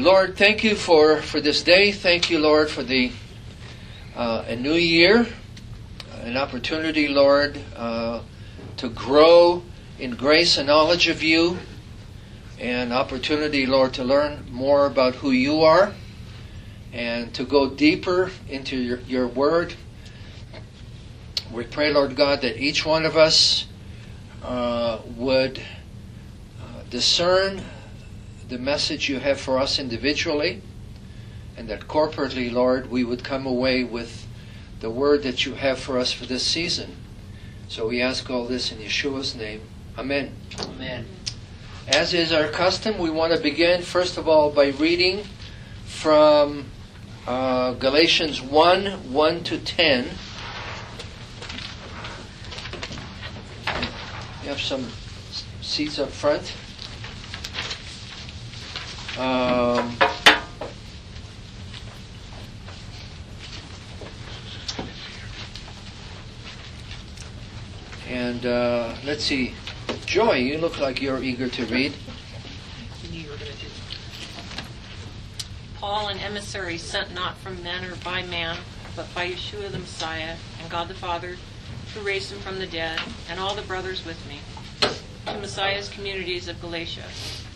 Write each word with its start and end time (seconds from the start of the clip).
Lord, 0.00 0.36
thank 0.36 0.62
you 0.62 0.76
for, 0.76 1.20
for 1.20 1.40
this 1.40 1.64
day. 1.64 1.90
Thank 1.90 2.30
you, 2.30 2.38
Lord, 2.38 2.70
for 2.70 2.84
the 2.84 3.10
uh, 4.14 4.44
a 4.46 4.54
new 4.54 4.74
year, 4.74 5.26
an 6.20 6.36
opportunity, 6.36 7.08
Lord, 7.08 7.60
uh, 7.74 8.22
to 8.76 8.88
grow 8.90 9.64
in 9.98 10.12
grace 10.12 10.56
and 10.56 10.68
knowledge 10.68 11.08
of 11.08 11.24
you, 11.24 11.58
an 12.60 12.92
opportunity, 12.92 13.66
Lord, 13.66 13.94
to 13.94 14.04
learn 14.04 14.46
more 14.52 14.86
about 14.86 15.16
who 15.16 15.32
you 15.32 15.62
are, 15.62 15.92
and 16.92 17.34
to 17.34 17.42
go 17.42 17.68
deeper 17.68 18.30
into 18.48 18.76
your, 18.76 19.00
your 19.00 19.26
word. 19.26 19.74
We 21.52 21.64
pray, 21.64 21.92
Lord 21.92 22.14
God, 22.14 22.42
that 22.42 22.56
each 22.56 22.86
one 22.86 23.04
of 23.04 23.16
us 23.16 23.66
uh, 24.44 25.00
would 25.16 25.58
uh, 25.58 26.82
discern 26.88 27.64
the 28.48 28.58
message 28.58 29.08
you 29.08 29.18
have 29.18 29.40
for 29.40 29.58
us 29.58 29.78
individually, 29.78 30.62
and 31.56 31.68
that 31.68 31.88
corporately, 31.88 32.50
Lord, 32.50 32.90
we 32.90 33.04
would 33.04 33.24
come 33.24 33.46
away 33.46 33.84
with 33.84 34.26
the 34.80 34.90
word 34.90 35.22
that 35.24 35.44
you 35.44 35.54
have 35.54 35.78
for 35.78 35.98
us 35.98 36.12
for 36.12 36.24
this 36.24 36.44
season. 36.44 36.96
So 37.68 37.88
we 37.88 38.00
ask 38.00 38.30
all 38.30 38.46
this 38.46 38.72
in 38.72 38.78
Yeshua's 38.78 39.34
name. 39.34 39.60
Amen. 39.98 40.34
Amen. 40.60 41.06
As 41.88 42.14
is 42.14 42.32
our 42.32 42.48
custom, 42.48 42.98
we 42.98 43.10
want 43.10 43.34
to 43.34 43.40
begin, 43.40 43.82
first 43.82 44.16
of 44.16 44.28
all, 44.28 44.50
by 44.50 44.68
reading 44.68 45.24
from 45.84 46.66
uh, 47.26 47.72
Galatians 47.74 48.40
1 48.40 49.12
1 49.12 49.44
to 49.44 49.58
10. 49.58 50.04
You 54.42 54.48
have 54.48 54.60
some 54.60 54.88
seats 55.60 55.98
up 55.98 56.10
front. 56.10 56.54
Um, 59.18 59.96
and 68.08 68.46
uh, 68.46 68.94
let's 69.04 69.24
see, 69.24 69.54
Joy, 70.06 70.36
you 70.36 70.58
look 70.58 70.78
like 70.78 71.02
you're 71.02 71.20
eager 71.20 71.48
to 71.48 71.66
read. 71.66 71.94
Paul, 75.74 76.08
an 76.08 76.18
emissary 76.18 76.78
sent 76.78 77.12
not 77.12 77.36
from 77.38 77.60
men 77.64 77.84
or 77.86 77.96
by 78.04 78.22
man, 78.22 78.56
but 78.94 79.12
by 79.16 79.30
Yeshua 79.30 79.72
the 79.72 79.80
Messiah, 79.80 80.36
and 80.60 80.70
God 80.70 80.86
the 80.86 80.94
Father, 80.94 81.36
who 81.92 82.00
raised 82.02 82.30
him 82.30 82.38
from 82.38 82.60
the 82.60 82.68
dead, 82.68 83.00
and 83.28 83.40
all 83.40 83.56
the 83.56 83.62
brothers 83.62 84.04
with 84.04 84.24
me, 84.28 84.38
to 85.26 85.40
Messiah's 85.40 85.88
communities 85.88 86.46
of 86.46 86.60
Galatia. 86.60 87.04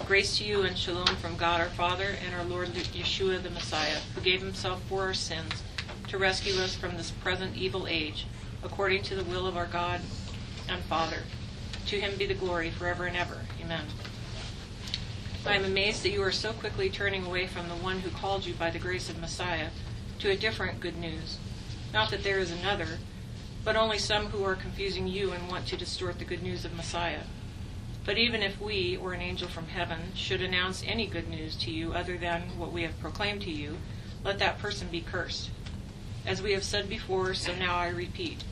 Grace 0.06 0.36
to 0.36 0.44
you 0.44 0.62
and 0.62 0.76
shalom 0.76 1.06
from 1.06 1.36
God 1.36 1.60
our 1.60 1.68
Father 1.68 2.16
and 2.26 2.34
our 2.34 2.44
Lord 2.44 2.68
Yeshua 2.68 3.40
the 3.40 3.50
Messiah, 3.50 3.98
who 4.14 4.20
gave 4.20 4.42
himself 4.42 4.82
for 4.88 5.02
our 5.02 5.14
sins 5.14 5.62
to 6.08 6.18
rescue 6.18 6.60
us 6.60 6.74
from 6.74 6.96
this 6.96 7.12
present 7.12 7.56
evil 7.56 7.86
age, 7.86 8.26
according 8.64 9.04
to 9.04 9.14
the 9.14 9.24
will 9.24 9.46
of 9.46 9.56
our 9.56 9.66
God 9.66 10.00
and 10.68 10.82
Father. 10.82 11.18
To 11.86 12.00
him 12.00 12.16
be 12.18 12.26
the 12.26 12.34
glory 12.34 12.70
forever 12.70 13.06
and 13.06 13.16
ever. 13.16 13.42
Amen. 13.62 13.84
I 15.46 15.54
am 15.54 15.64
amazed 15.64 16.02
that 16.02 16.10
you 16.10 16.22
are 16.22 16.32
so 16.32 16.52
quickly 16.52 16.90
turning 16.90 17.24
away 17.24 17.46
from 17.46 17.68
the 17.68 17.76
one 17.76 18.00
who 18.00 18.10
called 18.10 18.44
you 18.44 18.54
by 18.54 18.70
the 18.70 18.80
grace 18.80 19.08
of 19.08 19.20
Messiah 19.20 19.68
to 20.18 20.30
a 20.30 20.36
different 20.36 20.80
good 20.80 20.98
news. 20.98 21.38
Not 21.94 22.10
that 22.10 22.24
there 22.24 22.40
is 22.40 22.50
another, 22.50 22.98
but 23.64 23.76
only 23.76 23.98
some 23.98 24.26
who 24.26 24.44
are 24.44 24.56
confusing 24.56 25.06
you 25.06 25.30
and 25.30 25.48
want 25.48 25.66
to 25.68 25.76
distort 25.76 26.18
the 26.18 26.24
good 26.24 26.42
news 26.42 26.64
of 26.64 26.74
Messiah. 26.74 27.22
But 28.04 28.18
even 28.18 28.42
if 28.42 28.60
we, 28.60 28.96
or 28.96 29.12
an 29.12 29.20
angel 29.20 29.48
from 29.48 29.68
heaven, 29.68 30.12
should 30.14 30.42
announce 30.42 30.82
any 30.86 31.06
good 31.06 31.28
news 31.28 31.54
to 31.56 31.70
you 31.70 31.92
other 31.92 32.18
than 32.18 32.58
what 32.58 32.72
we 32.72 32.82
have 32.82 32.98
proclaimed 32.98 33.42
to 33.42 33.50
you, 33.50 33.78
let 34.24 34.38
that 34.40 34.58
person 34.58 34.88
be 34.88 35.00
cursed. 35.00 35.50
As 36.26 36.42
we 36.42 36.52
have 36.52 36.64
said 36.64 36.88
before, 36.88 37.34
so 37.34 37.54
now 37.54 37.76
I 37.76 37.88
repeat. 37.88 38.44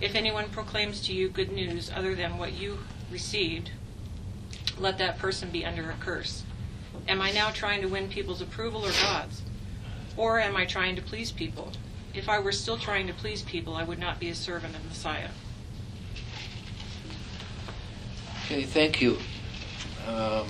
If 0.00 0.14
anyone 0.14 0.48
proclaims 0.48 1.00
to 1.02 1.12
you 1.12 1.28
good 1.28 1.52
news 1.52 1.90
other 1.94 2.14
than 2.14 2.38
what 2.38 2.52
you 2.52 2.78
received, 3.10 3.70
let 4.78 4.98
that 4.98 5.18
person 5.18 5.50
be 5.50 5.64
under 5.64 5.90
a 5.90 5.94
curse. 5.94 6.42
Am 7.06 7.20
I 7.20 7.30
now 7.30 7.50
trying 7.50 7.82
to 7.82 7.88
win 7.88 8.08
people's 8.08 8.40
approval 8.40 8.84
or 8.84 8.92
God's? 9.02 9.42
Or 10.16 10.40
am 10.40 10.56
I 10.56 10.64
trying 10.64 10.96
to 10.96 11.02
please 11.02 11.30
people? 11.30 11.72
If 12.14 12.28
I 12.28 12.38
were 12.38 12.52
still 12.52 12.78
trying 12.78 13.06
to 13.08 13.12
please 13.12 13.42
people, 13.42 13.74
I 13.74 13.84
would 13.84 13.98
not 13.98 14.20
be 14.20 14.30
a 14.30 14.34
servant 14.34 14.76
of 14.76 14.84
Messiah. 14.84 15.30
Okay, 18.44 18.64
thank 18.64 19.00
you. 19.00 19.16
Um, 20.06 20.46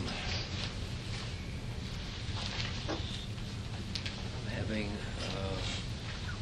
I'm 2.88 4.50
having 4.52 4.90
uh, 5.20 5.56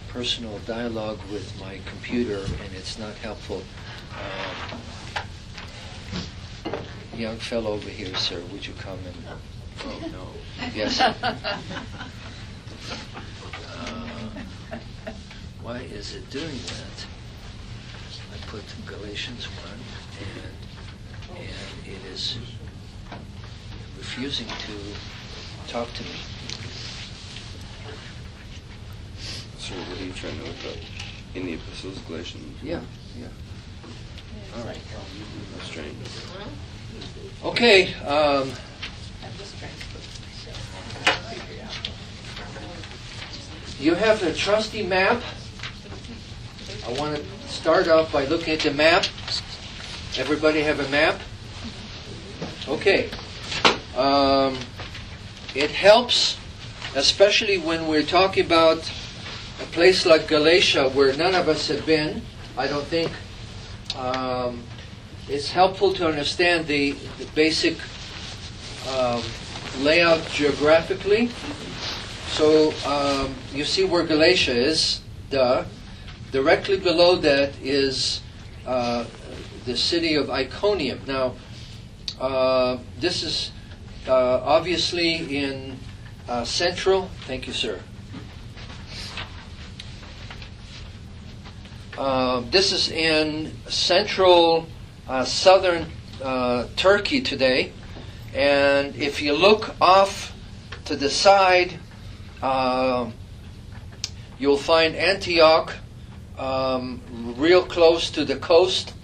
personal 0.08 0.58
dialogue 0.60 1.18
with 1.30 1.52
my 1.60 1.78
computer, 1.84 2.38
and 2.38 2.72
it's 2.74 2.98
not 2.98 3.14
helpful. 3.16 3.62
Um, 4.14 4.78
young 7.18 7.36
fellow 7.36 7.72
over 7.72 7.90
here, 7.90 8.14
sir, 8.14 8.40
would 8.50 8.66
you 8.66 8.72
come 8.78 9.00
and? 9.04 9.38
Oh 9.84 10.00
no. 10.10 10.28
Yes. 10.74 11.00
Uh, 11.00 11.14
why 15.60 15.80
is 15.80 16.14
it 16.14 16.30
doing 16.30 16.46
that? 16.66 17.06
I 18.32 18.36
put 18.46 18.64
Galatians 18.86 19.44
one 19.44 19.80
and 20.18 20.51
it 21.92 22.04
is 22.12 22.38
refusing 23.98 24.46
to 24.46 25.70
talk 25.70 25.92
to 25.92 26.02
me. 26.04 26.10
So 29.58 29.74
what 29.74 30.00
are 30.00 30.04
you 30.04 30.12
trying 30.12 30.38
to 30.38 30.44
look 30.44 30.64
up? 30.66 30.76
In 31.34 31.46
the 31.46 31.54
epistles, 31.54 31.98
Galatians? 32.00 32.62
Yeah, 32.62 32.80
yeah. 33.18 33.28
All 34.56 34.64
right. 34.64 34.80
Strange. 35.62 35.96
Okay. 37.44 37.94
Um, 38.04 38.50
you 43.80 43.94
have 43.94 44.20
the 44.20 44.34
trusty 44.34 44.82
map. 44.82 45.22
I 46.86 46.92
want 46.98 47.16
to 47.16 47.48
start 47.48 47.88
off 47.88 48.12
by 48.12 48.26
looking 48.26 48.54
at 48.54 48.60
the 48.60 48.72
map. 48.72 49.06
Everybody 50.18 50.60
have 50.62 50.80
a 50.80 50.88
map? 50.90 51.20
Okay. 52.68 53.10
Um, 53.96 54.56
it 55.54 55.72
helps, 55.72 56.38
especially 56.94 57.58
when 57.58 57.88
we're 57.88 58.04
talking 58.04 58.46
about 58.46 58.90
a 59.60 59.66
place 59.72 60.06
like 60.06 60.28
Galatia 60.28 60.88
where 60.90 61.12
none 61.16 61.34
of 61.34 61.48
us 61.48 61.66
have 61.68 61.84
been. 61.84 62.22
I 62.56 62.68
don't 62.68 62.86
think 62.86 63.10
um, 63.96 64.62
it's 65.28 65.50
helpful 65.50 65.92
to 65.94 66.06
understand 66.06 66.66
the, 66.66 66.92
the 67.18 67.26
basic 67.34 67.76
um, 68.96 69.22
layout 69.80 70.24
geographically. 70.30 71.30
So 72.28 72.72
um, 72.86 73.34
you 73.52 73.64
see 73.64 73.84
where 73.84 74.04
Galatia 74.04 74.54
is, 74.54 75.00
duh. 75.30 75.64
Directly 76.30 76.78
below 76.78 77.16
that 77.16 77.54
is 77.60 78.22
uh, 78.66 79.04
the 79.66 79.76
city 79.76 80.14
of 80.14 80.30
Iconium. 80.30 81.00
Now, 81.06 81.34
uh, 82.22 82.78
this 83.00 83.24
is 83.24 83.50
uh, 84.06 84.40
obviously 84.44 85.36
in 85.36 85.76
uh, 86.28 86.44
central. 86.44 87.10
Thank 87.26 87.48
you, 87.48 87.52
sir. 87.52 87.80
Uh, 91.98 92.40
this 92.50 92.72
is 92.72 92.90
in 92.90 93.52
central 93.68 94.66
uh, 95.08 95.24
southern 95.24 95.86
Turkey 96.76 97.20
today, 97.20 97.72
and 98.32 98.94
if 98.94 99.20
you 99.20 99.34
look 99.34 99.74
off 99.80 100.32
to 100.84 100.94
the 100.94 101.10
side, 101.10 101.72
you'll 104.38 104.56
find 104.56 104.94
Antioch 104.94 105.74
um, 106.38 107.00
real 107.36 107.64
close 107.64 108.10
to 108.10 108.24
the 108.24 108.36
coast 108.36 108.94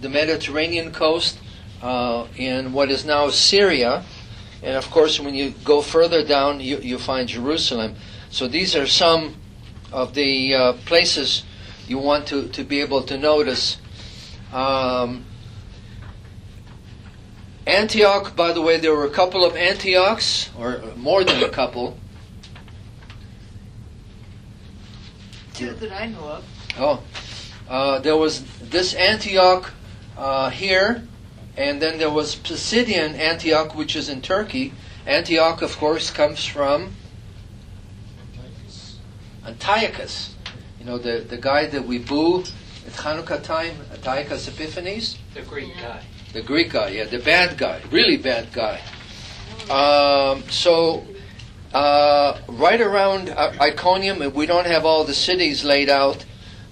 the 0.00 0.08
Mediterranean 0.08 0.92
coast 0.92 1.38
uh, 1.82 2.26
in 2.36 2.72
what 2.72 2.90
is 2.90 3.04
now 3.04 3.28
Syria. 3.30 4.04
And 4.62 4.76
of 4.76 4.90
course, 4.90 5.20
when 5.20 5.34
you 5.34 5.54
go 5.64 5.80
further 5.82 6.24
down, 6.24 6.60
you, 6.60 6.78
you 6.78 6.98
find 6.98 7.28
Jerusalem. 7.28 7.94
So 8.30 8.48
these 8.48 8.74
are 8.74 8.86
some 8.86 9.36
of 9.92 10.14
the 10.14 10.54
uh, 10.54 10.72
places 10.84 11.44
you 11.86 11.98
want 11.98 12.26
to, 12.28 12.48
to 12.48 12.64
be 12.64 12.80
able 12.80 13.02
to 13.04 13.16
notice. 13.16 13.78
Um, 14.52 15.24
Antioch, 17.66 18.34
by 18.34 18.52
the 18.52 18.62
way, 18.62 18.78
there 18.78 18.94
were 18.94 19.04
a 19.04 19.10
couple 19.10 19.44
of 19.44 19.54
Antiochs, 19.54 20.50
or 20.58 20.82
more 20.96 21.22
than 21.22 21.42
a 21.42 21.48
couple. 21.48 21.98
Two 25.54 25.72
that 25.74 25.92
I 25.92 26.06
know 26.06 26.20
of. 26.20 26.44
Oh, 26.78 27.02
uh, 27.68 27.98
there 27.98 28.16
was 28.16 28.42
this 28.60 28.94
Antioch 28.94 29.72
uh, 30.16 30.50
here, 30.50 31.07
and 31.58 31.82
then 31.82 31.98
there 31.98 32.10
was 32.10 32.36
Pisidian 32.36 33.18
Antioch, 33.18 33.74
which 33.74 33.96
is 33.96 34.08
in 34.08 34.22
Turkey, 34.22 34.72
Antioch, 35.04 35.60
of 35.60 35.76
course, 35.76 36.08
comes 36.08 36.44
from 36.44 36.94
Antiochus. 39.44 40.36
You 40.78 40.86
know, 40.86 40.98
the, 40.98 41.18
the 41.18 41.36
guy 41.36 41.66
that 41.66 41.84
we 41.84 41.98
boo 41.98 42.44
at 42.86 42.92
Hanukkah 42.92 43.42
time, 43.42 43.74
Antiochus 43.92 44.46
Epiphanes? 44.46 45.18
The 45.34 45.42
Greek 45.42 45.74
guy. 45.80 46.04
The 46.32 46.42
Greek 46.42 46.70
guy, 46.70 46.90
yeah, 46.90 47.04
the 47.06 47.18
bad 47.18 47.58
guy, 47.58 47.80
really 47.90 48.18
bad 48.18 48.52
guy. 48.52 48.80
Um, 49.68 50.44
so, 50.50 51.04
uh, 51.74 52.38
right 52.46 52.80
around 52.80 53.30
uh, 53.30 53.52
Iconium, 53.60 54.32
we 54.32 54.46
don't 54.46 54.66
have 54.66 54.86
all 54.86 55.02
the 55.02 55.14
cities 55.14 55.64
laid 55.64 55.88
out, 55.88 56.24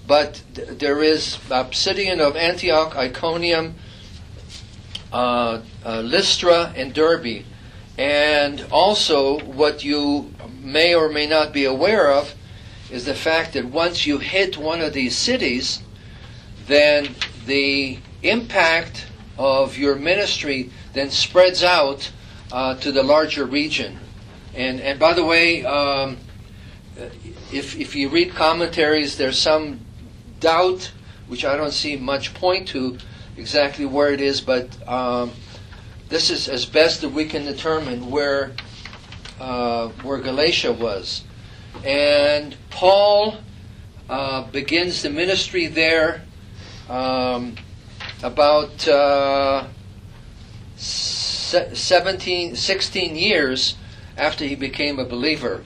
but 0.06 0.42
th- 0.54 0.78
there 0.78 1.02
is 1.02 1.38
Pisidian 1.48 2.20
of 2.20 2.36
Antioch, 2.36 2.94
Iconium, 2.94 3.74
uh, 5.12 5.60
uh, 5.84 6.00
Lystra, 6.00 6.72
and 6.76 6.92
Derbe. 6.92 7.44
And 7.98 8.66
also, 8.70 9.40
what 9.40 9.84
you 9.84 10.32
may 10.60 10.94
or 10.94 11.08
may 11.08 11.26
not 11.26 11.52
be 11.52 11.64
aware 11.64 12.10
of 12.10 12.34
is 12.90 13.04
the 13.04 13.14
fact 13.14 13.54
that 13.54 13.64
once 13.64 14.06
you 14.06 14.18
hit 14.18 14.58
one 14.58 14.80
of 14.80 14.92
these 14.92 15.16
cities, 15.16 15.82
then 16.66 17.14
the 17.46 17.98
impact 18.22 19.06
of 19.38 19.76
your 19.76 19.94
ministry 19.94 20.70
then 20.92 21.10
spreads 21.10 21.62
out 21.62 22.10
uh, 22.52 22.74
to 22.76 22.92
the 22.92 23.02
larger 23.02 23.44
region. 23.44 23.98
And, 24.54 24.80
and 24.80 24.98
by 24.98 25.12
the 25.12 25.24
way, 25.24 25.64
um, 25.64 26.16
if, 27.52 27.78
if 27.78 27.94
you 27.94 28.08
read 28.08 28.34
commentaries, 28.34 29.16
there's 29.16 29.38
some 29.38 29.80
doubt, 30.40 30.92
which 31.28 31.44
I 31.44 31.56
don't 31.56 31.72
see 31.72 31.96
much 31.96 32.34
point 32.34 32.68
to 32.68 32.98
exactly 33.36 33.84
where 33.84 34.12
it 34.12 34.20
is, 34.20 34.40
but 34.40 34.68
um, 34.88 35.32
this 36.08 36.30
is 36.30 36.48
as 36.48 36.66
best 36.66 37.00
that 37.00 37.10
we 37.10 37.24
can 37.26 37.44
determine 37.44 38.10
where, 38.10 38.52
uh, 39.40 39.88
where 40.02 40.18
Galatia 40.18 40.72
was. 40.72 41.24
And 41.84 42.56
Paul 42.70 43.38
uh, 44.08 44.44
begins 44.50 45.02
the 45.02 45.10
ministry 45.10 45.66
there 45.66 46.22
um, 46.88 47.56
about 48.22 48.86
uh, 48.88 49.66
17, 50.76 52.56
16 52.56 53.16
years 53.16 53.76
after 54.16 54.44
he 54.44 54.54
became 54.54 54.98
a 54.98 55.04
believer. 55.04 55.64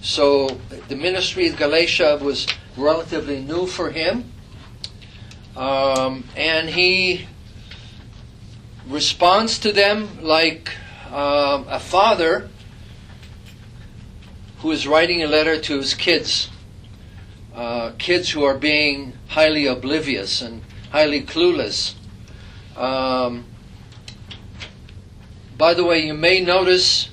So 0.00 0.60
the 0.88 0.96
ministry 0.96 1.48
of 1.48 1.56
Galatia 1.56 2.18
was 2.20 2.46
relatively 2.76 3.40
new 3.40 3.66
for 3.66 3.90
him. 3.90 4.33
Um, 5.56 6.24
and 6.36 6.68
he 6.68 7.26
responds 8.88 9.58
to 9.60 9.72
them 9.72 10.22
like 10.22 10.72
um, 11.10 11.66
a 11.68 11.78
father 11.78 12.48
who 14.58 14.70
is 14.70 14.86
writing 14.86 15.22
a 15.22 15.26
letter 15.26 15.60
to 15.60 15.78
his 15.78 15.94
kids. 15.94 16.50
Uh, 17.54 17.92
kids 17.98 18.30
who 18.30 18.42
are 18.42 18.58
being 18.58 19.12
highly 19.28 19.66
oblivious 19.66 20.42
and 20.42 20.62
highly 20.90 21.22
clueless. 21.22 21.94
Um, 22.76 23.44
by 25.56 25.74
the 25.74 25.84
way, 25.84 26.04
you 26.04 26.14
may 26.14 26.40
notice 26.40 27.10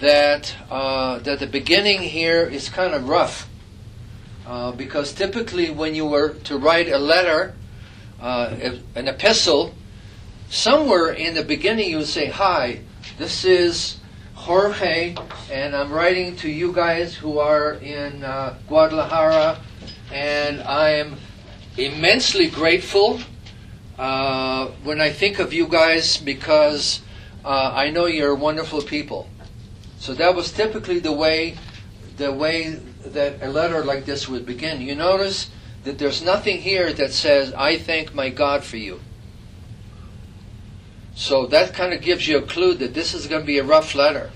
that 0.00 0.54
uh, 0.70 1.20
that 1.20 1.38
the 1.38 1.46
beginning 1.46 2.02
here 2.02 2.42
is 2.42 2.68
kind 2.68 2.92
of 2.92 3.08
rough 3.08 3.48
uh, 4.46 4.72
because 4.72 5.12
typically 5.12 5.70
when 5.70 5.94
you 5.94 6.04
were 6.04 6.34
to 6.44 6.58
write 6.58 6.88
a 6.88 6.98
letter, 6.98 7.54
uh, 8.22 8.54
an 8.94 9.08
epistle, 9.08 9.74
somewhere 10.48 11.10
in 11.12 11.34
the 11.34 11.42
beginning 11.42 11.90
you 11.90 11.98
would 11.98 12.06
say, 12.06 12.26
"Hi, 12.26 12.80
this 13.18 13.44
is 13.44 13.98
Jorge, 14.34 15.14
and 15.50 15.76
I'm 15.76 15.92
writing 15.92 16.36
to 16.36 16.48
you 16.48 16.72
guys 16.72 17.14
who 17.14 17.38
are 17.38 17.74
in 17.74 18.24
uh, 18.24 18.56
Guadalajara, 18.68 19.58
and 20.10 20.62
I 20.62 20.90
am 20.90 21.16
immensely 21.76 22.48
grateful 22.48 23.20
uh, 23.98 24.68
when 24.84 25.00
I 25.00 25.10
think 25.10 25.38
of 25.38 25.52
you 25.52 25.66
guys 25.66 26.16
because." 26.16 27.02
uh, 27.44 27.72
I 27.74 27.90
know 27.90 28.06
you're 28.06 28.34
wonderful 28.34 28.82
people. 28.82 29.28
So 29.98 30.14
that 30.14 30.34
was 30.34 30.52
typically 30.52 30.98
the 30.98 31.12
way, 31.12 31.56
the 32.16 32.32
way 32.32 32.78
that 33.04 33.42
a 33.42 33.48
letter 33.48 33.84
like 33.84 34.04
this 34.04 34.28
would 34.28 34.46
begin. 34.46 34.80
You 34.80 34.94
notice 34.94 35.50
that 35.84 35.98
there's 35.98 36.22
nothing 36.22 36.60
here 36.60 36.92
that 36.92 37.12
says, 37.12 37.52
"I 37.54 37.78
thank 37.78 38.14
my 38.14 38.28
God 38.28 38.64
for 38.64 38.76
you." 38.76 39.00
So 41.14 41.46
that 41.46 41.74
kind 41.74 41.92
of 41.92 42.00
gives 42.00 42.26
you 42.26 42.38
a 42.38 42.42
clue 42.42 42.74
that 42.74 42.94
this 42.94 43.14
is 43.14 43.26
going 43.26 43.42
to 43.42 43.46
be 43.46 43.58
a 43.58 43.64
rough 43.64 43.94
letter. 43.94 44.30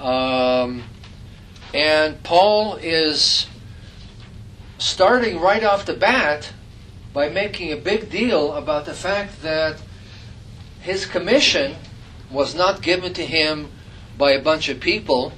Um, 0.00 0.84
and 1.72 2.22
Paul 2.22 2.76
is 2.76 3.46
starting 4.78 5.40
right 5.40 5.62
off 5.62 5.86
the 5.86 5.94
bat 5.94 6.52
by 7.12 7.28
making 7.28 7.72
a 7.72 7.76
big 7.76 8.10
deal 8.10 8.54
about 8.54 8.86
the 8.86 8.94
fact 8.94 9.42
that 9.42 9.80
his 10.80 11.06
commission 11.06 11.76
was 12.30 12.54
not 12.54 12.82
given 12.82 13.14
to 13.14 13.24
him 13.24 13.70
by 14.18 14.32
a 14.32 14.42
bunch 14.42 14.68
of 14.68 14.80
people, 14.80 15.32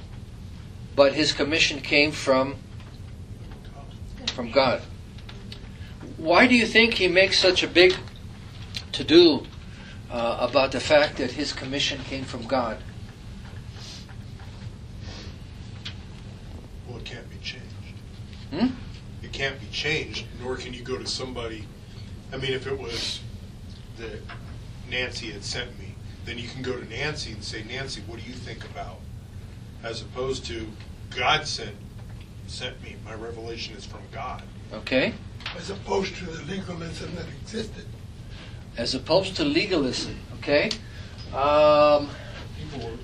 but 0.95 1.13
his 1.13 1.31
commission 1.31 1.79
came 1.79 2.11
from 2.11 2.55
from 4.37 4.51
God. 4.51 4.83
Why 6.17 6.45
do 6.45 6.53
you 6.53 6.67
think 6.67 6.93
he 6.93 7.07
makes 7.07 7.39
such 7.39 7.63
a 7.63 7.67
big 7.67 7.95
to 8.91 9.03
do 9.03 9.47
uh, 10.11 10.37
about 10.39 10.71
the 10.71 10.79
fact 10.79 11.17
that 11.17 11.31
his 11.31 11.51
commission 11.51 12.01
came 12.03 12.23
from 12.23 12.45
God? 12.45 12.77
Well, 16.87 16.99
it 16.99 17.05
can't 17.05 17.27
be 17.31 17.37
changed. 17.37 17.65
Hmm? 18.51 18.67
It 19.23 19.33
can't 19.33 19.59
be 19.59 19.65
changed, 19.71 20.27
nor 20.39 20.55
can 20.55 20.71
you 20.71 20.83
go 20.83 20.99
to 20.99 21.07
somebody. 21.07 21.65
I 22.31 22.37
mean, 22.37 22.53
if 22.53 22.67
it 22.67 22.77
was 22.77 23.21
that 23.97 24.21
Nancy 24.87 25.31
had 25.31 25.43
sent 25.43 25.79
me, 25.79 25.95
then 26.25 26.37
you 26.37 26.47
can 26.47 26.61
go 26.61 26.79
to 26.79 26.87
Nancy 26.87 27.31
and 27.31 27.43
say, 27.43 27.63
Nancy, 27.63 28.01
what 28.05 28.19
do 28.19 28.27
you 28.27 28.35
think 28.35 28.63
about? 28.65 28.99
As 29.81 30.03
opposed 30.03 30.45
to 30.45 30.67
God 31.09 31.47
sent 31.47 31.73
sent 32.49 32.81
me. 32.83 32.95
My 33.05 33.13
revelation 33.13 33.75
is 33.75 33.85
from 33.85 34.01
God. 34.11 34.43
Okay. 34.73 35.13
As 35.57 35.69
opposed 35.69 36.15
to 36.15 36.25
the 36.25 36.43
legalism 36.43 37.15
that 37.15 37.25
existed. 37.41 37.85
As 38.77 38.95
opposed 38.95 39.35
to 39.37 39.45
legalism. 39.45 40.17
Okay. 40.39 40.69
Um, 41.33 42.09
people 42.59 42.89
were, 42.89 42.97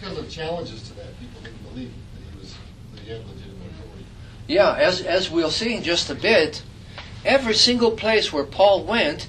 because 0.00 0.18
of 0.18 0.28
challenges 0.28 0.82
to 0.88 0.94
that, 0.94 1.18
people 1.18 1.40
didn't 1.42 1.62
believe 1.68 1.92
that 2.14 2.32
he 2.32 2.38
was, 2.38 2.54
that 2.94 3.00
he 3.00 3.10
had 3.10 3.20
legitimate 3.20 3.70
authority. 3.78 4.04
Yeah, 4.48 4.74
as, 4.76 5.00
as 5.02 5.30
we'll 5.30 5.50
see 5.50 5.74
in 5.74 5.82
just 5.82 6.10
a 6.10 6.14
bit, 6.14 6.62
every 7.24 7.54
single 7.54 7.92
place 7.92 8.32
where 8.32 8.44
Paul 8.44 8.84
went, 8.84 9.28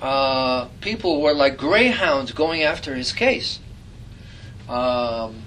uh, 0.00 0.66
people 0.80 1.20
were 1.22 1.34
like 1.34 1.56
greyhounds 1.56 2.32
going 2.32 2.62
after 2.62 2.94
his 2.94 3.12
case. 3.12 3.60
Um, 4.68 5.42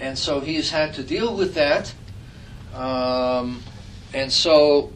and 0.00 0.18
so 0.18 0.40
he's 0.40 0.70
had 0.70 0.94
to 0.94 1.02
deal 1.02 1.34
with 1.36 1.54
that. 1.54 1.94
Um, 2.74 3.62
and 4.12 4.32
so 4.32 4.92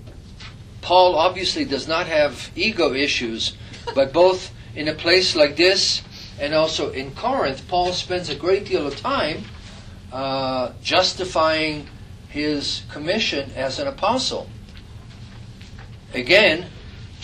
Paul 0.80 1.16
obviously 1.16 1.64
does 1.64 1.86
not 1.86 2.06
have 2.06 2.50
ego 2.54 2.92
issues, 2.92 3.56
but 3.94 4.12
both 4.12 4.52
in 4.74 4.88
a 4.88 4.94
place 4.94 5.36
like 5.36 5.56
this 5.56 6.02
and 6.40 6.54
also 6.54 6.90
in 6.90 7.12
Corinth, 7.12 7.66
Paul 7.68 7.92
spends 7.92 8.28
a 8.28 8.34
great 8.34 8.66
deal 8.66 8.86
of 8.86 8.96
time 8.96 9.44
uh, 10.12 10.72
justifying 10.82 11.88
his 12.28 12.82
commission 12.90 13.50
as 13.54 13.78
an 13.78 13.86
apostle. 13.86 14.48
Again, 16.14 16.66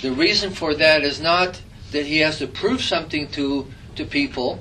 the 0.02 0.12
reason 0.12 0.50
for 0.50 0.74
that 0.74 1.02
is 1.02 1.20
not 1.20 1.60
that 1.90 2.06
he 2.06 2.18
has 2.18 2.38
to 2.38 2.46
prove 2.46 2.80
something 2.80 3.28
to, 3.28 3.66
to 3.96 4.04
people, 4.04 4.60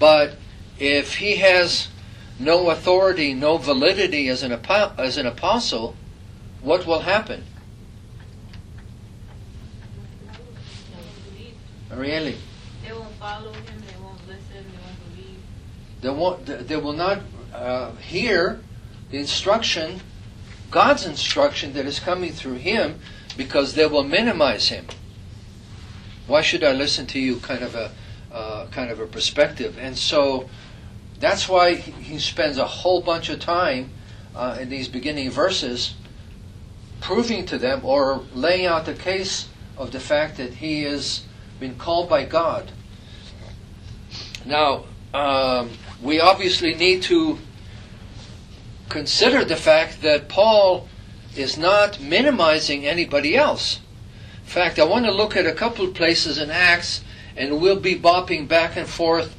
but 0.00 0.36
if 0.78 1.16
he 1.16 1.36
has 1.36 1.88
no 2.38 2.70
authority, 2.70 3.34
no 3.34 3.56
validity 3.58 4.28
as 4.28 4.42
an, 4.42 4.52
as 4.98 5.16
an 5.16 5.26
apostle, 5.26 5.96
what 6.60 6.86
will 6.86 7.00
happen? 7.00 7.44
Really? 11.92 12.36
They 12.84 12.92
won't 12.92 13.14
follow 13.14 13.52
him, 13.52 13.82
they 13.86 14.02
won't 14.02 14.26
listen, 14.26 14.64
they 14.72 14.78
won't 14.84 15.14
believe. 15.14 15.38
They, 16.00 16.10
won't, 16.10 16.68
they 16.68 16.76
will 16.76 16.92
not 16.92 17.20
uh, 17.54 17.92
hear 17.96 18.60
the 19.10 19.18
instruction, 19.18 20.00
God's 20.70 21.06
instruction 21.06 21.72
that 21.74 21.86
is 21.86 22.00
coming 22.00 22.32
through 22.32 22.54
him, 22.54 22.98
because 23.36 23.74
they 23.74 23.86
will 23.86 24.02
minimize 24.02 24.68
him. 24.68 24.86
Why 26.26 26.40
should 26.40 26.64
I 26.64 26.72
listen 26.72 27.06
to 27.08 27.20
you? 27.20 27.36
Kind 27.36 27.62
of 27.62 27.74
a 27.74 27.92
uh, 28.32 28.66
kind 28.66 28.90
of 28.90 28.98
a 28.98 29.06
perspective, 29.06 29.78
and 29.78 29.96
so 29.96 30.48
that's 31.24 31.48
why 31.48 31.74
he 31.74 32.18
spends 32.18 32.58
a 32.58 32.66
whole 32.66 33.00
bunch 33.00 33.30
of 33.30 33.40
time 33.40 33.90
uh, 34.36 34.58
in 34.60 34.68
these 34.68 34.88
beginning 34.88 35.30
verses 35.30 35.94
proving 37.00 37.46
to 37.46 37.56
them 37.56 37.80
or 37.82 38.22
laying 38.34 38.66
out 38.66 38.84
the 38.84 38.94
case 38.94 39.48
of 39.78 39.90
the 39.90 40.00
fact 40.00 40.36
that 40.36 40.54
he 40.54 40.82
has 40.82 41.22
been 41.58 41.76
called 41.76 42.10
by 42.10 42.24
God. 42.24 42.70
Now, 44.44 44.84
um, 45.14 45.70
we 46.02 46.20
obviously 46.20 46.74
need 46.74 47.02
to 47.04 47.38
consider 48.90 49.46
the 49.46 49.56
fact 49.56 50.02
that 50.02 50.28
Paul 50.28 50.88
is 51.34 51.56
not 51.56 52.00
minimizing 52.00 52.84
anybody 52.84 53.34
else. 53.34 53.80
In 54.42 54.50
fact, 54.50 54.78
I 54.78 54.84
want 54.84 55.06
to 55.06 55.10
look 55.10 55.36
at 55.36 55.46
a 55.46 55.52
couple 55.52 55.86
of 55.86 55.94
places 55.94 56.36
in 56.36 56.50
Acts, 56.50 57.02
and 57.34 57.62
we'll 57.62 57.80
be 57.80 57.98
bopping 57.98 58.46
back 58.46 58.76
and 58.76 58.86
forth 58.86 59.34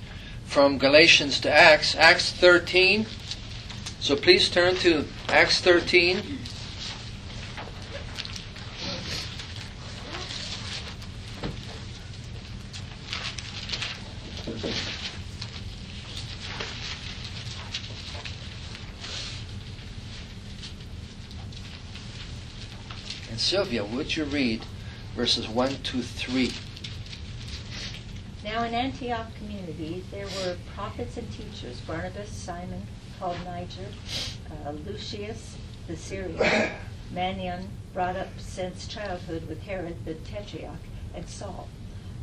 from 0.46 0.78
Galatians 0.78 1.40
to 1.42 1.52
Acts. 1.52 1.96
Acts 1.96 2.32
13. 2.32 3.06
So 4.00 4.16
please 4.16 4.50
turn 4.50 4.76
to 4.78 5.06
Acts 5.28 5.60
13. 5.62 6.22
And 23.30 23.40
Sylvia, 23.40 23.84
would 23.84 24.16
you 24.16 24.24
read 24.24 24.64
verses 25.16 25.50
1 25.50 25.70
to 25.84 26.02
3? 26.02 26.54
Now 28.56 28.64
in 28.64 28.74
Antioch 28.74 29.36
community 29.36 30.02
there 30.12 30.28
were 30.28 30.56
prophets 30.76 31.18
and 31.18 31.30
teachers, 31.30 31.82
Barnabas, 31.82 32.30
Simon, 32.30 32.88
called 33.20 33.36
Niger, 33.44 33.92
uh, 34.50 34.72
Lucius 34.72 35.58
the 35.88 35.98
Syrian, 35.98 36.40
Manaen, 37.14 37.68
brought 37.94 38.16
up 38.16 38.30
since 38.38 38.88
childhood 38.88 39.50
with 39.50 39.64
Herod 39.64 40.06
the 40.06 40.14
Tetrarch, 40.14 40.80
and 41.14 41.28
Saul. 41.28 41.68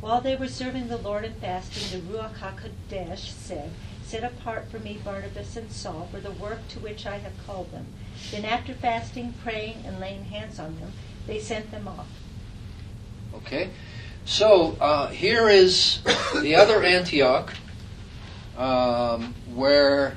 While 0.01 0.21
they 0.21 0.35
were 0.35 0.47
serving 0.47 0.87
the 0.87 0.97
Lord 0.97 1.23
and 1.23 1.35
fasting, 1.35 2.01
the 2.01 2.11
Ruach 2.11 2.39
HaKodesh 2.39 3.29
said, 3.29 3.69
Set 4.03 4.23
apart 4.23 4.71
for 4.71 4.79
me 4.79 4.99
Barnabas 5.05 5.55
and 5.55 5.71
Saul 5.71 6.07
for 6.09 6.19
the 6.19 6.31
work 6.31 6.67
to 6.69 6.79
which 6.79 7.05
I 7.05 7.19
have 7.19 7.45
called 7.45 7.71
them. 7.71 7.85
Then 8.31 8.43
after 8.43 8.73
fasting, 8.73 9.35
praying, 9.43 9.83
and 9.85 9.99
laying 9.99 10.23
hands 10.23 10.59
on 10.59 10.79
them, 10.79 10.93
they 11.27 11.37
sent 11.37 11.69
them 11.69 11.87
off. 11.87 12.07
Okay? 13.35 13.69
So 14.25 14.77
uh, 14.79 15.07
here 15.07 15.49
is 15.49 15.99
the 16.41 16.55
other 16.55 16.81
Antioch, 16.83 17.53
um, 18.57 19.35
where 19.53 20.15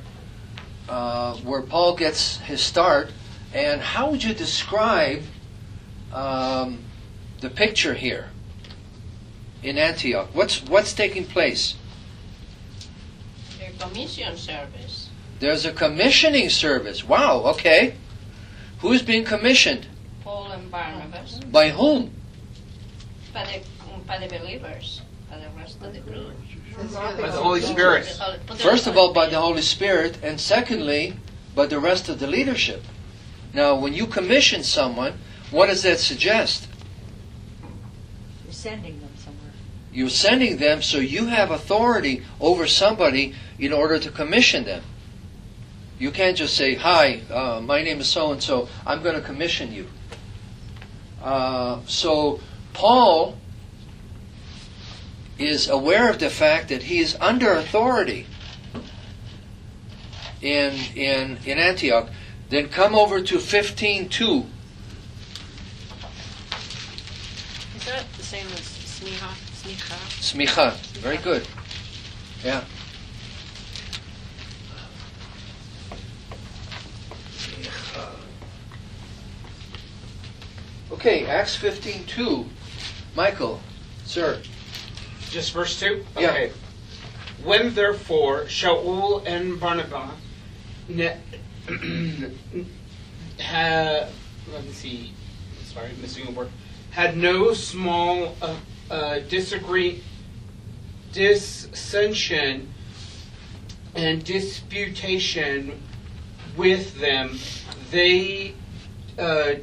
uh, 0.88 1.34
where 1.38 1.62
Paul 1.62 1.96
gets 1.96 2.38
his 2.38 2.60
start. 2.60 3.12
And 3.52 3.80
how 3.80 4.10
would 4.10 4.22
you 4.22 4.34
describe 4.34 5.22
um, 6.12 6.78
the 7.40 7.50
picture 7.50 7.94
here 7.94 8.30
in 9.62 9.76
Antioch? 9.76 10.28
What's 10.32 10.62
what's 10.64 10.92
taking 10.92 11.24
place? 11.24 11.74
Their 13.58 13.72
commission 13.78 14.36
service. 14.36 15.10
There's 15.40 15.66
a 15.66 15.72
commissioning 15.72 16.48
service. 16.48 17.04
Wow. 17.04 17.42
Okay. 17.46 17.94
Who's 18.80 19.02
being 19.02 19.24
commissioned? 19.24 19.86
Paul 20.22 20.52
and 20.52 20.70
Barnabas. 20.70 21.40
By 21.50 21.70
whom? 21.70 22.12
By 23.32 23.44
the, 23.44 23.75
by 24.06 24.18
the 24.18 24.28
believers. 24.28 25.02
By 25.30 25.38
the 25.38 25.48
rest 25.56 25.82
of 25.82 25.92
the 25.92 26.00
group. 26.00 26.32
By 26.94 27.12
the 27.12 27.32
Holy 27.32 27.60
Spirit. 27.60 28.04
First 28.56 28.86
of 28.86 28.96
all, 28.96 29.12
by 29.12 29.26
the 29.28 29.40
Holy 29.40 29.62
Spirit, 29.62 30.18
and 30.22 30.40
secondly, 30.40 31.14
by 31.54 31.66
the 31.66 31.80
rest 31.80 32.08
of 32.08 32.18
the 32.18 32.26
leadership. 32.26 32.84
Now, 33.52 33.74
when 33.74 33.94
you 33.94 34.06
commission 34.06 34.62
someone, 34.62 35.14
what 35.50 35.66
does 35.66 35.82
that 35.82 35.98
suggest? 35.98 36.68
You're 38.44 38.52
sending 38.52 39.00
them 39.00 39.10
somewhere. 39.16 39.52
You're 39.92 40.10
sending 40.10 40.58
them 40.58 40.82
so 40.82 40.98
you 40.98 41.26
have 41.26 41.50
authority 41.50 42.22
over 42.40 42.66
somebody 42.66 43.34
in 43.58 43.72
order 43.72 43.98
to 43.98 44.10
commission 44.10 44.64
them. 44.64 44.82
You 45.98 46.10
can't 46.10 46.36
just 46.36 46.54
say, 46.54 46.74
Hi, 46.74 47.22
uh, 47.30 47.60
my 47.62 47.82
name 47.82 48.00
is 48.00 48.08
so 48.08 48.32
and 48.32 48.42
so, 48.42 48.68
I'm 48.84 49.02
going 49.02 49.14
to 49.14 49.22
commission 49.22 49.72
you. 49.72 49.88
Uh, 51.22 51.80
so, 51.86 52.40
Paul 52.74 53.38
is 55.38 55.68
aware 55.68 56.08
of 56.08 56.18
the 56.18 56.30
fact 56.30 56.68
that 56.68 56.84
he 56.84 56.98
is 56.98 57.16
under 57.20 57.52
authority 57.52 58.26
in, 60.40 60.74
in, 60.94 61.38
in 61.44 61.58
Antioch. 61.58 62.08
Then 62.48 62.68
come 62.68 62.94
over 62.94 63.20
to 63.20 63.36
15.2. 63.36 64.46
Is 67.76 67.84
that 67.86 68.04
the 68.16 68.22
same 68.22 68.46
as 68.46 68.60
smicha? 68.60 69.28
Smicha? 69.62 69.96
Smicha. 70.20 70.72
Very 70.98 71.16
good. 71.18 71.46
Yeah. 72.44 72.64
Okay, 80.92 81.26
Acts 81.26 81.56
15.2. 81.56 82.46
Michael, 83.14 83.60
sir. 84.04 84.40
Just 85.30 85.52
verse 85.52 85.78
2? 85.80 86.04
Yeah. 86.18 86.30
Okay. 86.30 86.52
When 87.42 87.74
therefore 87.74 88.44
Shaul 88.44 89.26
and 89.26 89.60
Barnabas 89.60 90.10
ne- 90.88 91.18
had, 93.38 94.08
let 94.52 94.64
me 94.64 94.72
see, 94.72 95.12
sorry, 95.64 95.90
missing 96.00 96.26
a 96.28 96.30
word, 96.30 96.50
had 96.90 97.16
no 97.16 97.52
small 97.52 98.34
uh, 98.40 98.54
uh, 98.90 99.18
disagree, 99.28 100.02
dissension 101.12 102.72
and 103.94 104.24
disputation 104.24 105.82
with 106.56 106.98
them, 107.00 107.38
they 107.90 108.54
uh, 109.18 109.54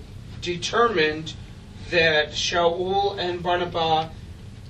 determined 0.42 1.34
that 1.90 2.32
Shaul 2.32 3.18
and 3.20 3.42
Barnabas 3.42 4.10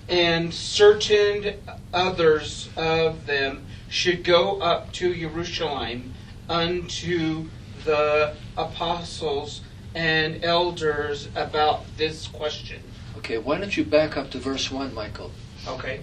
and 0.10 0.54
certain 0.54 1.56
others 1.94 2.70
of 2.76 3.26
them 3.26 3.66
should 3.90 4.24
go 4.24 4.60
up 4.60 4.92
to 4.94 5.14
Jerusalem 5.16 6.14
unto 6.50 7.50
the 7.86 8.36
apostles 8.58 9.62
and 9.96 10.44
elders 10.44 11.30
about 11.36 11.86
this 11.98 12.28
question. 12.28 12.82
Okay, 13.18 13.38
why 13.38 13.58
don't 13.58 13.76
you 13.78 13.86
back 13.86 14.18
up 14.18 14.32
to 14.32 14.40
verse 14.40 14.72
1, 14.72 14.94
Michael? 14.94 15.32
Okay. 15.68 16.02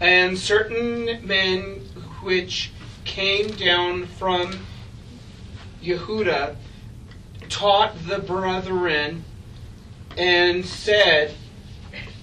And 0.00 0.38
certain 0.38 1.26
men 1.26 1.80
which 2.22 2.70
came 3.04 3.48
down 3.48 4.06
from 4.06 4.66
Yehuda 5.82 6.56
taught 7.48 7.94
the 8.06 8.18
brethren 8.18 9.24
and 10.16 10.64
said, 10.64 11.34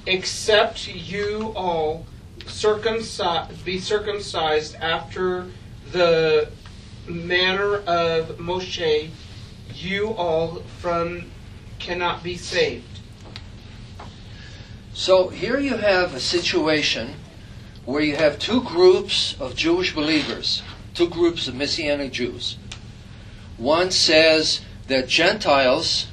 Except 0.07 0.87
you 0.87 1.51
all 1.55 2.05
be 3.65 3.79
circumcised 3.79 4.75
after 4.75 5.47
the 5.91 6.49
manner 7.07 7.77
of 7.77 8.37
Moshe, 8.37 9.09
you 9.73 10.09
all 10.09 10.63
from 10.79 11.31
cannot 11.79 12.23
be 12.23 12.37
saved. 12.37 12.99
So 14.93 15.29
here 15.29 15.59
you 15.59 15.77
have 15.77 16.13
a 16.13 16.19
situation 16.19 17.15
where 17.85 18.01
you 18.01 18.15
have 18.15 18.39
two 18.39 18.63
groups 18.63 19.35
of 19.39 19.55
Jewish 19.55 19.93
believers, 19.93 20.63
two 20.93 21.09
groups 21.09 21.47
of 21.47 21.55
Messianic 21.55 22.11
Jews. 22.11 22.57
One 23.57 23.91
says 23.91 24.61
that 24.87 25.07
Gentiles 25.07 26.07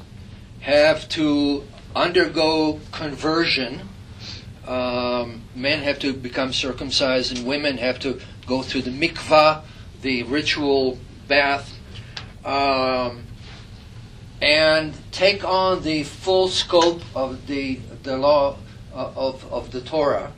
have 0.60 1.08
to 1.10 1.64
undergo 1.94 2.80
conversion. 2.90 3.88
Um, 4.66 5.42
men 5.54 5.82
have 5.82 5.98
to 6.00 6.12
become 6.12 6.52
circumcised, 6.52 7.36
and 7.36 7.46
women 7.46 7.78
have 7.78 7.98
to 8.00 8.20
go 8.46 8.62
through 8.62 8.82
the 8.82 8.90
mikvah, 8.90 9.62
the 10.02 10.22
ritual 10.24 10.98
bath, 11.28 11.78
um, 12.44 13.24
and 14.40 14.94
take 15.12 15.44
on 15.44 15.82
the 15.82 16.04
full 16.04 16.48
scope 16.48 17.02
of 17.14 17.46
the 17.46 17.80
the 18.02 18.16
law 18.16 18.56
uh, 18.94 19.12
of 19.16 19.50
of 19.52 19.72
the 19.72 19.80
Torah. 19.80 20.32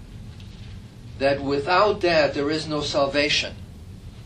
That 1.19 1.43
without 1.43 2.01
that 2.01 2.35
there 2.35 2.51
is 2.51 2.67
no 2.67 2.81
salvation. 2.81 3.55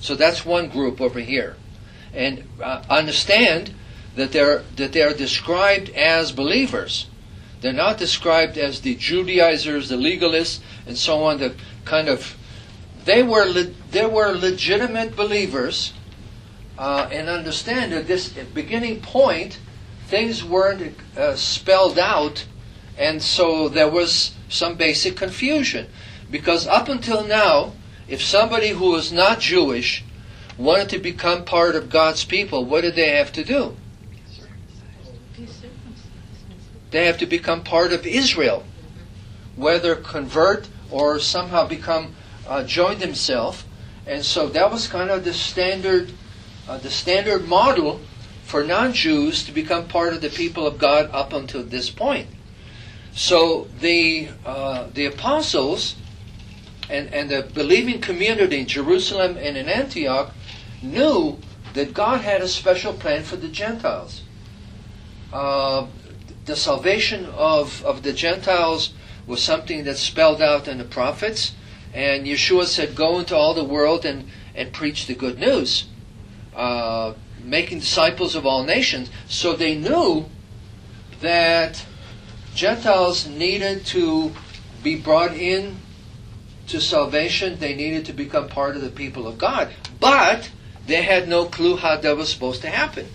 So 0.01 0.15
that's 0.15 0.45
one 0.45 0.69
group 0.69 1.01
over 1.01 1.19
here, 1.19 1.57
and 2.15 2.45
uh, 2.63 2.83
understand 2.89 3.75
that 4.15 4.33
they're 4.33 4.63
that 4.77 4.93
they 4.93 5.03
are 5.03 5.13
described 5.13 5.91
as 5.91 6.33
believers. 6.33 7.08
They're 7.61 7.73
not 7.73 7.99
described 7.99 8.57
as 8.57 8.81
the 8.81 8.95
Judaizers, 8.95 9.89
the 9.89 9.97
legalists, 9.97 10.61
and 10.87 10.97
so 10.97 11.25
on. 11.25 11.39
The 11.39 11.55
kind 11.85 12.09
of 12.09 12.37
they 13.05 13.23
were 13.23 13.47
le- 13.47 13.73
they 13.91 14.07
were 14.07 14.33
legitimate 14.33 15.17
believers, 15.17 15.93
uh, 16.77 17.09
and 17.11 17.29
understand 17.29 17.93
that 17.93 18.07
this 18.07 18.29
beginning 18.29 19.01
point, 19.01 19.59
things 20.07 20.45
weren't 20.45 20.97
uh, 21.17 21.35
spelled 21.35 21.99
out, 21.99 22.47
and 22.97 23.23
so 23.23 23.69
there 23.69 23.91
was 23.91 24.33
some 24.49 24.77
basic 24.77 25.17
confusion, 25.17 25.89
because 26.31 26.67
up 26.67 26.89
until 26.89 27.25
now, 27.25 27.73
if 28.07 28.23
somebody 28.23 28.69
who 28.71 28.91
was 28.91 29.13
not 29.13 29.41
Jewish 29.41 30.05
wanted 30.57 30.89
to 30.91 30.99
become 30.99 31.45
part 31.45 31.75
of 31.75 31.91
God's 31.91 32.25
people, 32.25 32.65
what 32.65 32.83
did 32.83 32.95
they 32.95 33.11
have 33.11 33.33
to 33.33 33.45
do? 33.45 33.77
They 36.91 37.07
have 37.07 37.19
to 37.19 37.27
become 37.27 37.63
part 37.63 37.93
of 37.93 38.07
Israel, 38.07 38.65
whether 39.57 39.95
convert 39.95 40.69
or 40.91 41.19
somehow 41.19 41.67
become 41.67 42.15
uh, 42.47 42.65
join 42.65 42.99
themselves. 42.99 43.65
And 44.07 44.25
so 44.25 44.49
that 44.49 44.71
was 44.71 44.89
kind 44.89 45.11
of 45.11 45.25
the 45.25 45.35
standard, 45.35 46.13
uh, 46.67 46.79
the 46.79 46.91
standard 46.91 47.47
model 47.47 48.01
for 48.45 48.65
non-Jews 48.65 49.45
to 49.45 49.53
become 49.53 49.87
part 49.87 50.15
of 50.15 50.23
the 50.23 50.31
people 50.31 50.67
of 50.67 50.79
God 50.79 51.11
up 51.13 51.35
until 51.35 51.63
this 51.63 51.91
point. 51.91 52.29
So 53.13 53.69
the 53.81 54.31
uh, 54.47 54.87
the 54.95 55.05
apostles 55.05 55.97
and, 56.89 57.13
and 57.13 57.29
the 57.29 57.43
believing 57.43 58.01
community 58.01 58.61
in 58.61 58.67
Jerusalem 58.67 59.37
and 59.39 59.57
in 59.57 59.69
Antioch 59.69 60.33
knew 60.81 61.39
that 61.75 61.93
God 61.93 62.23
had 62.23 62.41
a 62.41 62.49
special 62.49 62.95
plan 62.95 63.25
for 63.25 63.37
the 63.37 63.49
Gentiles. 63.49 64.23
Uh, 65.33 65.87
the 66.49 66.57
salvation 66.57 67.27
of, 67.27 67.85
of 67.85 68.03
the 68.03 68.13
Gentiles 68.13 68.95
was 69.27 69.43
something 69.43 69.85
that's 69.85 70.01
spelled 70.01 70.43
out 70.43 70.67
in 70.67 70.79
the 70.79 70.85
prophets, 70.85 71.55
and 71.93 72.27
Yeshua 72.27 72.65
said, 72.65 72.97
Go 72.97 73.19
into 73.19 73.37
all 73.37 73.55
the 73.55 73.63
world 73.63 74.05
and, 74.05 74.29
and 74.55 74.73
preach 74.73 75.07
the 75.07 75.15
good 75.15 75.39
news, 75.39 75.87
uh, 76.57 77.13
making 77.45 77.81
disciples 77.81 78.35
of 78.35 78.47
all 78.47 78.65
nations. 78.65 79.11
So 79.29 79.55
they 79.55 79.77
knew 79.77 80.27
that 81.21 81.85
Gentiles 82.55 83.29
needed 83.29 83.85
to 83.87 84.33
be 84.83 84.97
brought 84.97 85.35
in 85.35 85.77
to 86.69 86.81
salvation, 86.81 87.59
they 87.59 87.75
needed 87.75 88.07
to 88.07 88.13
become 88.13 88.49
part 88.49 88.75
of 88.75 88.83
the 88.83 88.91
people 88.91 89.27
of 89.27 89.37
God. 89.37 89.71
But 90.01 90.51
they 90.87 91.03
had 91.03 91.29
no 91.29 91.45
clue 91.45 91.77
how 91.77 91.97
that 91.97 92.17
was 92.17 92.33
supposed 92.33 92.63
to 92.63 92.69
happen. 92.69 93.07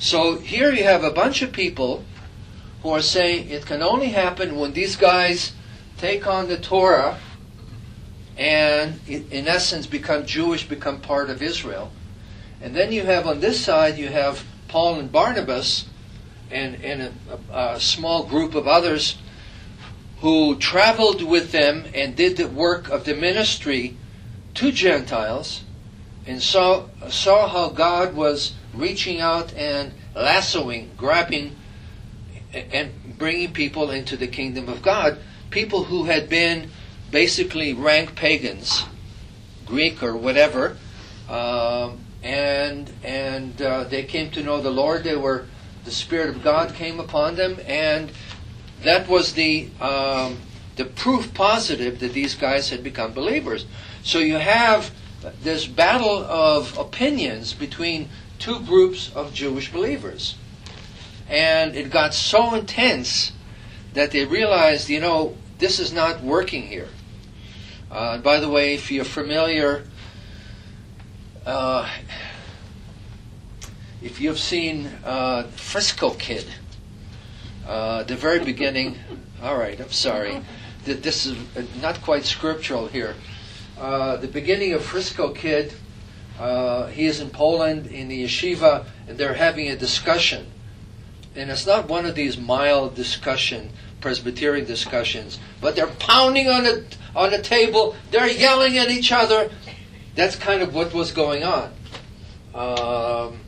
So 0.00 0.38
here 0.38 0.72
you 0.72 0.84
have 0.84 1.04
a 1.04 1.10
bunch 1.10 1.42
of 1.42 1.52
people 1.52 2.06
who 2.82 2.88
are 2.88 3.02
saying 3.02 3.50
it 3.50 3.66
can 3.66 3.82
only 3.82 4.08
happen 4.08 4.56
when 4.56 4.72
these 4.72 4.96
guys 4.96 5.52
take 5.98 6.26
on 6.26 6.48
the 6.48 6.56
Torah 6.56 7.18
and, 8.34 8.98
in 9.06 9.46
essence, 9.46 9.86
become 9.86 10.24
Jewish, 10.24 10.66
become 10.66 11.02
part 11.02 11.28
of 11.28 11.42
Israel. 11.42 11.92
And 12.62 12.74
then 12.74 12.92
you 12.92 13.02
have 13.02 13.26
on 13.26 13.40
this 13.40 13.62
side, 13.62 13.98
you 13.98 14.08
have 14.08 14.42
Paul 14.68 14.98
and 14.98 15.12
Barnabas 15.12 15.84
and, 16.50 16.82
and 16.82 17.12
a, 17.52 17.74
a 17.74 17.80
small 17.80 18.24
group 18.24 18.54
of 18.54 18.66
others 18.66 19.18
who 20.20 20.56
traveled 20.56 21.22
with 21.22 21.52
them 21.52 21.84
and 21.94 22.16
did 22.16 22.38
the 22.38 22.48
work 22.48 22.88
of 22.88 23.04
the 23.04 23.14
ministry 23.14 23.98
to 24.54 24.72
Gentiles 24.72 25.62
and 26.30 26.40
saw, 26.40 26.84
saw 27.08 27.48
how 27.48 27.70
God 27.70 28.14
was 28.14 28.54
reaching 28.72 29.20
out 29.20 29.52
and 29.54 29.92
lassoing, 30.14 30.92
grabbing, 30.96 31.56
and 32.54 32.92
bringing 33.18 33.52
people 33.52 33.90
into 33.90 34.16
the 34.16 34.28
kingdom 34.28 34.68
of 34.68 34.80
God. 34.80 35.18
People 35.50 35.84
who 35.84 36.04
had 36.04 36.28
been 36.28 36.70
basically 37.10 37.74
rank 37.74 38.14
pagans, 38.14 38.84
Greek 39.66 40.04
or 40.04 40.16
whatever, 40.16 40.76
um, 41.28 41.98
and 42.22 42.92
and 43.02 43.60
uh, 43.60 43.84
they 43.84 44.04
came 44.04 44.30
to 44.30 44.42
know 44.42 44.60
the 44.60 44.70
Lord. 44.70 45.02
They 45.02 45.16
were 45.16 45.46
the 45.84 45.90
Spirit 45.90 46.28
of 46.28 46.44
God 46.44 46.74
came 46.74 47.00
upon 47.00 47.34
them, 47.34 47.58
and 47.66 48.12
that 48.84 49.08
was 49.08 49.32
the 49.32 49.68
um, 49.80 50.38
the 50.76 50.84
proof 50.84 51.34
positive 51.34 51.98
that 51.98 52.12
these 52.12 52.36
guys 52.36 52.70
had 52.70 52.84
become 52.84 53.12
believers. 53.12 53.66
So 54.04 54.20
you 54.20 54.36
have 54.36 54.92
this 55.42 55.66
battle 55.66 56.24
of 56.24 56.76
opinions 56.78 57.52
between 57.52 58.08
two 58.38 58.60
groups 58.60 59.10
of 59.14 59.34
Jewish 59.34 59.70
believers. 59.72 60.36
And 61.28 61.76
it 61.76 61.90
got 61.90 62.14
so 62.14 62.54
intense 62.54 63.32
that 63.94 64.10
they 64.10 64.24
realized, 64.24 64.88
you 64.88 65.00
know, 65.00 65.36
this 65.58 65.78
is 65.78 65.92
not 65.92 66.22
working 66.22 66.62
here. 66.62 66.88
Uh, 67.90 68.18
by 68.18 68.40
the 68.40 68.48
way, 68.48 68.74
if 68.74 68.90
you're 68.90 69.04
familiar, 69.04 69.84
uh, 71.44 71.88
if 74.02 74.20
you've 74.20 74.38
seen 74.38 74.86
uh, 75.04 75.44
Frisco 75.54 76.10
Kid, 76.10 76.46
uh, 77.66 78.02
the 78.04 78.16
very 78.16 78.38
beginning, 78.38 78.96
all 79.42 79.56
right, 79.56 79.78
I'm 79.80 79.90
sorry, 79.90 80.40
this 80.84 81.26
is 81.26 81.36
not 81.80 82.00
quite 82.02 82.24
scriptural 82.24 82.86
here. 82.88 83.14
Uh, 83.80 84.16
the 84.16 84.28
beginning 84.28 84.74
of 84.74 84.84
Frisco 84.84 85.30
Kid, 85.30 85.72
uh, 86.38 86.88
he 86.88 87.06
is 87.06 87.18
in 87.18 87.30
Poland 87.30 87.86
in 87.86 88.08
the 88.08 88.24
yeshiva, 88.24 88.84
and 89.08 89.16
they're 89.16 89.32
having 89.32 89.68
a 89.68 89.76
discussion. 89.76 90.48
And 91.34 91.50
it's 91.50 91.66
not 91.66 91.88
one 91.88 92.04
of 92.04 92.14
these 92.14 92.36
mild 92.36 92.94
discussion, 92.94 93.70
Presbyterian 94.02 94.66
discussions, 94.66 95.38
but 95.62 95.76
they're 95.76 95.86
pounding 95.86 96.46
on 96.46 96.64
the 96.64 96.84
on 97.16 97.30
the 97.30 97.40
table. 97.40 97.96
They're 98.10 98.28
yelling 98.28 98.76
at 98.76 98.90
each 98.90 99.12
other. 99.12 99.48
That's 100.14 100.36
kind 100.36 100.60
of 100.60 100.74
what 100.74 100.92
was 100.92 101.10
going 101.12 101.42
on. 101.42 101.72
Um, 102.54 103.40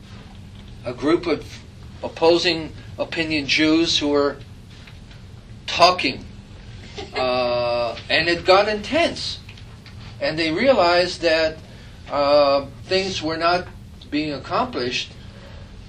a 0.83 0.93
group 0.95 1.27
of 1.27 1.45
opposing 2.01 2.71
opinion 2.97 3.45
Jews 3.45 3.99
who 3.99 4.07
were 4.07 4.37
talking, 5.67 6.25
uh, 7.15 7.95
and 8.09 8.27
it 8.27 8.45
got 8.45 8.67
intense 8.67 9.39
and 10.23 10.39
they 10.39 10.51
realized 10.51 11.21
that 11.21 11.57
uh, 12.09 12.65
things 12.85 13.21
were 13.21 13.35
not 13.35 13.67
being 14.09 14.31
accomplished, 14.31 15.11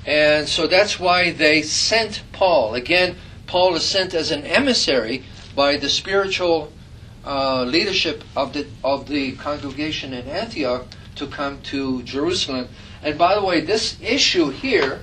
and 0.05 0.49
so 0.49 0.67
that's 0.67 0.99
why 0.99 1.31
they 1.31 1.63
sent 1.63 2.25
Paul. 2.33 2.75
Again, 2.75 3.17
Paul 3.47 3.77
is 3.77 3.85
sent 3.85 4.13
as 4.13 4.33
an 4.33 4.43
emissary 4.43 5.23
by 5.55 5.77
the 5.77 5.89
spiritual 5.89 6.73
uh, 7.25 7.63
leadership 7.63 8.25
of 8.35 8.53
the 8.53 8.67
of 8.83 9.07
the 9.07 9.33
congregation 9.37 10.13
in 10.13 10.27
Antioch 10.27 10.87
to 11.15 11.29
come 11.29 11.63
to 11.63 12.03
Jerusalem. 12.03 12.69
And 13.05 13.17
by 13.17 13.37
the 13.37 13.45
way, 13.45 13.61
this 13.61 13.97
issue 14.03 14.51
here 14.51 15.03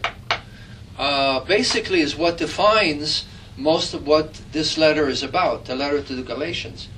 uh, 0.98 1.40
basically 1.46 2.02
is 2.02 2.18
what 2.18 2.38
defines 2.38 3.26
most 3.56 3.94
of 3.94 4.06
what 4.06 4.34
this 4.52 4.78
letter 4.78 5.08
is 5.08 5.24
about, 5.24 5.66
the 5.66 5.76
letter 5.76 6.02
to 6.02 6.16
the 6.16 6.24
Galatians 6.24 6.90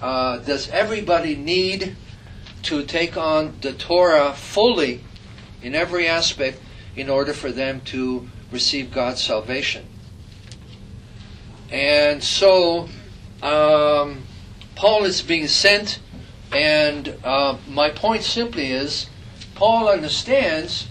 uh, 0.00 0.38
does 0.38 0.68
everybody 0.68 1.34
need 1.34 1.96
to 2.62 2.84
take 2.84 3.16
on 3.16 3.56
the 3.60 3.72
Torah 3.72 4.32
fully 4.32 5.02
in 5.62 5.74
every 5.74 6.06
aspect 6.06 6.60
in 6.94 7.08
order 7.08 7.32
for 7.32 7.50
them 7.50 7.80
to 7.82 8.28
receive 8.50 8.92
God's 8.92 9.22
salvation? 9.22 9.86
And 11.70 12.22
so 12.22 12.88
um, 13.42 14.22
Paul 14.74 15.04
is 15.04 15.22
being 15.22 15.48
sent, 15.48 16.00
and 16.52 17.16
uh, 17.24 17.58
my 17.68 17.90
point 17.90 18.22
simply 18.22 18.72
is 18.72 19.08
Paul 19.54 19.88
understands 19.88 20.88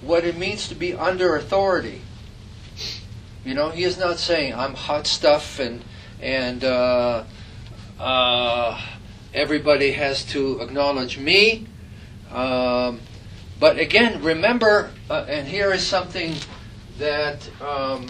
what 0.00 0.24
it 0.24 0.36
means 0.36 0.68
to 0.68 0.74
be 0.74 0.94
under 0.94 1.36
authority. 1.36 2.02
You 3.44 3.54
know, 3.54 3.70
he 3.70 3.84
is 3.84 3.98
not 3.98 4.18
saying 4.18 4.54
I'm 4.54 4.74
hot 4.74 5.06
stuff 5.06 5.58
and 5.58 5.84
and 6.20 6.64
uh, 6.64 7.24
uh, 8.00 8.80
everybody 9.34 9.92
has 9.92 10.24
to 10.24 10.60
acknowledge 10.60 11.18
me. 11.18 11.66
Um, 12.32 13.00
but 13.58 13.78
again, 13.78 14.22
remember, 14.22 14.90
uh, 15.10 15.26
and 15.28 15.46
here 15.46 15.72
is 15.72 15.86
something 15.86 16.34
that 16.98 17.48
um, 17.60 18.06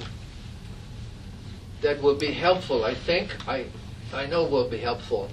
that 1.80 2.00
will 2.00 2.14
be 2.14 2.30
helpful. 2.30 2.84
I 2.84 2.94
think 2.94 3.36
I 3.48 3.66
I 4.12 4.26
know 4.26 4.44
will 4.44 4.68
be 4.68 4.78
helpful. 4.78 5.28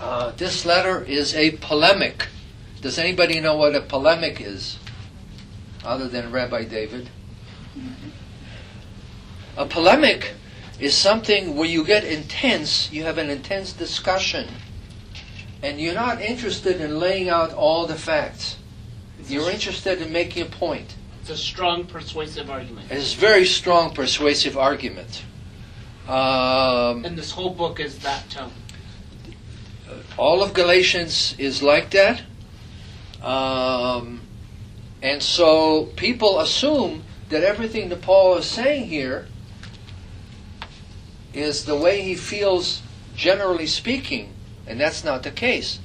Uh, 0.00 0.32
this 0.32 0.64
letter 0.64 1.04
is 1.04 1.34
a 1.34 1.52
polemic. 1.52 2.28
Does 2.80 2.98
anybody 2.98 3.40
know 3.40 3.56
what 3.56 3.76
a 3.76 3.80
polemic 3.80 4.40
is, 4.40 4.78
other 5.84 6.08
than 6.08 6.32
Rabbi 6.32 6.64
David? 6.64 7.08
A 9.56 9.66
polemic 9.66 10.32
is 10.82 10.96
something 10.96 11.56
where 11.56 11.68
you 11.68 11.84
get 11.84 12.02
intense, 12.02 12.90
you 12.90 13.04
have 13.04 13.16
an 13.16 13.30
intense 13.30 13.72
discussion, 13.72 14.48
and 15.62 15.80
you're 15.80 15.94
not 15.94 16.20
interested 16.20 16.80
in 16.80 16.98
laying 16.98 17.28
out 17.28 17.52
all 17.52 17.86
the 17.86 17.94
facts. 17.94 18.56
You're 19.28 19.48
interested 19.48 20.02
in 20.02 20.12
making 20.12 20.42
a 20.42 20.46
point. 20.46 20.96
It's 21.20 21.30
a 21.30 21.36
strong, 21.36 21.86
persuasive 21.86 22.50
argument. 22.50 22.88
It's 22.90 23.14
a 23.14 23.16
very 23.16 23.44
strong, 23.44 23.94
persuasive 23.94 24.58
argument. 24.58 25.22
Um, 26.08 27.04
and 27.04 27.16
this 27.16 27.30
whole 27.30 27.54
book 27.54 27.78
is 27.78 28.00
that 28.00 28.28
tone. 28.28 28.50
All 30.18 30.42
of 30.42 30.52
Galatians 30.52 31.36
is 31.38 31.62
like 31.62 31.90
that. 31.92 32.22
Um, 33.22 34.22
and 35.00 35.22
so 35.22 35.86
people 35.94 36.40
assume 36.40 37.04
that 37.28 37.44
everything 37.44 37.88
that 37.90 38.02
Paul 38.02 38.36
is 38.38 38.46
saying 38.46 38.88
here 38.88 39.28
is 41.34 41.64
the 41.64 41.76
way 41.76 42.02
he 42.02 42.14
feels, 42.14 42.82
generally 43.14 43.66
speaking, 43.66 44.32
and 44.66 44.80
that's 44.80 45.04
not 45.04 45.22
the 45.22 45.30
case. 45.30 45.78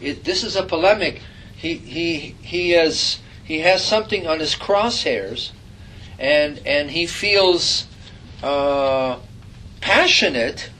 It, 0.00 0.24
this 0.24 0.42
is 0.42 0.56
a 0.56 0.62
polemic. 0.62 1.20
He 1.56 1.74
he 1.74 2.36
he 2.40 2.70
has 2.70 3.18
he 3.44 3.60
has 3.60 3.84
something 3.84 4.26
on 4.26 4.40
his 4.40 4.54
crosshairs, 4.54 5.52
and 6.18 6.60
and 6.64 6.90
he 6.90 7.06
feels 7.06 7.86
uh, 8.42 9.18
passionate 9.80 10.70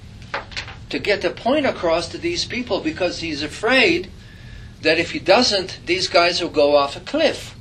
to 0.89 0.99
get 0.99 1.23
the 1.23 1.31
point 1.31 1.67
across 1.67 2.09
to 2.09 2.19
these 2.19 2.45
people 2.45 2.81
because 2.81 3.21
he's 3.21 3.43
afraid 3.43 4.11
that 4.83 4.99
if 4.99 5.13
he 5.13 5.19
doesn't, 5.19 5.79
these 5.87 6.09
guys 6.09 6.41
will 6.43 6.49
go 6.49 6.75
off 6.75 6.97
a 6.97 7.01
cliff. 7.01 7.55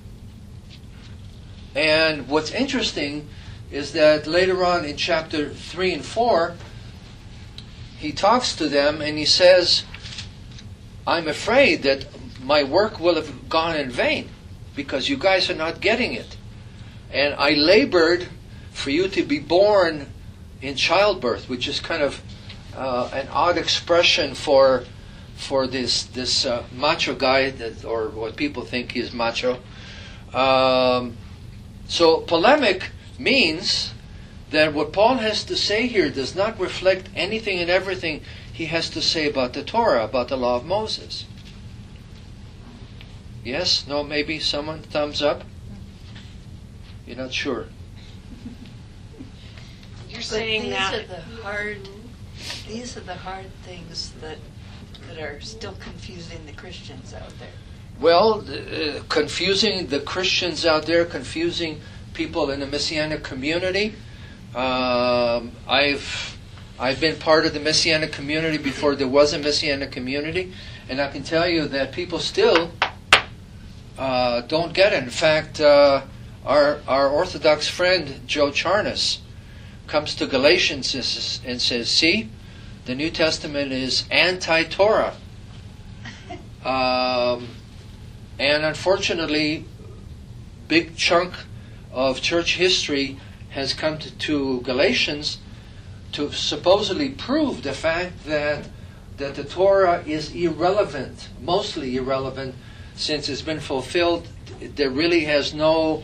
And 1.75 2.28
what's 2.28 2.52
interesting 2.52 3.28
is 3.71 3.93
that 3.93 4.25
later 4.25 4.65
on 4.65 4.86
in 4.86 4.97
chapter 4.97 5.49
3 5.49 5.93
and 5.93 6.05
4, 6.05 6.55
he 7.97 8.12
talks 8.12 8.55
to 8.55 8.67
them 8.67 9.01
and 9.01 9.17
he 9.17 9.25
says, 9.25 9.84
I'm 11.05 11.27
afraid 11.27 11.84
that 11.84 12.05
my 12.41 12.63
work 12.63 12.99
will 12.99 13.15
have 13.15 13.49
gone 13.49 13.75
in 13.75 13.89
vain 13.89 14.29
because 14.75 15.10
you 15.10 15.17
guys 15.17 15.49
are 15.49 15.55
not 15.55 15.82
getting 15.82 16.13
it. 16.13 16.38
And 17.12 17.34
I 17.36 17.51
labored 17.51 18.27
for 18.71 18.89
you 18.89 19.08
to 19.10 19.23
be 19.23 19.39
born 19.39 20.08
in 20.62 20.75
childbirth, 20.75 21.49
which 21.49 21.67
is 21.67 21.79
kind 21.79 22.01
of 22.01 22.21
uh, 22.75 23.10
an 23.13 23.27
odd 23.29 23.58
expression 23.58 24.36
for 24.36 24.86
for 25.36 25.67
this 25.67 26.03
this 26.03 26.45
uh, 26.45 26.63
macho 26.75 27.15
guy 27.15 27.49
that, 27.49 27.86
or 27.86 28.10
what 28.10 28.36
people 28.36 28.63
think 28.63 28.95
is 28.95 29.13
macho. 29.13 29.60
Um, 30.34 31.17
so 31.88 32.21
polemic 32.21 32.91
means 33.19 33.93
that 34.51 34.73
what 34.73 34.93
Paul 34.93 35.17
has 35.17 35.43
to 35.43 35.55
say 35.55 35.88
here 35.88 36.10
does 36.10 36.36
not 36.36 36.60
reflect 36.60 37.10
anything 37.15 37.60
and 37.60 37.69
everything 37.69 38.21
he 38.51 38.65
has 38.65 38.89
to 38.91 39.01
say 39.01 39.29
about 39.29 39.53
the 39.53 39.63
Torah, 39.63 40.03
about 40.03 40.29
the 40.29 40.38
law 40.38 40.55
of 40.55 40.65
Moses. 40.65 41.25
Yes? 43.43 43.86
No? 43.88 44.03
Maybe 44.03 44.39
someone? 44.39 44.82
Thumbs 44.82 45.21
up? 45.21 45.43
You're 47.05 47.17
not 47.17 47.34
sure? 47.34 47.67
You're 50.10 50.19
But 50.19 50.23
saying 50.23 50.63
these 50.63 50.71
that 50.71 50.93
are 50.93 51.08
the 51.08 51.21
hard, 51.41 51.89
these 52.67 52.97
are 52.97 53.01
the 53.01 53.15
hard 53.15 53.45
things 53.63 54.13
that, 54.21 54.38
that 55.08 55.19
are 55.19 55.39
still 55.41 55.73
confusing 55.79 56.45
the 56.45 56.53
Christians 56.53 57.13
out 57.13 57.32
there. 57.39 57.49
Well, 57.99 58.45
uh, 58.49 59.01
confusing 59.10 59.88
the 59.88 59.99
Christians 59.99 60.65
out 60.65 60.86
there, 60.86 61.05
confusing 61.05 61.82
people 62.19 62.51
in 62.51 62.60
the 62.60 62.67
Messianic 62.67 63.23
community. 63.23 63.95
Um, 64.53 65.53
I've 65.65 66.38
I've 66.77 66.99
been 66.99 67.15
part 67.15 67.45
of 67.45 67.53
the 67.53 67.62
Messianic 67.62 68.12
community 68.12 68.58
before 68.58 68.93
there 68.93 69.08
was 69.08 69.32
a 69.32 69.39
Messianic 69.39 69.93
community, 69.93 70.51
and 70.89 70.99
I 70.99 71.08
can 71.10 71.23
tell 71.23 71.47
you 71.47 71.65
that 71.69 71.93
people 71.93 72.19
still 72.19 72.71
uh, 73.97 74.41
don't 74.41 74.73
get 74.73 74.91
it. 74.91 75.01
In 75.01 75.10
fact, 75.10 75.62
uh, 75.62 76.01
our 76.45 76.82
our 76.89 77.08
Orthodox 77.08 77.69
friend 77.69 78.27
Joe 78.27 78.49
Charnas 78.51 79.19
comes 79.88 80.13
to 80.15 80.27
Galatians 80.27 80.93
and 81.45 81.62
says- 81.62 81.89
"See, 81.89 82.29
the 82.84 82.95
New 82.95 83.12
Testament 83.12 83.71
is 83.71 84.03
anti-Torah." 84.12 85.15
Um, 86.60 87.47
and 88.38 88.65
unfortunately, 88.65 89.63
big 90.67 90.97
chunk 90.97 91.34
of 91.91 92.21
church 92.21 92.56
history 92.56 93.19
has 93.49 93.73
come 93.73 93.97
to, 93.97 94.12
to 94.12 94.62
Galatians 94.62 95.39
to 96.12 96.32
supposedly 96.32 97.10
prove 97.10 97.63
the 97.63 97.73
fact 97.73 98.25
that 98.25 98.69
that 99.17 99.36
the 99.36 99.43
Torah 99.43 100.02
is 100.06 100.34
irrelevant, 100.34 101.28
mostly 101.41 101.97
irrelevant, 101.97 102.56
since 102.95 103.28
it's 103.28 103.41
been 103.41 103.60
fulfilled. 103.60 104.30
There 104.62 104.89
really 104.89 105.25
has 105.25 105.54
no 105.54 106.04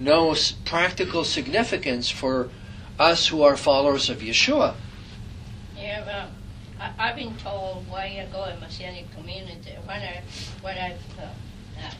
no 0.00 0.34
practical 0.64 1.24
significance 1.24 2.10
for 2.10 2.50
us 2.98 3.28
who 3.28 3.42
are 3.42 3.56
followers 3.56 4.10
of 4.10 4.18
Yeshua. 4.18 4.74
Yeah, 5.76 6.04
well, 6.04 6.28
I, 6.80 6.92
I've 6.98 7.16
been 7.16 7.36
told 7.36 7.88
why 7.88 8.20
I 8.20 8.28
go 8.32 8.44
in 8.44 8.56
the 8.56 8.60
Messianic 8.60 9.10
community 9.14 9.72
when 9.84 10.00
I 10.00 10.22
when 10.60 10.76
I 10.76 10.96
uh, 11.18 11.26
uh, 11.82 11.90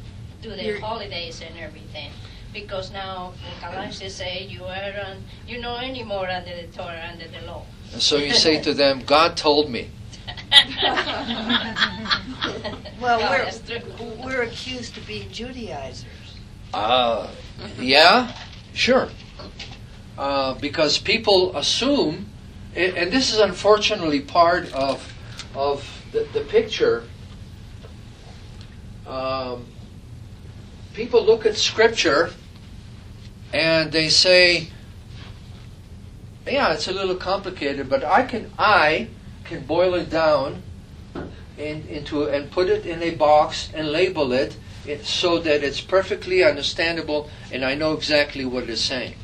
do 0.42 0.50
the 0.50 0.80
holidays 0.80 1.42
and 1.42 1.58
everything. 1.58 2.10
Because 2.56 2.90
now 2.90 3.34
Galatians 3.60 4.14
say 4.14 4.46
you 4.48 4.64
are 4.64 4.92
on, 5.06 5.22
you 5.46 5.60
know 5.60 5.76
any 5.76 6.02
more 6.02 6.26
under 6.26 6.56
the 6.56 6.66
Torah, 6.68 7.10
under 7.12 7.28
the 7.28 7.46
law. 7.46 7.64
And 7.92 8.00
so 8.00 8.16
you 8.16 8.32
say 8.32 8.62
to 8.62 8.72
them, 8.72 9.02
God 9.04 9.36
told 9.36 9.70
me. 9.70 9.90
Well, 12.98 13.20
No, 13.20 13.50
we're, 14.00 14.24
we're 14.24 14.42
accused 14.42 14.96
of 14.96 15.06
being 15.06 15.30
Judaizers. 15.30 16.38
Uh, 16.72 17.28
yeah, 17.78 18.34
sure. 18.72 19.08
Uh, 20.16 20.54
because 20.54 20.96
people 20.96 21.54
assume, 21.56 22.30
and 22.74 23.12
this 23.12 23.34
is 23.34 23.38
unfortunately 23.38 24.20
part 24.20 24.72
of 24.72 25.12
of 25.54 25.86
the, 26.12 26.26
the 26.32 26.40
picture. 26.40 27.04
Um, 29.06 29.66
people 30.94 31.22
look 31.24 31.44
at 31.44 31.56
Scripture 31.56 32.30
and 33.52 33.92
they 33.92 34.08
say, 34.08 34.68
"Yeah, 36.46 36.72
it's 36.72 36.88
a 36.88 36.92
little 36.92 37.16
complicated, 37.16 37.88
but 37.88 38.04
I 38.04 38.22
can 38.22 38.50
I 38.58 39.08
can 39.44 39.64
boil 39.64 39.94
it 39.94 40.10
down 40.10 40.62
in, 41.56 41.86
into 41.88 42.24
and 42.24 42.50
put 42.50 42.68
it 42.68 42.86
in 42.86 43.02
a 43.02 43.14
box 43.14 43.70
and 43.74 43.92
label 43.92 44.32
it." 44.32 44.56
so 45.02 45.40
that 45.40 45.64
it's 45.64 45.80
perfectly 45.80 46.44
understandable 46.44 47.28
and 47.50 47.64
I 47.64 47.74
know 47.74 47.92
exactly 47.94 48.44
what 48.44 48.62
it 48.62 48.70
is 48.70 48.80
saying. 48.80 49.16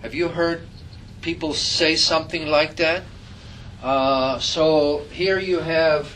Have 0.00 0.14
you 0.14 0.28
heard 0.28 0.66
people 1.20 1.52
say 1.54 1.96
something 1.96 2.46
like 2.46 2.76
that? 2.76 3.02
Uh, 3.82 4.38
so 4.38 5.02
here 5.10 5.38
you 5.38 5.58
have 5.58 6.12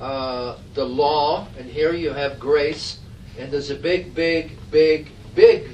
uh, 0.00 0.56
the 0.74 0.84
law, 0.84 1.48
and 1.58 1.70
here 1.70 1.92
you 1.92 2.12
have 2.12 2.38
grace, 2.38 2.98
and 3.38 3.50
there's 3.50 3.70
a 3.70 3.76
big, 3.76 4.14
big, 4.14 4.58
big, 4.70 5.10
big 5.36 5.70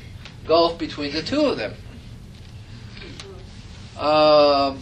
gulf 0.47 0.79
between 0.79 1.13
the 1.13 1.23
two 1.23 1.47
of 1.47 1.57
them. 1.57 1.73
Um, 3.97 4.81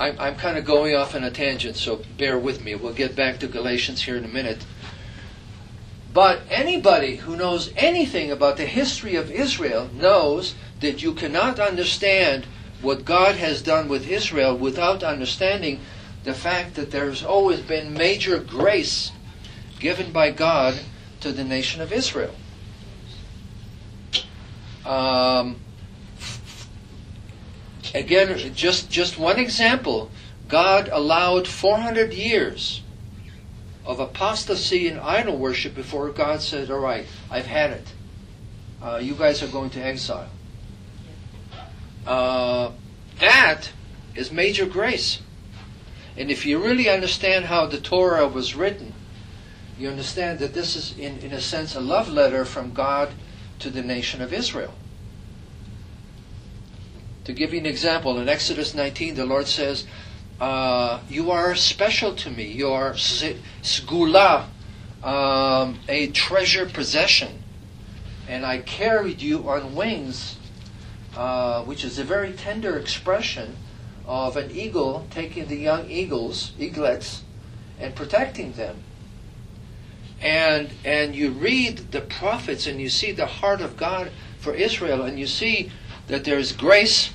I'm, 0.00 0.18
I'm 0.18 0.36
kind 0.36 0.56
of 0.56 0.64
going 0.64 0.96
off 0.96 1.14
on 1.14 1.22
a 1.22 1.30
tangent, 1.30 1.76
so 1.76 2.02
bear 2.16 2.38
with 2.38 2.64
me. 2.64 2.74
We'll 2.74 2.94
get 2.94 3.14
back 3.14 3.38
to 3.40 3.46
Galatians 3.46 4.02
here 4.02 4.16
in 4.16 4.24
a 4.24 4.28
minute. 4.28 4.64
But 6.12 6.40
anybody 6.50 7.16
who 7.16 7.36
knows 7.36 7.70
anything 7.76 8.32
about 8.32 8.56
the 8.56 8.66
history 8.66 9.14
of 9.14 9.30
Israel 9.30 9.90
knows 9.94 10.54
that 10.80 11.02
you 11.02 11.12
cannot 11.12 11.60
understand 11.60 12.46
what 12.80 13.04
God 13.04 13.36
has 13.36 13.62
done 13.62 13.88
with 13.88 14.08
Israel 14.08 14.56
without 14.56 15.02
understanding 15.02 15.80
the 16.24 16.34
fact 16.34 16.74
that 16.74 16.90
there's 16.90 17.22
always 17.22 17.60
been 17.60 17.94
major 17.94 18.38
grace 18.38 19.12
given 19.78 20.12
by 20.12 20.30
God 20.30 20.80
to 21.20 21.32
the 21.32 21.44
nation 21.44 21.80
of 21.80 21.92
Israel. 21.92 22.34
Um, 24.84 25.60
again, 27.94 28.54
just 28.54 28.90
just 28.90 29.18
one 29.18 29.38
example. 29.38 30.10
God 30.48 30.88
allowed 30.90 31.46
400 31.46 32.12
years 32.12 32.82
of 33.84 34.00
apostasy 34.00 34.88
and 34.88 34.98
idol 35.00 35.36
worship 35.36 35.74
before 35.74 36.08
God 36.10 36.42
said, 36.42 36.70
"All 36.70 36.80
right, 36.80 37.06
I've 37.30 37.46
had 37.46 37.70
it. 37.70 37.86
Uh, 38.82 38.96
you 38.96 39.14
guys 39.14 39.42
are 39.42 39.48
going 39.48 39.70
to 39.70 39.80
exile." 39.80 40.30
Uh, 42.06 42.72
that 43.20 43.70
is 44.14 44.32
major 44.32 44.66
grace. 44.66 45.20
And 46.16 46.30
if 46.30 46.44
you 46.44 46.62
really 46.62 46.88
understand 46.88 47.44
how 47.46 47.66
the 47.66 47.78
Torah 47.78 48.26
was 48.26 48.54
written, 48.54 48.92
you 49.80 49.88
understand 49.88 50.40
that 50.40 50.52
this 50.52 50.76
is, 50.76 50.96
in, 50.98 51.18
in 51.20 51.32
a 51.32 51.40
sense, 51.40 51.74
a 51.74 51.80
love 51.80 52.08
letter 52.08 52.44
from 52.44 52.74
God 52.74 53.10
to 53.60 53.70
the 53.70 53.82
nation 53.82 54.20
of 54.20 54.32
Israel. 54.32 54.74
To 57.24 57.32
give 57.32 57.54
you 57.54 57.60
an 57.60 57.66
example, 57.66 58.18
in 58.18 58.28
Exodus 58.28 58.74
19, 58.74 59.14
the 59.14 59.24
Lord 59.24 59.46
says, 59.46 59.86
uh, 60.38 61.00
You 61.08 61.30
are 61.30 61.54
special 61.54 62.14
to 62.16 62.30
me. 62.30 62.44
You 62.44 62.68
are 62.68 62.92
sgula, 62.92 64.48
um, 65.02 65.78
a 65.88 66.08
treasure 66.08 66.66
possession. 66.66 67.42
And 68.28 68.44
I 68.44 68.58
carried 68.58 69.22
you 69.22 69.48
on 69.48 69.74
wings, 69.74 70.36
uh, 71.16 71.64
which 71.64 71.84
is 71.84 71.98
a 71.98 72.04
very 72.04 72.32
tender 72.32 72.76
expression 72.78 73.56
of 74.06 74.36
an 74.36 74.50
eagle 74.50 75.06
taking 75.10 75.46
the 75.46 75.56
young 75.56 75.90
eagles, 75.90 76.52
eaglets, 76.58 77.22
and 77.78 77.94
protecting 77.94 78.52
them. 78.52 78.82
And 80.20 80.70
and 80.84 81.14
you 81.14 81.30
read 81.30 81.92
the 81.92 82.02
prophets 82.02 82.66
and 82.66 82.80
you 82.80 82.90
see 82.90 83.12
the 83.12 83.26
heart 83.26 83.60
of 83.60 83.76
God 83.76 84.10
for 84.38 84.54
Israel 84.54 85.02
and 85.02 85.18
you 85.18 85.26
see 85.26 85.72
that 86.08 86.24
there's 86.24 86.52
grace 86.52 87.10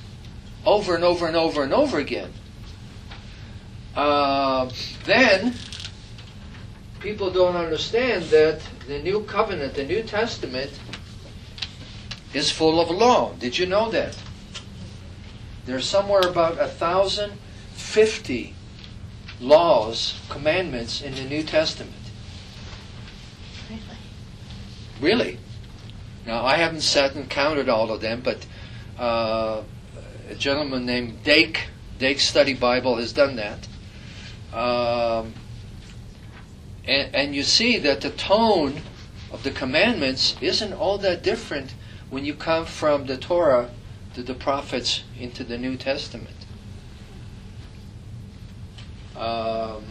over 0.64 0.94
and 0.94 1.04
over 1.04 1.26
and 1.26 1.36
over 1.36 1.62
and 1.62 1.72
over 1.72 1.98
again. 1.98 2.32
Uh, 3.94 4.68
then 5.04 5.54
people 6.98 7.30
don't 7.30 7.56
understand 7.56 8.24
that 8.24 8.60
the 8.88 8.98
new 9.00 9.22
covenant, 9.22 9.74
the 9.74 9.84
New 9.84 10.02
Testament, 10.02 10.70
is 12.34 12.50
full 12.50 12.80
of 12.80 12.90
law. 12.90 13.32
Did 13.34 13.56
you 13.56 13.66
know 13.66 13.90
that? 13.90 14.18
There's 15.64 15.86
somewhere 15.86 16.20
about 16.20 16.60
a 16.60 16.66
thousand 16.66 17.32
fifty 17.72 18.54
laws, 19.40 20.20
commandments 20.28 21.00
in 21.00 21.14
the 21.14 21.24
New 21.24 21.42
Testament. 21.42 22.05
Really? 25.00 25.38
Now, 26.26 26.44
I 26.44 26.56
haven't 26.56 26.80
sat 26.80 27.14
and 27.14 27.28
counted 27.28 27.68
all 27.68 27.90
of 27.92 28.00
them, 28.00 28.20
but 28.22 28.46
uh, 28.98 29.62
a 30.28 30.34
gentleman 30.34 30.86
named 30.86 31.22
Dake, 31.22 31.68
Dake 31.98 32.20
Study 32.20 32.54
Bible, 32.54 32.96
has 32.96 33.12
done 33.12 33.36
that. 33.36 33.68
Um, 34.52 35.34
and, 36.84 37.14
and 37.14 37.34
you 37.34 37.42
see 37.42 37.78
that 37.78 38.00
the 38.00 38.10
tone 38.10 38.80
of 39.30 39.42
the 39.42 39.50
commandments 39.50 40.36
isn't 40.40 40.72
all 40.72 40.98
that 40.98 41.22
different 41.22 41.74
when 42.10 42.24
you 42.24 42.34
come 42.34 42.64
from 42.64 43.06
the 43.06 43.16
Torah 43.16 43.70
to 44.14 44.22
the 44.22 44.34
prophets 44.34 45.02
into 45.18 45.44
the 45.44 45.58
New 45.58 45.76
Testament. 45.76 46.30
Um, 49.16 49.84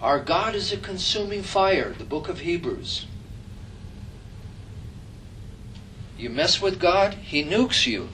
our 0.00 0.20
God 0.20 0.54
is 0.54 0.72
a 0.72 0.76
consuming 0.76 1.42
fire, 1.42 1.94
the 1.98 2.04
book 2.04 2.28
of 2.28 2.40
Hebrews. 2.40 3.06
You 6.18 6.30
mess 6.30 6.60
with 6.60 6.80
God, 6.80 7.14
He 7.14 7.44
nukes 7.44 7.86
you. 7.86 8.08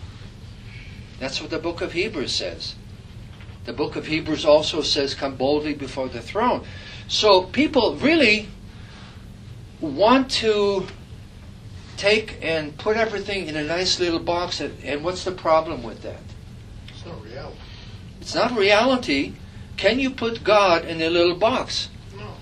That's 1.18 1.40
what 1.40 1.50
the 1.50 1.58
book 1.58 1.80
of 1.80 1.92
Hebrews 1.92 2.34
says. 2.34 2.74
The 3.64 3.72
book 3.72 3.96
of 3.96 4.06
Hebrews 4.06 4.44
also 4.44 4.82
says, 4.82 5.14
Come 5.14 5.36
boldly 5.36 5.72
before 5.72 6.08
the 6.08 6.20
throne. 6.20 6.64
So 7.08 7.44
people 7.44 7.96
really 7.96 8.48
want 9.80 10.30
to 10.32 10.86
take 11.96 12.38
and 12.42 12.76
put 12.76 12.96
everything 12.96 13.46
in 13.46 13.56
a 13.56 13.64
nice 13.64 13.98
little 13.98 14.18
box, 14.18 14.60
and, 14.60 14.76
and 14.84 15.02
what's 15.02 15.24
the 15.24 15.32
problem 15.32 15.82
with 15.82 16.02
that? 16.02 16.20
It's 16.88 17.06
not 17.06 17.22
reality. 17.24 17.58
It's 18.20 18.34
not 18.34 18.56
reality. 18.56 19.32
Can 19.76 19.98
you 19.98 20.10
put 20.10 20.44
God 20.44 20.84
in 20.84 21.00
a 21.00 21.08
little 21.08 21.36
box? 21.36 21.88
No. 22.16 22.34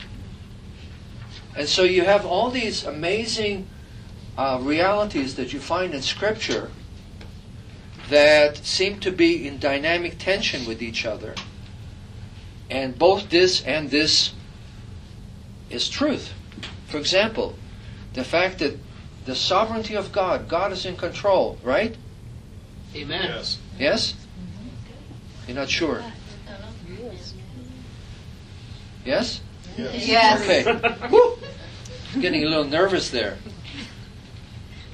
And 1.57 1.68
so 1.68 1.83
you 1.83 2.05
have 2.05 2.27
all 2.27 2.51
these 2.51 2.85
amazing 2.85 3.68
uh, 4.37 4.59
realities 4.62 5.37
that 5.37 5.53
you 5.53 5.61
find 5.61 5.95
in 5.95 6.03
Scripture 6.03 6.71
that 8.09 8.59
seem 8.59 9.01
to 9.01 9.11
be 9.11 9.47
in 9.47 9.59
dynamic 9.59 10.18
tension 10.18 10.66
with 10.66 10.83
each 10.83 11.05
other. 11.07 11.35
And 12.71 12.99
both 12.99 13.31
this 13.31 13.62
and 13.62 13.90
this 13.90 14.33
is 15.71 15.88
truth. 15.88 16.33
For 16.87 16.99
example, 16.99 17.57
the 18.14 18.25
fact 18.25 18.59
that 18.59 18.79
the 19.25 19.35
sovereignty 19.35 19.95
of 19.95 20.12
God, 20.12 20.49
God 20.49 20.73
is 20.73 20.85
in 20.85 20.97
control, 20.97 21.59
right? 21.62 21.97
Amen. 22.95 23.23
Yes. 23.25 23.59
Yes? 23.79 24.14
You're 25.47 25.57
not 25.57 25.71
sure? 25.71 26.03
Yes? 29.05 29.40
Yes. 29.77 30.07
Yes. 30.07 30.66
Okay. 30.66 31.09
Woo! 31.11 31.38
Getting 32.21 32.45
a 32.45 32.47
little 32.47 32.64
nervous 32.64 33.11
there. 33.11 33.38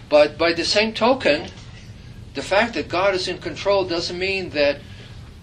But 0.08 0.38
by 0.38 0.52
the 0.52 0.64
same 0.64 0.94
token, 0.94 1.48
the 2.34 2.42
fact 2.42 2.74
that 2.74 2.88
God 2.88 3.14
is 3.14 3.28
in 3.28 3.38
control 3.38 3.84
doesn't 3.84 4.18
mean 4.18 4.50
that 4.50 4.80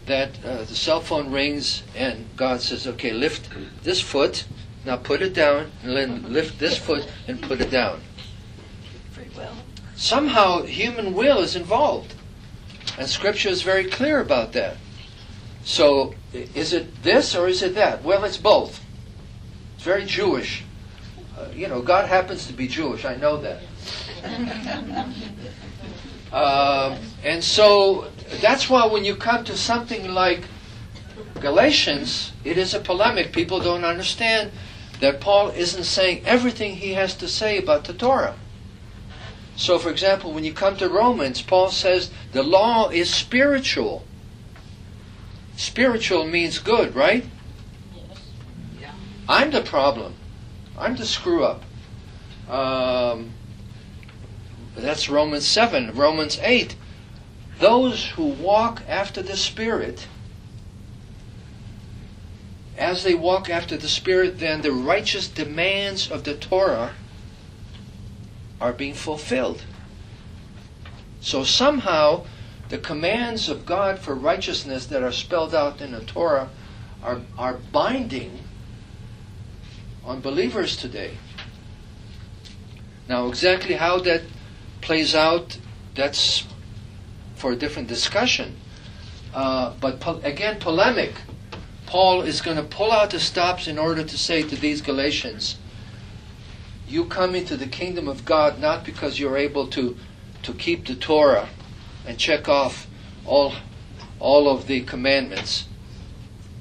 that 0.06 0.30
uh, 0.45 0.58
the 0.58 0.75
cell 0.75 1.01
phone 1.01 1.32
rings 1.32 1.84
and 1.95 2.25
God 2.36 2.62
says, 2.62 2.88
"Okay, 2.88 3.12
lift 3.12 3.49
this 3.84 4.01
foot, 4.01 4.45
now 4.86 4.97
put 4.97 5.21
it 5.21 5.34
down, 5.34 5.71
and 5.84 5.97
then 5.97 6.32
lift 6.32 6.60
this 6.60 6.78
foot 6.78 7.08
and 7.28 7.41
put 7.41 7.60
it 7.60 7.71
down." 7.71 8.01
Free 9.12 9.30
will. 9.36 9.56
Somehow, 9.95 10.63
human 10.63 11.13
will 11.13 11.39
is 11.39 11.56
involved, 11.56 12.13
and 12.97 13.10
Scripture 13.10 13.49
is 13.49 13.62
very 13.62 13.86
clear 13.86 14.19
about 14.19 14.54
that. 14.54 14.78
So, 15.63 16.13
is 16.32 16.73
it 16.73 17.01
this 17.01 17.36
or 17.36 17.47
is 17.47 17.63
it 17.63 17.73
that? 17.75 18.04
Well, 18.04 18.23
it's 18.23 18.38
both. 18.38 18.84
It's 19.75 19.84
very 19.84 20.06
Jewish. 20.06 20.63
Uh, 21.38 21.47
you 21.54 21.67
know, 21.67 21.82
God 21.82 22.08
happens 22.08 22.45
to 22.47 22.54
be 22.54 22.67
Jewish. 22.67 23.04
I 23.04 23.15
know 23.15 23.38
that. 23.38 23.62
Um, 26.35 26.97
and 27.23 27.41
so 27.41 28.11
that's 28.41 28.69
why 28.69 28.85
when 28.88 29.05
you 29.05 29.15
come 29.15 29.45
to 29.45 29.55
something 29.55 30.13
like 30.13 30.41
Galatians, 31.39 32.33
it 32.43 32.57
is 32.57 32.73
a 32.73 32.79
polemic. 32.79 33.31
People 33.31 33.61
don't 33.61 33.85
understand 33.85 34.51
that 34.99 35.21
Paul 35.21 35.49
isn't 35.51 35.85
saying 35.85 36.25
everything 36.25 36.75
he 36.75 36.93
has 36.93 37.15
to 37.15 37.29
say 37.29 37.57
about 37.57 37.85
the 37.85 37.93
Torah. 37.93 38.35
So, 39.55 39.79
for 39.79 39.89
example, 39.89 40.33
when 40.33 40.43
you 40.43 40.51
come 40.51 40.75
to 40.77 40.89
Romans, 40.89 41.41
Paul 41.41 41.69
says 41.69 42.11
the 42.33 42.43
law 42.43 42.89
is 42.89 43.13
spiritual. 43.13 44.05
Spiritual 45.55 46.25
means 46.25 46.59
good, 46.59 46.93
right? 46.93 47.23
Yes. 48.77 48.91
I'm 49.29 49.51
the 49.51 49.61
problem. 49.61 50.15
I'm 50.77 50.97
the 50.97 51.05
screw 51.05 51.45
up. 51.45 51.63
Um, 52.49 53.31
that's 54.81 55.09
Romans 55.09 55.47
7. 55.47 55.91
Romans 55.95 56.39
8. 56.41 56.75
Those 57.59 58.09
who 58.11 58.25
walk 58.25 58.81
after 58.88 59.21
the 59.21 59.38
Spirit, 59.38 60.07
as 62.77 63.03
they 63.03 63.15
walk 63.15 63.49
after 63.49 63.77
the 63.77 63.88
Spirit, 63.88 64.39
then 64.39 64.61
the 64.61 64.73
righteous 64.73 65.29
demands 65.29 66.11
of 66.11 66.25
the 66.25 66.35
Torah 66.35 66.93
are 68.59 68.73
being 68.73 68.93
fulfilled. 68.93 69.63
So 71.21 71.43
somehow, 71.43 72.25
the 72.69 72.77
commands 72.77 73.47
of 73.47 73.65
God 73.65 73.99
for 73.99 74.13
righteousness 74.13 74.85
that 74.88 75.03
are 75.03 75.11
spelled 75.11 75.55
out 75.55 75.81
in 75.81 75.91
the 75.91 76.01
Torah 76.01 76.49
are, 77.01 77.21
are 77.38 77.59
binding 77.71 78.39
on 80.03 80.19
believers 80.19 80.75
today. 80.75 81.17
Now, 83.07 83.27
exactly 83.27 83.75
how 83.75 83.99
that 83.99 84.23
plays 84.81 85.15
out, 85.15 85.57
that's 85.95 86.45
for 87.35 87.51
a 87.51 87.55
different 87.55 87.88
discussion. 87.88 88.57
Uh, 89.33 89.73
but 89.81 89.99
po- 89.99 90.21
again, 90.23 90.59
polemic. 90.59 91.13
Paul 91.85 92.21
is 92.21 92.41
going 92.41 92.57
to 92.57 92.63
pull 92.63 92.91
out 92.91 93.11
the 93.11 93.19
stops 93.19 93.67
in 93.67 93.77
order 93.77 94.03
to 94.03 94.17
say 94.17 94.41
to 94.41 94.55
these 94.55 94.81
Galatians, 94.81 95.57
you 96.88 97.05
come 97.05 97.35
into 97.35 97.55
the 97.57 97.67
kingdom 97.67 98.07
of 98.07 98.25
God 98.25 98.59
not 98.59 98.83
because 98.83 99.19
you're 99.19 99.38
able 99.38 99.67
to, 99.67 99.97
to 100.43 100.53
keep 100.53 100.88
the 100.88 100.95
Torah 100.95 101.49
and 102.05 102.17
check 102.17 102.47
off 102.47 102.88
all, 103.25 103.53
all 104.19 104.49
of 104.49 104.67
the 104.67 104.81
commandments, 104.81 105.67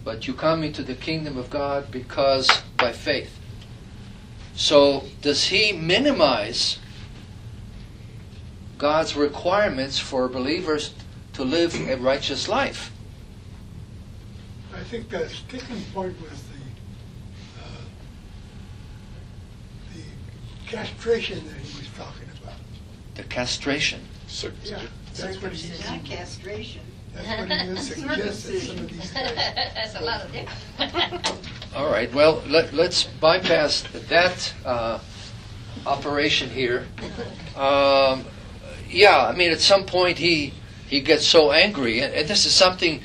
but 0.04 0.26
you 0.26 0.34
come 0.34 0.62
into 0.62 0.82
the 0.82 0.94
kingdom 0.94 1.36
of 1.36 1.50
God 1.50 1.90
because 1.90 2.62
by 2.76 2.92
faith. 2.92 3.38
So, 4.54 5.04
does 5.20 5.46
he 5.48 5.72
minimize 5.72 6.78
God's 8.78 9.16
requirements 9.16 9.98
for 9.98 10.28
believers 10.28 10.94
to 11.34 11.44
live 11.44 11.74
a 11.88 11.96
righteous 11.96 12.48
life? 12.48 12.92
I 14.74 14.82
think 14.82 15.08
the 15.08 15.28
sticking 15.28 15.82
point 15.92 16.20
was 16.20 16.42
the, 16.42 17.62
uh, 17.62 17.66
the 19.94 20.02
castration 20.66 21.46
that 21.46 21.56
he 21.56 21.78
was 21.78 21.88
talking 21.96 22.28
about. 22.42 22.54
The 23.14 23.22
castration. 23.24 24.00
Yeah, 24.64 24.80
that's 25.14 25.40
what 25.40 25.52
he, 25.52 25.70
Not 25.88 26.04
castration. 26.04 26.82
that's 27.14 27.38
what 27.38 27.50
he 27.50 27.68
was 27.70 27.86
suggesting, 27.94 28.60
some 28.60 28.78
of 28.78 28.90
these 28.90 29.10
guys. 29.12 29.34
That's 29.74 29.94
a 29.94 30.00
lot 30.00 30.22
of 30.24 30.32
difference. 30.32 31.32
All 31.76 31.88
right, 31.88 32.12
well, 32.12 32.42
let, 32.48 32.72
let's 32.72 33.04
bypass 33.04 33.84
that 34.08 34.54
uh, 34.64 34.98
operation 35.86 36.50
here. 36.50 36.86
Um, 37.56 38.24
yeah, 38.94 39.26
I 39.26 39.34
mean, 39.34 39.50
at 39.50 39.60
some 39.60 39.84
point 39.84 40.18
he 40.18 40.54
he 40.86 41.00
gets 41.00 41.26
so 41.26 41.52
angry, 41.52 42.00
and, 42.00 42.14
and 42.14 42.28
this 42.28 42.46
is 42.46 42.54
something. 42.54 43.00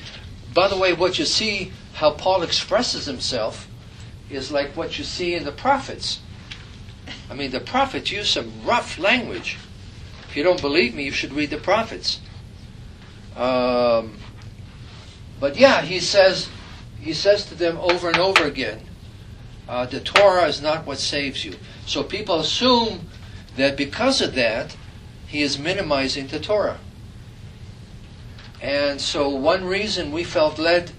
By 0.54 0.68
the 0.68 0.76
way, 0.76 0.92
what 0.92 1.18
you 1.18 1.24
see 1.24 1.72
how 1.94 2.12
Paul 2.12 2.42
expresses 2.42 3.06
himself 3.06 3.68
is 4.30 4.50
like 4.50 4.76
what 4.76 4.98
you 4.98 5.04
see 5.04 5.34
in 5.34 5.44
the 5.44 5.52
prophets. 5.52 6.20
I 7.28 7.34
mean, 7.34 7.50
the 7.50 7.60
prophets 7.60 8.10
use 8.10 8.30
some 8.30 8.52
rough 8.64 8.98
language. 8.98 9.58
If 10.28 10.36
you 10.36 10.42
don't 10.42 10.60
believe 10.60 10.94
me, 10.94 11.04
you 11.04 11.10
should 11.10 11.32
read 11.32 11.50
the 11.50 11.58
prophets. 11.58 12.20
Um, 13.36 14.18
but 15.40 15.56
yeah, 15.56 15.82
he 15.82 16.00
says 16.00 16.48
he 17.00 17.12
says 17.12 17.46
to 17.46 17.54
them 17.54 17.78
over 17.78 18.08
and 18.08 18.18
over 18.18 18.44
again, 18.44 18.80
uh, 19.68 19.86
the 19.86 20.00
Torah 20.00 20.46
is 20.46 20.60
not 20.60 20.86
what 20.86 20.98
saves 20.98 21.44
you. 21.44 21.54
So 21.86 22.02
people 22.02 22.38
assume 22.40 23.08
that 23.56 23.76
because 23.76 24.20
of 24.20 24.34
that, 24.34 24.76
he 25.30 25.42
is 25.42 25.58
minimizing 25.58 26.26
the 26.26 26.40
Torah. 26.40 26.78
And 28.60 29.00
so, 29.00 29.28
one 29.28 29.64
reason 29.64 30.10
we 30.10 30.24
felt 30.24 30.58
led 30.58 30.90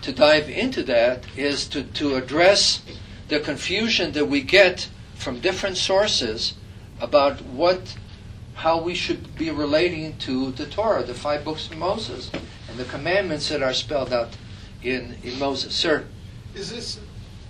to 0.00 0.12
dive 0.12 0.48
into 0.48 0.82
that 0.84 1.26
is 1.36 1.68
to, 1.68 1.82
to 1.82 2.16
address 2.16 2.82
the 3.28 3.38
confusion 3.38 4.12
that 4.12 4.26
we 4.26 4.40
get 4.40 4.88
from 5.14 5.40
different 5.40 5.76
sources 5.76 6.54
about 7.00 7.42
what 7.42 7.96
how 8.54 8.80
we 8.80 8.94
should 8.94 9.36
be 9.36 9.50
relating 9.50 10.16
to 10.16 10.50
the 10.52 10.64
Torah, 10.64 11.02
the 11.02 11.12
five 11.12 11.44
books 11.44 11.68
of 11.68 11.76
Moses, 11.76 12.30
and 12.70 12.78
the 12.78 12.86
commandments 12.86 13.50
that 13.50 13.62
are 13.62 13.74
spelled 13.74 14.14
out 14.14 14.34
in, 14.82 15.14
in 15.22 15.38
Moses. 15.38 15.74
Sir, 15.74 16.06
Is 16.54 16.70
this, 16.70 16.98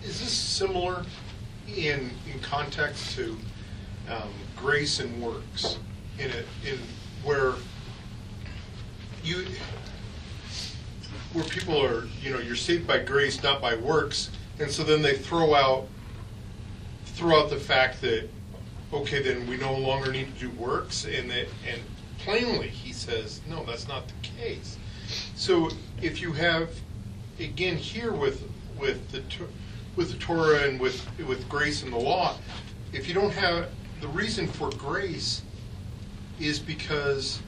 is 0.02 0.18
this 0.18 0.32
similar 0.32 1.04
in, 1.68 2.10
in 2.32 2.40
context 2.42 3.14
to 3.14 3.36
um, 4.10 4.30
grace 4.56 4.98
and 4.98 5.22
works? 5.22 5.78
In 6.18 6.30
a, 6.30 6.70
in 6.70 6.78
where 7.22 7.54
you, 9.22 9.44
where 11.32 11.44
people 11.44 11.82
are, 11.82 12.06
you 12.22 12.32
know, 12.32 12.38
you're 12.38 12.56
saved 12.56 12.86
by 12.86 12.98
grace, 12.98 13.42
not 13.42 13.60
by 13.60 13.74
works, 13.74 14.30
and 14.58 14.70
so 14.70 14.82
then 14.82 15.02
they 15.02 15.16
throw 15.16 15.54
out, 15.54 15.88
throw 17.04 17.38
out 17.38 17.50
the 17.50 17.56
fact 17.56 18.00
that, 18.00 18.28
okay, 18.92 19.20
then 19.20 19.46
we 19.46 19.56
no 19.56 19.76
longer 19.76 20.10
need 20.10 20.32
to 20.34 20.48
do 20.48 20.50
works, 20.50 21.04
and 21.04 21.30
that, 21.30 21.48
and 21.70 21.82
plainly, 22.18 22.68
he 22.68 22.92
says, 22.92 23.40
no, 23.48 23.64
that's 23.64 23.86
not 23.86 24.06
the 24.08 24.14
case. 24.26 24.78
So 25.34 25.68
if 26.00 26.20
you 26.22 26.32
have, 26.32 26.70
again, 27.38 27.76
here 27.76 28.12
with, 28.12 28.42
with 28.78 29.10
the, 29.10 29.22
with 29.96 30.12
the 30.12 30.18
Torah 30.18 30.62
and 30.62 30.80
with, 30.80 31.06
with 31.26 31.48
grace 31.48 31.82
and 31.82 31.92
the 31.92 31.98
law, 31.98 32.36
if 32.92 33.06
you 33.06 33.14
don't 33.14 33.32
have, 33.32 33.68
the 34.00 34.08
reason 34.08 34.46
for 34.46 34.70
grace 34.70 35.42
is 36.40 36.58
because 36.58 37.40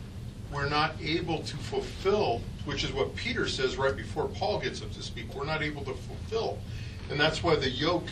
we're 0.52 0.68
not 0.68 0.94
able 1.02 1.40
to 1.42 1.56
fulfill, 1.56 2.40
which 2.64 2.84
is 2.84 2.92
what 2.92 3.14
Peter 3.14 3.46
says 3.46 3.76
right 3.76 3.96
before 3.96 4.26
Paul 4.28 4.60
gets 4.60 4.82
up 4.82 4.92
to 4.92 5.02
speak, 5.02 5.34
we're 5.34 5.44
not 5.44 5.62
able 5.62 5.84
to 5.84 5.94
fulfill. 5.94 6.58
And 7.10 7.18
that's 7.18 7.42
why 7.42 7.56
the 7.56 7.70
yoke 7.70 8.08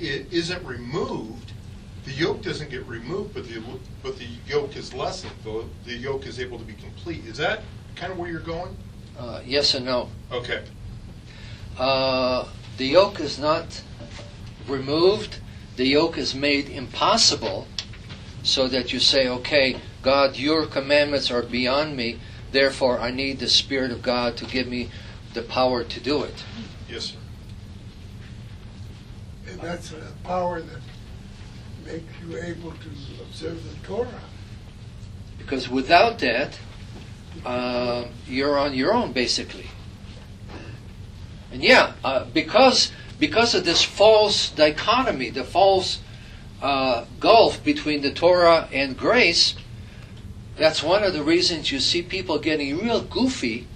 isn't 0.00 0.64
removed. 0.64 1.52
The 2.04 2.12
yoke 2.12 2.42
doesn't 2.42 2.70
get 2.70 2.86
removed, 2.86 3.34
but 3.34 3.46
the, 3.48 3.62
but 4.02 4.18
the 4.18 4.26
yoke 4.46 4.76
is 4.76 4.94
lessened, 4.94 5.32
the, 5.44 5.64
the 5.84 5.94
yoke 5.94 6.26
is 6.26 6.40
able 6.40 6.58
to 6.58 6.64
be 6.64 6.74
complete. 6.74 7.24
Is 7.26 7.36
that 7.38 7.62
kind 7.96 8.12
of 8.12 8.18
where 8.18 8.30
you're 8.30 8.40
going? 8.40 8.76
uh, 9.18 9.40
yes 9.44 9.74
and 9.74 9.84
no. 9.84 10.08
Okay. 10.30 10.62
Uh, 11.78 12.46
the 12.76 12.86
yoke 12.86 13.20
is 13.20 13.38
not 13.38 13.82
removed, 14.68 15.38
the 15.76 15.86
yoke 15.86 16.18
is 16.18 16.34
made 16.34 16.68
impossible 16.68 17.66
so 18.48 18.66
that 18.66 18.94
you 18.94 18.98
say, 18.98 19.28
okay, 19.28 19.78
God, 20.00 20.36
your 20.36 20.64
commandments 20.64 21.30
are 21.30 21.42
beyond 21.42 21.94
me, 21.94 22.18
therefore 22.50 22.98
I 22.98 23.10
need 23.10 23.40
the 23.40 23.48
Spirit 23.48 23.90
of 23.90 24.00
God 24.00 24.38
to 24.38 24.46
give 24.46 24.66
me 24.66 24.88
the 25.34 25.42
power 25.42 25.84
to 25.84 26.00
do 26.00 26.22
it. 26.22 26.44
Yes, 26.88 27.04
sir. 27.04 27.18
And 29.50 29.60
that's 29.60 29.92
a 29.92 30.12
power 30.24 30.62
that 30.62 30.80
makes 31.84 32.04
you 32.22 32.38
able 32.38 32.70
to 32.70 32.88
observe 33.20 33.62
the 33.62 33.86
Torah. 33.86 34.20
Because 35.36 35.68
without 35.68 36.18
that, 36.20 36.58
uh, 37.44 38.06
you're 38.26 38.58
on 38.58 38.72
your 38.72 38.94
own, 38.94 39.12
basically. 39.12 39.66
And 41.52 41.62
yeah, 41.62 41.92
uh, 42.02 42.24
because 42.32 42.92
because 43.18 43.54
of 43.54 43.64
this 43.64 43.82
false 43.82 44.50
dichotomy, 44.50 45.30
the 45.30 45.44
false 45.44 46.00
uh, 46.62 47.04
gulf 47.20 47.62
between 47.62 48.02
the 48.02 48.12
Torah 48.12 48.68
and 48.72 48.96
grace, 48.96 49.54
that's 50.56 50.82
one 50.82 51.04
of 51.04 51.12
the 51.12 51.22
reasons 51.22 51.70
you 51.70 51.78
see 51.78 52.02
people 52.02 52.38
getting 52.38 52.78
real 52.78 53.00
goofy 53.00 53.66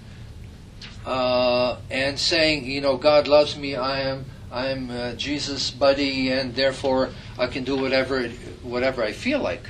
uh, 1.06 1.78
and 1.90 2.18
saying, 2.18 2.64
you 2.64 2.80
know, 2.80 2.96
God 2.96 3.28
loves 3.28 3.56
me, 3.56 3.76
I 3.76 4.00
am 4.00 4.24
I'm 4.52 4.90
uh, 4.90 5.12
Jesus' 5.14 5.70
buddy, 5.70 6.30
and 6.30 6.54
therefore 6.54 7.08
I 7.38 7.46
can 7.46 7.64
do 7.64 7.74
whatever 7.74 8.28
whatever 8.62 9.02
I 9.02 9.12
feel 9.12 9.40
like. 9.40 9.64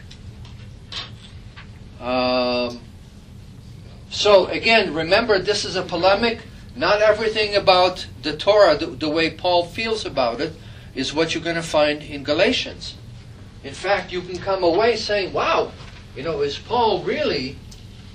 Um, 2.01 2.81
so 4.11 4.47
again, 4.47 4.93
remember 4.93 5.39
this 5.39 5.65
is 5.65 5.77
a 5.77 5.83
polemic. 5.83 6.41
Not 6.75 7.01
everything 7.01 7.55
about 7.55 8.07
the 8.23 8.37
Torah, 8.37 8.77
the, 8.77 8.87
the 8.87 9.09
way 9.09 9.31
Paul 9.31 9.67
feels 9.67 10.05
about 10.05 10.41
it, 10.41 10.55
is 10.95 11.15
what 11.15 11.35
you're 11.35 11.45
going 11.45 11.57
to 11.57 11.63
find 11.63 12.03
in 12.03 12.25
Galatians. 12.25 12.95
In 13.65 13.75
fact, 13.75 14.13
you 14.13 14.23
can 14.23 14.39
come 14.39 14.63
away 14.63 14.97
saying, 14.97 15.33
"Wow, 15.33 15.73
you 16.17 16.23
know, 16.23 16.41
is 16.41 16.59
Paul 16.59 17.03
really 17.03 17.57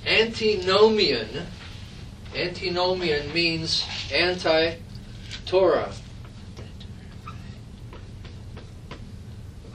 antinomian?" 0.05 1.47
Antinomian 2.35 3.33
means 3.33 3.85
anti-Torah. 4.13 5.91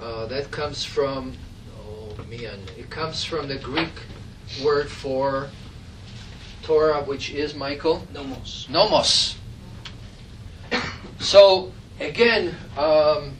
Uh, 0.00 0.26
that 0.26 0.50
comes 0.50 0.84
from, 0.84 1.32
oh 1.80 2.14
man, 2.28 2.58
it 2.76 2.90
comes 2.90 3.24
from 3.24 3.48
the 3.48 3.56
Greek 3.56 3.92
word 4.62 4.90
for 4.90 5.48
Torah, 6.62 7.02
which 7.02 7.30
is 7.30 7.54
Michael 7.54 8.06
Nomos. 8.12 8.66
nomos. 8.68 9.36
So 11.20 11.72
again, 12.00 12.56
um, 12.76 13.36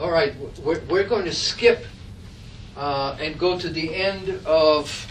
all 0.00 0.10
right, 0.10 0.34
we're, 0.64 0.80
we're 0.88 1.06
going 1.06 1.26
to 1.26 1.32
skip 1.32 1.84
uh, 2.74 3.16
and 3.20 3.38
go 3.38 3.58
to 3.58 3.68
the 3.68 3.94
end 3.94 4.40
of 4.46 5.06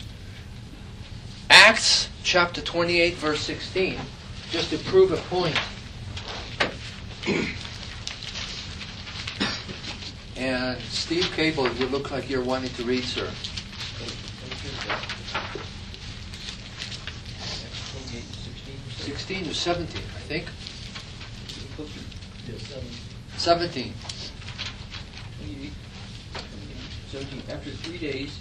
Acts 1.52 2.10
chapter 2.24 2.60
28, 2.60 3.14
verse 3.16 3.42
16, 3.42 4.00
just 4.50 4.72
to 4.72 4.78
prove 4.80 5.12
a 5.12 5.18
point. 5.18 5.58
And 10.36 10.80
Steve 10.84 11.30
Cable, 11.34 11.70
you 11.74 11.88
look 11.88 12.12
like 12.12 12.30
you're 12.30 12.42
wanting 12.42 12.70
to 12.76 12.84
read, 12.84 13.04
sir. 13.04 13.30
16 19.00 19.50
or 19.50 19.54
17, 19.54 19.98
I 19.98 20.20
think. 20.22 20.46
17. 23.36 23.94
17. 27.20 27.44
After 27.52 27.70
three 27.72 27.98
days, 27.98 28.40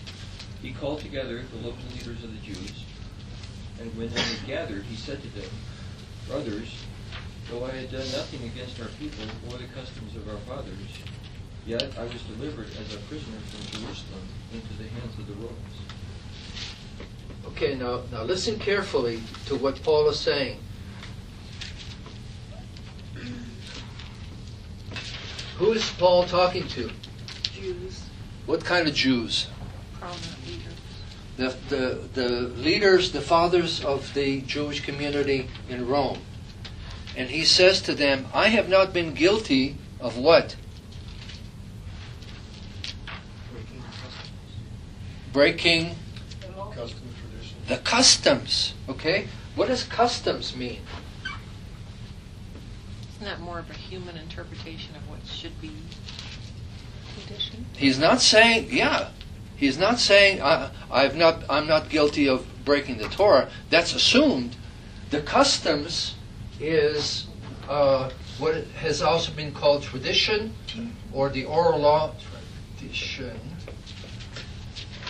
he 0.62 0.73
called 0.73 1.01
together 1.01 1.43
the 1.53 1.67
local 1.67 1.83
leaders 1.97 2.23
of 2.23 2.31
the 2.31 2.38
Jews, 2.47 2.85
and 3.81 3.97
when 3.97 4.09
they 4.09 4.21
had 4.21 4.47
gathered, 4.47 4.85
he 4.85 4.95
said 4.95 5.21
to 5.21 5.29
them, 5.31 5.51
Brothers, 6.29 6.77
though 7.51 7.64
I 7.64 7.71
had 7.71 7.91
done 7.91 8.07
nothing 8.12 8.45
against 8.45 8.81
our 8.81 8.88
people 9.01 9.25
or 9.49 9.59
the 9.59 9.67
customs 9.75 10.14
of 10.14 10.29
our 10.29 10.37
fathers, 10.47 11.03
yet 11.67 11.91
I 11.99 12.05
was 12.05 12.23
delivered 12.23 12.69
as 12.81 12.95
a 12.95 12.99
prisoner 13.09 13.38
from 13.51 13.81
Jerusalem 13.81 14.23
into 14.55 14.73
the 14.75 14.88
hands 14.88 15.19
of 15.19 15.27
the 15.27 15.35
Romans. 15.35 15.77
Okay, 17.47 17.75
now, 17.75 18.03
now 18.12 18.23
listen 18.23 18.61
carefully 18.61 19.21
to 19.47 19.57
what 19.57 19.83
Paul 19.83 20.09
is 20.09 20.21
saying. 20.21 20.61
Who 25.57 25.73
is 25.73 25.91
Paul 25.99 26.23
talking 26.25 26.69
to? 26.69 26.88
Jews, 27.43 28.08
What 28.48 28.64
kind 28.64 28.88
of 28.88 28.94
Jews? 28.94 29.46
prominent 30.00 30.46
leaders. 30.46 30.72
The, 31.37 31.56
the, 31.68 32.08
the 32.14 32.28
leaders, 32.56 33.12
the 33.12 33.20
fathers 33.20 33.84
of 33.84 34.14
the 34.14 34.40
Jewish 34.40 34.80
community 34.80 35.50
in 35.68 35.87
Rome. 35.87 36.20
And 37.14 37.28
he 37.28 37.44
says 37.44 37.82
to 37.82 37.94
them, 37.94 38.26
I 38.32 38.48
have 38.48 38.70
not 38.70 38.94
been 38.94 39.12
guilty 39.12 39.76
of 40.00 40.16
what? 40.16 40.56
Breaking 45.30 45.94
Custom, 46.74 47.03
the 47.66 47.76
customs. 47.76 48.72
Okay? 48.88 49.26
What 49.57 49.68
does 49.68 49.84
customs 49.84 50.57
mean? 50.57 50.80
Isn't 53.11 53.26
that 53.26 53.40
more 53.40 53.59
of 53.59 53.68
a 53.68 53.74
human 53.74 54.16
interpretation 54.16 54.96
of 54.96 55.07
what 55.11 55.18
should 55.26 55.61
be? 55.61 55.70
He's 57.79 57.97
not 57.97 58.20
saying, 58.20 58.70
yeah, 58.72 59.11
he's 59.55 59.79
not 59.79 60.01
saying 60.01 60.43
I, 60.43 60.70
I've 60.91 61.16
not, 61.16 61.45
I'm 61.49 61.68
not 61.68 61.89
guilty 61.89 62.29
of 62.29 62.45
breaking 62.64 62.99
the 62.99 63.09
Torah. 63.09 63.49
That's 63.70 63.95
assumed. 63.95 64.57
The 65.11 65.20
customs 65.20 66.16
is 66.59 67.29
uh, 67.68 68.11
what 68.39 68.57
has 68.83 69.01
also 69.01 69.31
been 69.31 69.53
called 69.53 69.85
tradition, 69.85 70.55
or 71.12 71.29
the 71.29 71.45
oral 71.45 71.79
law. 71.79 72.14
Tradition, 72.79 73.39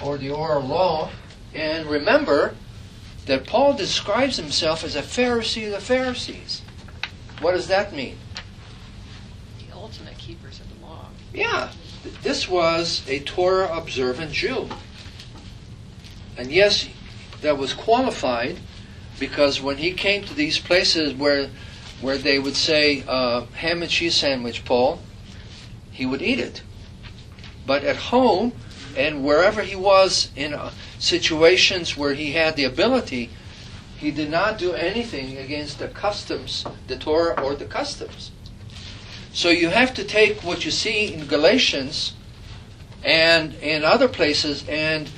or 0.05 0.19
the 0.19 0.31
oral 0.31 0.63
law. 0.63 1.11
And 1.55 1.87
remember 1.87 2.55
that 3.25 3.47
Paul 3.47 3.73
describes 3.73 4.37
himself 4.37 4.85
as 4.85 4.95
a 4.95 5.03
Pharisee 5.03 5.67
of 5.67 5.73
the 5.73 5.81
Pharisees. 5.81 6.61
What 7.41 7.53
does 7.53 7.69
that 7.69 7.95
mean? 7.95 8.19
The 9.59 9.75
ultimate 9.75 10.19
keepers 10.19 10.61
of 10.61 10.69
the 10.69 10.87
law. 10.87 11.07
Yeah, 11.33 11.71
this 12.23 12.49
was 12.49 13.03
a 13.09 13.21
Torah 13.21 13.77
observant 13.77 14.33
Jew. 14.33 14.69
And 16.37 16.53
yes, 16.53 16.89
that 17.41 17.59
was 17.59 17.73
qualified 17.73 18.59
because 19.19 19.61
when 19.61 19.79
he 19.79 19.93
came 19.93 20.25
to 20.25 20.35
these 20.35 20.59
places 20.59 21.15
where 21.15 21.51
where 22.01 22.17
they 22.17 22.39
would 22.39 22.55
say 22.55 23.03
uh, 23.09 23.45
ham 23.55 23.83
and 23.83 23.91
cheese 23.91 24.15
sandwich, 24.15 24.65
Paul, 24.65 25.01
he 25.91 26.07
would 26.07 26.23
eat 26.23 26.39
it. 26.39 26.63
But 27.67 27.83
at 27.83 27.97
home 27.97 28.53
and 28.97 29.25
wherever 29.25 29.63
he 29.63 29.75
was 29.75 30.31
in 30.37 30.55
uh, 30.55 30.71
situations 30.99 31.97
where 31.97 32.15
he 32.15 32.33
had 32.33 32.55
the 32.55 32.65
ability, 32.65 33.31
he 33.97 34.13
did 34.13 34.31
not 34.31 34.59
do 34.59 34.73
anything 34.73 35.37
against 35.37 35.81
the 35.81 35.89
customs, 35.89 36.65
the 36.87 36.97
Torah 36.97 37.41
or 37.43 37.57
the 37.57 37.65
customs. 37.65 38.31
So 39.39 39.51
you 39.51 39.69
have 39.69 39.95
to 39.95 40.03
take 40.03 40.43
what 40.43 40.65
you 40.65 40.73
see 40.73 41.15
in 41.15 41.29
Galatians 41.29 42.15
and 43.05 43.55
in 43.55 43.85
other 43.85 44.09
places 44.09 44.67
and 44.69 45.09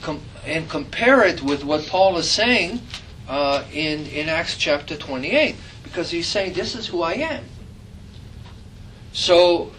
com- 0.00 0.22
and 0.46 0.70
compare 0.70 1.24
it 1.24 1.42
with 1.42 1.64
what 1.64 1.84
Paul 1.88 2.16
is 2.16 2.30
saying 2.30 2.80
uh, 3.28 3.64
in 3.72 4.06
in 4.06 4.28
Acts 4.28 4.56
chapter 4.56 4.96
28 4.96 5.56
because 5.82 6.08
he's 6.12 6.28
saying 6.28 6.52
this 6.52 6.76
is 6.76 6.86
who 6.86 7.02
I 7.02 7.14
am. 7.14 7.42
So 9.12 9.72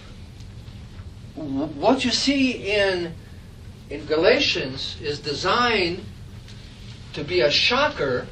w- 1.38 1.68
what 1.68 2.04
you 2.04 2.12
see 2.12 2.52
in 2.76 3.14
in 3.90 4.06
Galatians 4.08 4.98
is 5.02 5.20
designed 5.20 6.04
to 7.14 7.24
be 7.24 7.40
a 7.40 7.50
shocker 7.50 8.28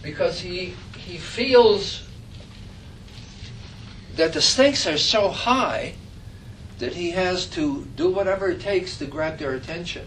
because 0.00 0.38
he 0.42 0.76
he 0.96 1.18
feels 1.18 2.05
that 4.16 4.32
the 4.32 4.40
stakes 4.40 4.86
are 4.86 4.98
so 4.98 5.28
high 5.28 5.94
that 6.78 6.94
he 6.94 7.10
has 7.10 7.46
to 7.46 7.84
do 7.96 8.10
whatever 8.10 8.48
it 8.48 8.60
takes 8.60 8.98
to 8.98 9.06
grab 9.06 9.38
their 9.38 9.54
attention. 9.54 10.06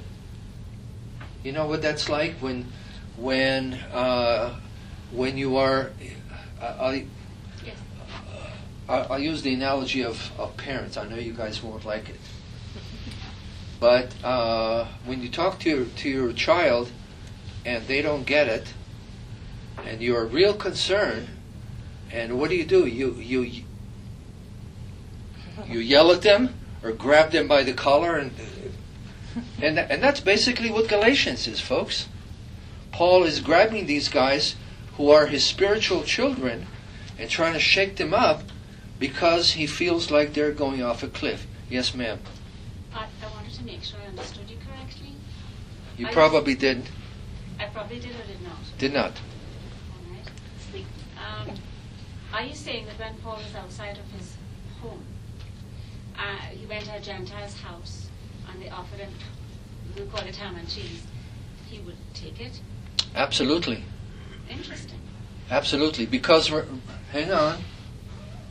You 1.43 1.51
know 1.51 1.67
what 1.67 1.81
that's 1.81 2.09
like 2.09 2.35
when 2.35 2.67
when 3.17 3.73
uh, 3.93 4.59
when 5.11 5.37
you 5.37 5.57
are. 5.57 5.91
Uh, 6.61 6.65
I, 6.89 7.05
I'll 8.89 9.19
use 9.19 9.43
the 9.43 9.53
analogy 9.53 10.03
of, 10.03 10.31
of 10.39 10.57
parents. 10.57 10.97
I 10.97 11.07
know 11.07 11.15
you 11.15 11.33
guys 11.33 11.61
won't 11.61 11.85
like 11.85 12.09
it. 12.09 12.19
But 13.79 14.11
uh, 14.23 14.87
when 15.05 15.21
you 15.21 15.29
talk 15.29 15.59
to 15.59 15.69
your, 15.69 15.85
to 15.85 16.09
your 16.09 16.33
child 16.33 16.91
and 17.65 17.85
they 17.87 18.01
don't 18.01 18.23
get 18.25 18.47
it, 18.47 18.73
and 19.85 20.01
you're 20.01 20.25
real 20.25 20.53
concerned, 20.53 21.27
and 22.11 22.39
what 22.39 22.49
do 22.49 22.55
you 22.55 22.65
do? 22.65 22.85
You 22.87 23.13
you 23.13 23.63
you 25.67 25.79
yell 25.79 26.11
at 26.11 26.21
them 26.21 26.53
or 26.83 26.91
grab 26.91 27.31
them 27.31 27.47
by 27.47 27.63
the 27.63 27.73
collar, 27.73 28.17
and 28.17 28.31
and 29.61 29.79
and 29.79 30.01
that's 30.01 30.19
basically 30.19 30.71
what 30.71 30.87
Galatians 30.87 31.47
is, 31.47 31.59
folks. 31.59 32.07
Paul 32.91 33.23
is 33.23 33.39
grabbing 33.39 33.85
these 33.85 34.09
guys 34.09 34.55
who 34.97 35.09
are 35.09 35.27
his 35.27 35.45
spiritual 35.45 36.03
children 36.03 36.67
and 37.17 37.29
trying 37.29 37.53
to 37.53 37.59
shake 37.59 37.97
them 37.97 38.13
up 38.13 38.43
because 38.99 39.51
he 39.51 39.65
feels 39.67 40.11
like 40.11 40.33
they're 40.33 40.51
going 40.51 40.81
off 40.81 41.03
a 41.03 41.07
cliff. 41.07 41.47
Yes, 41.69 41.93
ma'am. 41.93 42.19
I, 42.93 43.05
I 43.23 43.31
wanted 43.33 43.53
to 43.53 43.63
make 43.63 43.83
sure 43.83 43.99
I 44.03 44.09
understood 44.09 44.49
you 44.49 44.57
correctly. 44.57 45.13
You 45.97 46.07
I 46.07 46.11
probably 46.11 46.55
didn't. 46.55 46.89
I 47.59 47.65
probably 47.65 47.99
did 47.99 48.11
or 48.11 48.25
did 48.27 48.41
not. 48.41 48.77
Did 48.77 48.93
not. 48.93 49.11
All 49.91 50.13
right. 50.13 51.49
Um, 51.49 51.55
are 52.33 52.43
you 52.43 52.55
saying 52.55 52.85
that 52.87 52.99
when 52.99 53.15
Paul 53.21 53.37
was 53.37 53.55
outside 53.55 53.97
of 53.97 54.11
his 54.17 54.33
home, 54.81 55.03
uh, 56.19 56.35
he 56.51 56.65
went 56.65 56.85
to 56.85 56.95
a 56.95 56.99
Gentile's 56.99 57.55
house 57.61 58.09
and 58.51 58.61
they 58.61 58.69
offered 58.69 58.99
him, 58.99 59.11
we 59.95 60.03
call 60.05 60.25
it 60.27 60.35
ham 60.35 60.55
and 60.55 60.67
cheese, 60.67 61.05
he 61.69 61.79
would 61.79 61.95
take 62.13 62.41
it? 62.41 62.59
Absolutely. 63.15 63.83
Interesting. 64.49 64.99
Absolutely. 65.49 66.05
Because, 66.05 66.51
hang 67.11 67.31
on, 67.31 67.57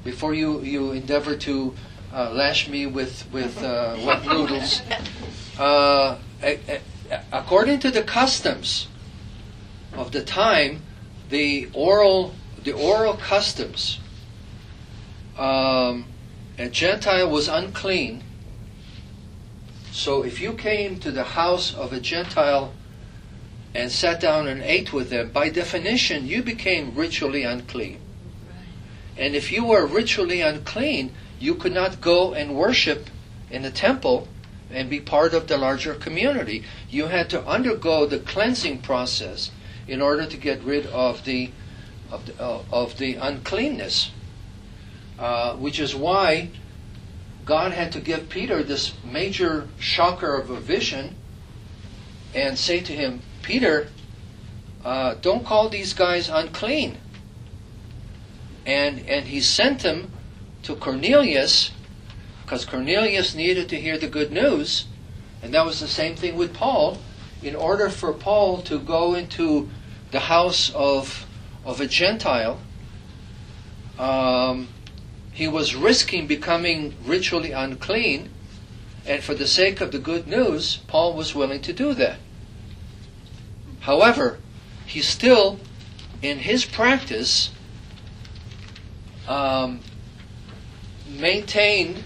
before 0.04 0.34
you, 0.34 0.62
you 0.62 0.92
endeavor 0.92 1.36
to 1.36 1.74
uh, 2.12 2.30
lash 2.32 2.68
me 2.68 2.86
with, 2.86 3.30
with 3.32 3.62
uh, 3.62 3.96
wet 4.04 4.24
noodles, 4.26 4.82
uh, 5.58 6.16
according 7.32 7.78
to 7.80 7.90
the 7.90 8.02
customs 8.02 8.88
of 9.92 10.12
the 10.12 10.22
time, 10.22 10.82
the 11.28 11.68
oral, 11.72 12.34
the 12.64 12.72
oral 12.72 13.14
customs, 13.14 14.00
um, 15.36 16.06
a 16.58 16.68
Gentile 16.68 17.30
was 17.30 17.48
unclean. 17.48 18.22
So 19.92 20.24
if 20.24 20.40
you 20.40 20.54
came 20.54 20.98
to 21.00 21.10
the 21.10 21.24
house 21.24 21.72
of 21.74 21.92
a 21.92 22.00
Gentile 22.00 22.74
and 23.74 23.92
sat 23.92 24.20
down 24.20 24.48
and 24.48 24.62
ate 24.62 24.92
with 24.92 25.10
them, 25.10 25.30
by 25.30 25.48
definition, 25.50 26.26
you 26.26 26.42
became 26.42 26.94
ritually 26.94 27.44
unclean. 27.44 28.00
And 29.16 29.34
if 29.34 29.52
you 29.52 29.64
were 29.64 29.86
ritually 29.86 30.40
unclean, 30.40 31.14
you 31.38 31.54
could 31.54 31.72
not 31.72 32.00
go 32.00 32.34
and 32.34 32.56
worship 32.56 33.08
in 33.50 33.62
the 33.62 33.70
temple 33.70 34.28
and 34.70 34.90
be 34.90 35.00
part 35.00 35.34
of 35.34 35.46
the 35.46 35.56
larger 35.56 35.94
community. 35.94 36.64
You 36.90 37.06
had 37.06 37.30
to 37.30 37.46
undergo 37.46 38.06
the 38.06 38.18
cleansing 38.18 38.82
process 38.82 39.50
in 39.86 40.02
order 40.02 40.26
to 40.26 40.36
get 40.36 40.62
rid 40.62 40.86
of 40.86 41.24
the 41.24 41.50
of 42.10 42.24
the, 42.24 42.42
uh, 42.42 42.62
of 42.70 42.96
the 42.96 43.16
uncleanness, 43.16 44.12
uh, 45.18 45.56
which 45.56 45.80
is 45.80 45.94
why 45.94 46.50
God 47.44 47.72
had 47.72 47.92
to 47.92 48.00
give 48.00 48.28
Peter 48.28 48.62
this 48.62 48.92
major 49.04 49.68
shocker 49.78 50.36
of 50.36 50.50
a 50.50 50.60
vision 50.60 51.16
and 52.34 52.58
say 52.58 52.80
to 52.80 52.92
him, 52.92 53.22
Peter, 53.42 53.88
uh, 54.84 55.14
don't 55.20 55.44
call 55.44 55.68
these 55.68 55.92
guys 55.92 56.28
unclean. 56.28 56.98
And 58.66 59.00
and 59.08 59.26
he 59.26 59.40
sent 59.40 59.82
him 59.82 60.12
to 60.62 60.76
Cornelius 60.76 61.72
because 62.42 62.64
Cornelius 62.64 63.34
needed 63.34 63.68
to 63.70 63.80
hear 63.80 63.98
the 63.98 64.08
good 64.08 64.30
news, 64.30 64.86
and 65.42 65.52
that 65.54 65.64
was 65.64 65.80
the 65.80 65.88
same 65.88 66.16
thing 66.16 66.36
with 66.36 66.52
Paul. 66.52 66.98
In 67.42 67.54
order 67.54 67.88
for 67.88 68.12
Paul 68.12 68.62
to 68.62 68.78
go 68.78 69.14
into 69.14 69.70
the 70.10 70.20
house 70.20 70.70
of 70.74 71.26
of 71.64 71.80
a 71.80 71.86
Gentile, 71.86 72.58
um, 73.98 74.68
he 75.38 75.46
was 75.46 75.76
risking 75.76 76.26
becoming 76.26 76.92
ritually 77.04 77.52
unclean, 77.52 78.28
and 79.06 79.22
for 79.22 79.34
the 79.34 79.46
sake 79.46 79.80
of 79.80 79.92
the 79.92 79.98
good 80.00 80.26
news, 80.26 80.78
Paul 80.88 81.14
was 81.14 81.32
willing 81.32 81.60
to 81.60 81.72
do 81.72 81.94
that. 81.94 82.18
However, 83.78 84.40
he 84.84 85.00
still, 85.00 85.60
in 86.22 86.38
his 86.38 86.64
practice, 86.64 87.50
um, 89.28 89.78
maintained 91.08 92.02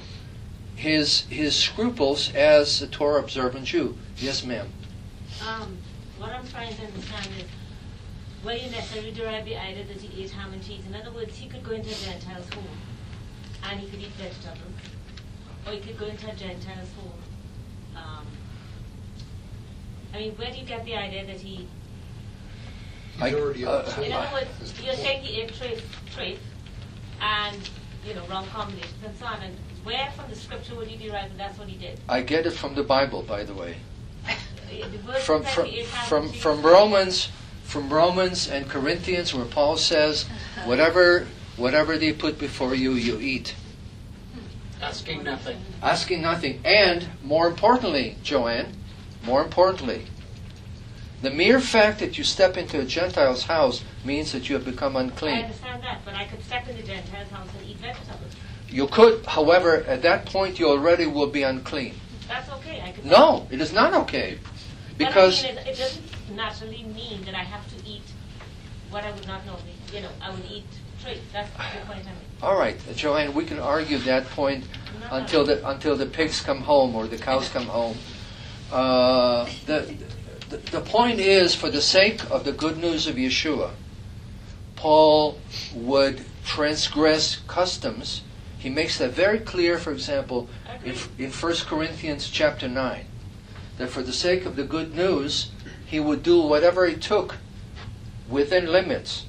his 0.76 1.22
his 1.30 1.56
scruples 1.56 2.34
as 2.34 2.82
a 2.82 2.86
Torah 2.86 3.20
observant 3.20 3.64
Jew. 3.64 3.96
Yes, 4.18 4.44
ma'am. 4.44 4.68
Um, 5.48 5.78
what 6.18 6.32
I'm 6.32 6.46
trying 6.48 6.76
to 6.76 6.84
understand 6.84 7.28
is 7.38 7.46
you 8.62 8.70
necessarily 8.70 9.12
the 9.12 9.56
idea 9.56 9.84
that 9.86 10.02
he 10.02 10.22
ate 10.22 10.32
ham 10.32 10.52
and 10.52 10.62
cheese. 10.62 10.84
In 10.86 10.94
other 10.94 11.12
words, 11.12 11.34
he 11.38 11.48
could 11.48 11.64
go 11.64 11.70
into 11.70 11.88
a 11.88 11.94
Gentile's 11.94 12.50
home 12.52 12.91
and 13.64 13.80
he 13.80 13.88
could 13.88 14.00
eat 14.00 14.12
vegetables, 14.18 14.58
or 15.66 15.72
he 15.72 15.80
could 15.80 15.98
go 15.98 16.06
into 16.06 16.30
a 16.30 16.34
Gentile's 16.34 16.88
home. 16.92 17.12
Um, 17.96 18.26
I 20.14 20.18
mean, 20.18 20.32
where 20.36 20.50
do 20.50 20.58
you 20.58 20.66
get 20.66 20.84
the 20.84 20.96
idea 20.96 21.26
that 21.26 21.40
he? 21.40 21.68
Already 23.20 23.64
uh. 23.64 24.00
In 24.00 24.12
other 24.12 24.32
words, 24.32 24.74
you're 24.82 24.94
saying 24.94 25.22
he 25.22 25.42
ate 25.42 25.54
trace, 25.54 25.82
trace, 26.14 26.38
and 27.20 27.70
you 28.06 28.14
know 28.14 28.24
wrong 28.26 28.46
combinations 28.46 28.94
and 29.04 29.16
so 29.16 29.26
on. 29.26 29.42
And 29.42 29.56
where 29.84 30.10
from 30.12 30.28
the 30.28 30.36
scripture 30.36 30.74
would 30.74 30.90
you 30.90 30.96
derive 30.96 31.30
that 31.30 31.38
that's 31.38 31.58
what 31.58 31.68
he 31.68 31.76
did? 31.76 32.00
I 32.08 32.22
get 32.22 32.46
it 32.46 32.52
from 32.52 32.74
the 32.74 32.82
Bible, 32.82 33.22
by 33.22 33.44
the 33.44 33.54
way. 33.54 33.76
The 34.72 34.98
From 35.20 35.42
from 35.42 35.66
he 35.66 35.80
ate 35.80 35.86
ham 35.88 36.08
from, 36.08 36.32
from 36.32 36.62
Romans, 36.62 37.28
from 37.62 37.92
Romans 37.92 38.48
and 38.48 38.66
Corinthians, 38.66 39.34
where 39.34 39.44
Paul 39.44 39.76
says, 39.76 40.24
whatever 40.64 41.26
whatever 41.56 41.98
they 41.98 42.12
put 42.12 42.38
before 42.38 42.74
you, 42.74 42.92
you 42.92 43.18
eat, 43.18 43.54
Asking 44.80 45.22
nothing. 45.22 45.58
asking 45.82 46.22
nothing. 46.22 46.60
And 46.64 47.06
more 47.22 47.46
importantly, 47.46 48.16
Joanne, 48.22 48.72
more 49.24 49.42
importantly, 49.42 50.06
the 51.22 51.30
mere 51.30 51.60
fact 51.60 52.00
that 52.00 52.18
you 52.18 52.24
step 52.24 52.56
into 52.56 52.80
a 52.80 52.84
Gentile's 52.84 53.44
house 53.44 53.84
means 54.04 54.32
that 54.32 54.48
you 54.48 54.56
have 54.56 54.64
become 54.64 54.96
unclean. 54.96 55.36
I 55.36 55.42
understand 55.42 55.82
that, 55.84 56.00
but 56.04 56.14
I 56.14 56.24
could 56.24 56.42
step 56.42 56.68
in 56.68 56.76
the 56.76 56.82
Gentile's 56.82 57.28
house 57.30 57.48
and 57.56 57.68
eat 57.68 57.76
vegetables. 57.76 58.34
You 58.68 58.88
could, 58.88 59.24
however, 59.26 59.84
at 59.84 60.02
that 60.02 60.26
point 60.26 60.58
you 60.58 60.68
already 60.68 61.06
will 61.06 61.28
be 61.28 61.44
unclean. 61.44 61.94
That's 62.26 62.50
okay. 62.54 62.82
I 62.84 62.90
could. 62.90 63.04
No, 63.04 63.46
it 63.50 63.60
is 63.60 63.72
not 63.72 63.94
okay. 63.94 64.38
But 64.88 64.98
Because 64.98 65.44
I 65.44 65.48
mean, 65.48 65.58
it, 65.58 65.66
it 65.68 65.76
doesn't 65.78 66.34
naturally 66.34 66.82
mean 66.84 67.22
that 67.24 67.34
I 67.34 67.44
have 67.44 67.68
to 67.68 67.88
eat 67.88 68.02
what 68.90 69.04
I 69.04 69.12
would 69.12 69.26
not 69.28 69.46
normally. 69.46 69.74
You 69.94 70.00
know, 70.00 70.10
I 70.20 70.30
would 70.30 70.44
eat 70.50 70.66
trace. 71.02 71.18
That's 71.32 71.50
the 71.50 71.86
point 71.86 72.06
All 72.42 72.56
right, 72.56 72.78
Joanne, 72.94 73.34
we 73.34 73.44
can 73.44 73.58
argue 73.58 73.98
that 73.98 74.26
point 74.30 74.64
until 75.10 75.44
the 75.44 75.66
until 75.68 75.96
the 75.96 76.06
pigs 76.06 76.40
come 76.40 76.62
home 76.62 76.94
or 76.94 77.06
the 77.06 77.18
cows 77.18 77.48
come 77.48 77.66
home. 77.66 77.96
Uh, 78.70 79.48
the 79.66 79.94
the, 80.48 80.56
the 80.70 80.80
point 80.80 81.18
is, 81.18 81.54
for 81.54 81.70
the 81.70 81.80
sake 81.80 82.30
of 82.30 82.44
the 82.44 82.52
good 82.52 82.76
news 82.76 83.06
of 83.06 83.16
Yeshua, 83.16 83.70
Paul 84.76 85.38
would 85.74 86.24
transgress 86.44 87.36
customs. 87.46 88.22
He 88.58 88.68
makes 88.68 88.98
that 88.98 89.12
very 89.12 89.38
clear, 89.38 89.78
for 89.78 89.92
example, 89.92 90.48
in, 90.84 90.94
in 91.18 91.30
1 91.30 91.54
Corinthians 91.66 92.28
chapter 92.28 92.68
9, 92.68 93.06
that 93.78 93.88
for 93.88 94.02
the 94.02 94.12
sake 94.12 94.44
of 94.44 94.56
the 94.56 94.64
good 94.64 94.94
news, 94.94 95.50
he 95.86 95.98
would 95.98 96.22
do 96.22 96.40
whatever 96.40 96.84
it 96.84 97.00
took 97.00 97.36
within 98.28 98.66
limits. 98.66 99.26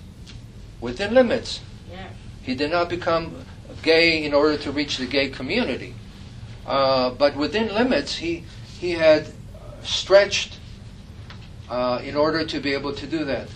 Within 0.84 1.14
limits. 1.14 1.62
Yeah. 1.90 2.10
He 2.42 2.56
did 2.56 2.70
not 2.70 2.90
become 2.90 3.46
gay 3.84 4.22
in 4.26 4.34
order 4.34 4.58
to 4.58 4.70
reach 4.70 4.98
the 4.98 5.06
gay 5.06 5.30
community. 5.30 5.96
Uh, 6.68 7.12
but 7.12 7.38
within 7.38 7.74
limits, 7.74 8.18
he, 8.18 8.44
he 8.82 8.92
had 8.92 9.28
stretched 9.82 10.60
uh, 11.70 12.02
in 12.04 12.18
order 12.18 12.44
to 12.44 12.60
be 12.60 12.74
able 12.74 12.92
to 12.96 13.08
do 13.08 13.24
that. 13.24 13.48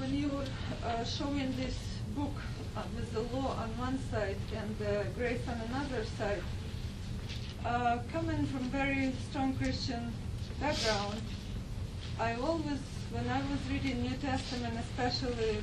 When 0.00 0.12
you 0.12 0.30
were 0.30 0.46
uh, 0.84 1.04
showing 1.04 1.54
this 1.56 1.78
book 2.16 2.34
uh, 2.76 2.82
with 2.96 3.12
the 3.12 3.20
law 3.20 3.54
on 3.62 3.68
one 3.78 4.00
side 4.10 4.38
and 4.56 4.74
uh, 4.82 5.04
grace 5.16 5.46
on 5.46 5.60
another 5.70 6.04
side, 6.18 6.42
uh, 7.64 7.98
coming 8.12 8.46
from 8.46 8.62
very 8.70 9.12
strong 9.30 9.54
Christian 9.54 10.12
background, 10.58 11.22
I 12.18 12.34
always, 12.34 12.82
when 13.12 13.28
I 13.28 13.40
was 13.50 13.60
reading 13.70 14.02
New 14.02 14.16
Testament, 14.16 14.72
especially 14.80 15.58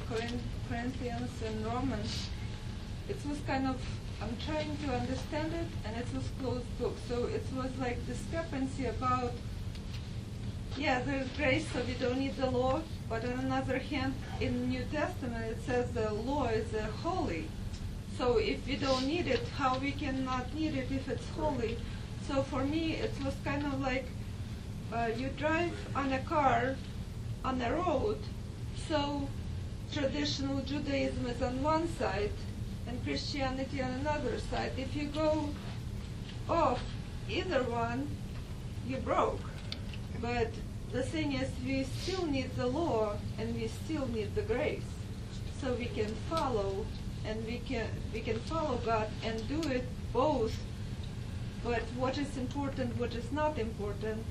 Corinthians 0.69 1.31
and 1.43 1.65
Romans, 1.65 2.29
it 3.09 3.17
was 3.27 3.39
kind 3.47 3.65
of 3.65 3.81
I'm 4.21 4.37
trying 4.45 4.77
to 4.85 4.93
understand 4.93 5.53
it, 5.53 5.67
and 5.85 5.97
it 5.97 6.05
was 6.13 6.25
closed 6.39 6.77
book. 6.77 6.95
So 7.07 7.25
it 7.25 7.43
was 7.55 7.71
like 7.79 8.05
discrepancy 8.05 8.85
about 8.85 9.31
yeah, 10.77 11.01
there's 11.01 11.27
grace, 11.37 11.65
so 11.73 11.81
we 11.87 11.93
don't 11.93 12.19
need 12.19 12.37
the 12.37 12.51
law. 12.51 12.81
But 13.09 13.25
on 13.25 13.39
another 13.39 13.79
hand, 13.79 14.13
in 14.39 14.69
New 14.69 14.83
Testament 14.91 15.45
it 15.45 15.61
says 15.65 15.89
the 15.91 16.13
law 16.13 16.45
is 16.45 16.71
uh, 16.75 16.85
holy. 17.01 17.47
So 18.17 18.37
if 18.37 18.65
we 18.67 18.75
don't 18.75 19.07
need 19.07 19.27
it, 19.27 19.47
how 19.57 19.79
we 19.79 19.91
cannot 19.91 20.53
need 20.53 20.75
it 20.75 20.91
if 20.91 21.09
it's 21.09 21.27
holy? 21.29 21.77
So 22.27 22.43
for 22.43 22.63
me, 22.63 22.93
it 22.93 23.13
was 23.25 23.33
kind 23.43 23.65
of 23.65 23.81
like 23.81 24.05
uh, 24.93 25.09
you 25.17 25.29
drive 25.29 25.73
on 25.95 26.13
a 26.13 26.19
car 26.19 26.75
on 27.43 27.61
a 27.61 27.73
road. 27.73 28.19
So 28.87 29.27
traditional 29.91 30.61
Judaism 30.61 31.25
is 31.25 31.41
on 31.41 31.63
one 31.63 31.87
side 31.97 32.31
and 32.87 33.03
Christianity 33.03 33.81
on 33.81 33.91
another 33.91 34.39
side. 34.39 34.71
If 34.77 34.95
you 34.95 35.05
go 35.07 35.49
off 36.49 36.81
either 37.29 37.63
one, 37.63 38.07
you're 38.87 38.99
broke. 39.01 39.41
But 40.21 40.49
the 40.91 41.03
thing 41.03 41.33
is, 41.33 41.49
we 41.65 41.83
still 41.83 42.25
need 42.25 42.55
the 42.55 42.67
law 42.67 43.17
and 43.37 43.55
we 43.55 43.67
still 43.67 44.07
need 44.07 44.35
the 44.35 44.41
grace, 44.41 44.81
so 45.61 45.73
we 45.73 45.85
can 45.85 46.13
follow 46.29 46.85
and 47.25 47.45
we 47.45 47.59
can 47.59 47.87
we 48.13 48.21
can 48.21 48.39
follow 48.39 48.77
God 48.85 49.07
and 49.23 49.47
do 49.47 49.61
it 49.69 49.85
both. 50.11 50.55
But 51.63 51.83
what 51.95 52.17
is 52.17 52.37
important, 52.37 52.97
what 52.97 53.13
is 53.13 53.31
not 53.31 53.59
important. 53.59 54.25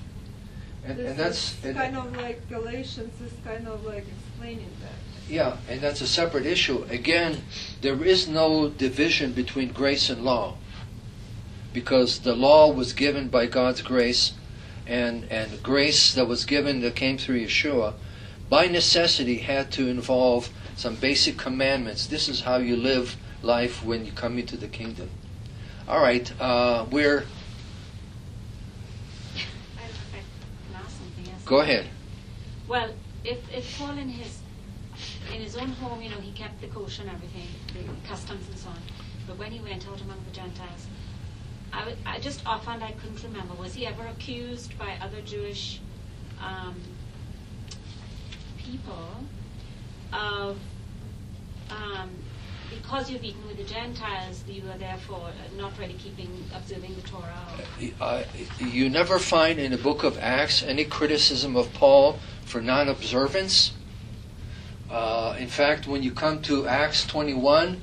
And, 0.89 0.99
and 1.01 1.17
that's 1.17 1.63
and- 1.65 1.77
kind 1.77 1.97
of 1.97 2.17
like 2.17 2.49
Galatians 2.49 3.21
is 3.21 3.33
kind 3.45 3.69
of 3.69 3.85
like 3.85 4.07
explaining 4.09 4.71
that. 4.83 4.93
Yeah, 5.33 5.59
and 5.69 5.81
that's 5.81 6.01
a 6.01 6.07
separate 6.07 6.47
issue. 6.47 6.85
Again, 6.89 7.43
there 7.83 8.03
is 8.03 8.27
no 8.27 8.71
division 8.71 9.33
between 9.33 9.73
grace 9.73 10.09
and 10.09 10.25
law. 10.25 10.57
Because 11.75 12.21
the 12.21 12.35
law 12.35 12.73
was 12.73 12.95
given 12.95 13.29
by 13.29 13.45
God's 13.45 13.83
grace, 13.83 14.33
and, 14.87 15.25
and 15.31 15.63
grace 15.63 16.15
that 16.15 16.27
was 16.27 16.47
given 16.47 16.81
that 16.81 16.97
came 16.97 17.19
through 17.19 17.45
Yeshua, 17.45 17.93
by 18.49 18.67
necessity 18.67 19.39
had 19.39 19.71
to 19.73 19.87
involve 19.89 20.49
some 20.77 20.95
basic 20.95 21.37
commandments. 21.37 22.07
This 22.07 22.29
is 22.29 22.41
how 22.43 22.57
you 22.57 22.77
live 22.77 23.17
life 23.43 23.85
when 23.85 24.07
you 24.07 24.13
come 24.13 24.39
into 24.39 24.57
the 24.57 24.69
kingdom. 24.69 25.11
All 25.87 26.01
right, 26.01 26.33
uh, 26.41 26.87
we're. 26.91 27.25
I, 29.77 29.83
I 29.83 30.21
can 30.21 30.77
ask 30.77 30.97
something 30.99 31.33
else. 31.33 31.38
Go 31.49 31.61
ahead. 31.61 31.87
Well, 32.69 32.91
if, 33.25 33.39
if 33.55 33.79
Paul 33.79 33.97
in 33.97 34.11
his 34.11 34.43
in 35.35 35.41
his 35.41 35.57
own 35.57 35.71
home, 35.71 36.03
you 36.03 36.11
know, 36.11 36.19
he 36.21 36.33
kept 36.33 36.61
the 36.61 36.67
kosher 36.67 37.03
and 37.03 37.11
everything, 37.11 37.47
the 37.73 38.07
customs 38.09 38.47
and 38.49 38.59
so 38.59 38.69
on. 38.69 38.77
But 39.27 39.39
when 39.39 39.51
he 39.53 39.61
went 39.61 39.87
out 39.89 40.01
among 40.03 40.19
the 40.27 40.31
Gentiles, 40.31 40.87
I, 41.73 41.87
would- 41.87 41.97
I 42.05 42.19
just 42.19 42.47
offhand 42.47 42.85
I 42.85 42.93
couldn't 42.93 43.23
remember. 43.23 43.55
Was 43.55 43.73
he 43.75 43.87
ever 43.87 44.07
accused 44.09 44.79
by 44.79 44.97
other 45.01 45.23
Jewish 45.23 45.81
um, 46.43 46.75
people 48.59 49.25
of 50.13 50.59
um, 51.71 52.11
because 52.71 53.11
you've 53.11 53.25
eaten 53.25 53.47
with 53.47 53.57
the 53.57 53.65
Gentiles, 53.65 54.45
you 54.47 54.63
are 54.71 54.79
therefore 54.79 55.31
not 55.57 55.79
really 55.79 55.95
keeping 55.95 56.45
observing 56.55 56.95
the 56.95 57.03
Torah? 57.03 57.45
Uh, 58.01 58.23
you 58.59 58.89
never 58.89 59.19
find 59.19 59.59
in 59.59 59.73
the 59.73 59.79
book 59.79 60.05
of 60.05 60.19
Acts 60.19 60.63
any 60.63 60.85
criticism 60.85 61.57
of 61.57 61.73
Paul 61.75 62.19
for 62.45 62.61
non 62.61 62.89
observance. 62.89 63.73
Uh, 64.91 65.37
in 65.39 65.49
fact, 65.49 65.87
when 65.87 66.03
you 66.03 66.11
come 66.11 66.41
to 66.43 66.67
Acts 66.67 67.07
21, 67.07 67.81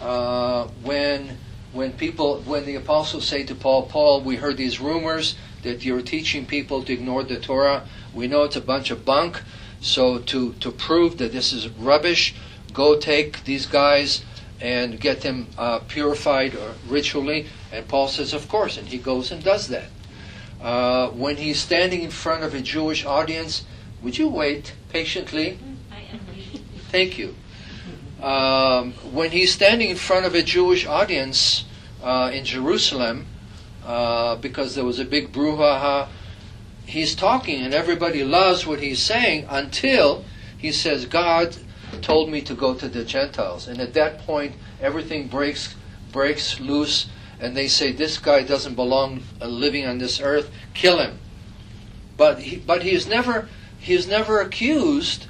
uh, 0.00 0.66
when 0.82 1.38
when 1.72 1.92
people 1.92 2.40
when 2.42 2.64
the 2.66 2.74
apostles 2.74 3.26
say 3.26 3.44
to 3.44 3.54
Paul, 3.54 3.84
Paul, 3.84 4.22
we 4.22 4.36
heard 4.36 4.56
these 4.56 4.80
rumors 4.80 5.36
that 5.62 5.84
you're 5.84 6.02
teaching 6.02 6.46
people 6.46 6.82
to 6.84 6.92
ignore 6.92 7.22
the 7.22 7.38
Torah. 7.38 7.84
We 8.14 8.26
know 8.26 8.44
it's 8.44 8.56
a 8.56 8.60
bunch 8.60 8.90
of 8.90 9.04
bunk. 9.04 9.42
So 9.80 10.18
to 10.18 10.54
to 10.54 10.70
prove 10.70 11.18
that 11.18 11.32
this 11.32 11.52
is 11.52 11.68
rubbish, 11.68 12.34
go 12.76 12.94
take 12.98 13.42
these 13.44 13.64
guys 13.64 14.22
and 14.60 15.00
get 15.00 15.22
them 15.22 15.48
uh, 15.56 15.78
purified 15.88 16.54
uh, 16.54 16.72
ritually. 16.86 17.46
And 17.72 17.88
Paul 17.88 18.06
says, 18.08 18.34
of 18.34 18.48
course, 18.48 18.76
and 18.76 18.86
he 18.86 18.98
goes 18.98 19.32
and 19.32 19.42
does 19.42 19.68
that. 19.68 19.88
Uh, 20.60 21.08
when 21.08 21.36
he's 21.36 21.58
standing 21.58 22.02
in 22.02 22.10
front 22.10 22.44
of 22.44 22.54
a 22.54 22.60
Jewish 22.60 23.04
audience, 23.04 23.64
would 24.02 24.18
you 24.18 24.28
wait 24.28 24.74
patiently? 24.90 25.58
Thank 26.90 27.18
you. 27.18 27.34
Um, 28.22 28.92
when 29.12 29.30
he's 29.30 29.52
standing 29.52 29.88
in 29.88 29.96
front 29.96 30.26
of 30.26 30.34
a 30.34 30.42
Jewish 30.42 30.86
audience 30.86 31.64
uh, 32.02 32.30
in 32.32 32.44
Jerusalem, 32.44 33.26
uh, 33.84 34.36
because 34.36 34.74
there 34.74 34.84
was 34.84 34.98
a 34.98 35.04
big 35.04 35.32
brouhaha, 35.32 36.08
he's 36.84 37.14
talking 37.14 37.60
and 37.60 37.72
everybody 37.72 38.22
loves 38.22 38.66
what 38.66 38.80
he's 38.80 39.02
saying 39.02 39.46
until 39.48 40.24
he 40.58 40.72
says, 40.72 41.06
God 41.06 41.56
told 42.06 42.30
me 42.30 42.40
to 42.40 42.54
go 42.54 42.72
to 42.72 42.88
the 42.88 43.04
Gentiles. 43.04 43.66
And 43.66 43.80
at 43.80 43.92
that 43.94 44.20
point, 44.20 44.54
everything 44.80 45.26
breaks, 45.26 45.74
breaks 46.12 46.60
loose, 46.60 47.08
and 47.40 47.56
they 47.56 47.66
say, 47.66 47.90
This 47.90 48.16
guy 48.16 48.44
doesn't 48.44 48.76
belong 48.76 49.24
uh, 49.42 49.46
living 49.48 49.84
on 49.84 49.98
this 49.98 50.20
earth, 50.20 50.52
kill 50.72 50.98
him. 50.98 51.18
But 52.16 52.38
he, 52.38 52.58
but 52.58 52.84
he 52.84 52.92
is 52.92 53.08
never, 53.08 53.48
he 53.80 53.92
is 53.92 54.06
never 54.06 54.40
accused 54.40 55.26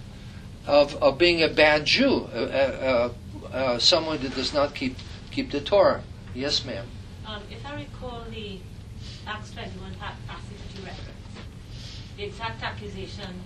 of, 0.66 0.94
of 0.96 1.16
being 1.16 1.42
a 1.42 1.48
bad 1.48 1.86
Jew, 1.86 2.28
uh, 2.34 2.36
uh, 2.36 3.10
uh, 3.54 3.78
someone 3.78 4.18
that 4.18 4.34
does 4.34 4.52
not 4.52 4.74
keep 4.74 4.98
keep 5.30 5.50
the 5.50 5.62
Torah. 5.62 6.02
Yes, 6.34 6.62
ma'am. 6.62 6.86
Um, 7.26 7.40
if 7.50 7.64
I 7.64 7.74
recall 7.74 8.24
the 8.30 8.60
Acts 9.26 9.50
21 9.52 9.94
pa- 9.94 10.12
passage 10.28 10.58
that 10.60 10.78
you 10.78 10.84
referenced, 10.84 11.40
the 12.18 12.24
exact 12.24 12.62
accusation 12.62 13.40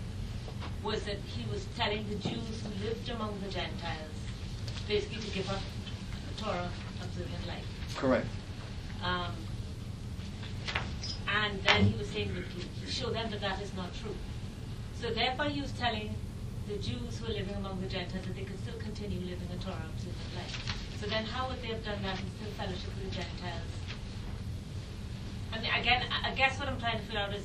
was 0.82 1.02
that 1.04 1.16
he 1.26 1.44
was 1.50 1.66
telling 1.76 2.08
the 2.08 2.16
Jews 2.16 2.62
who 2.62 2.84
lived 2.84 3.08
among 3.10 3.38
the 3.40 3.50
Gentiles 3.50 4.16
basically 4.88 5.20
to 5.20 5.30
give 5.30 5.50
up 5.50 5.60
the 6.28 6.42
Torah 6.42 6.70
observant 7.02 7.46
life. 7.46 7.64
Correct. 7.96 8.26
Um, 9.04 9.32
and 11.28 11.62
then 11.62 11.84
he 11.84 11.98
was 11.98 12.08
saying 12.08 12.32
to 12.34 12.90
show 12.90 13.10
them 13.10 13.30
that 13.30 13.40
that 13.40 13.60
is 13.62 13.72
not 13.74 13.94
true. 14.02 14.14
So 15.00 15.10
therefore 15.10 15.46
he 15.46 15.60
was 15.60 15.72
telling 15.72 16.14
the 16.68 16.76
Jews 16.76 17.18
who 17.18 17.26
are 17.26 17.34
living 17.34 17.54
among 17.54 17.80
the 17.80 17.88
Gentiles 17.88 18.24
that 18.26 18.34
they 18.34 18.42
could 18.42 18.58
still 18.60 18.78
continue 18.78 19.20
living 19.20 19.48
a 19.52 19.62
Torah 19.62 19.86
observant 19.94 20.34
life. 20.36 20.80
So 21.00 21.06
then 21.06 21.24
how 21.24 21.48
would 21.48 21.62
they 21.62 21.68
have 21.68 21.84
done 21.84 22.02
that 22.02 22.18
and 22.18 22.28
still 22.36 22.52
fellowship 22.56 22.90
with 22.96 23.10
the 23.10 23.16
Gentiles? 23.16 23.72
I 25.52 25.60
mean, 25.60 25.70
again, 25.74 26.04
I 26.24 26.30
guess 26.32 26.58
what 26.58 26.68
I'm 26.68 26.78
trying 26.78 26.98
to 26.98 27.04
figure 27.04 27.20
out 27.20 27.34
is 27.34 27.44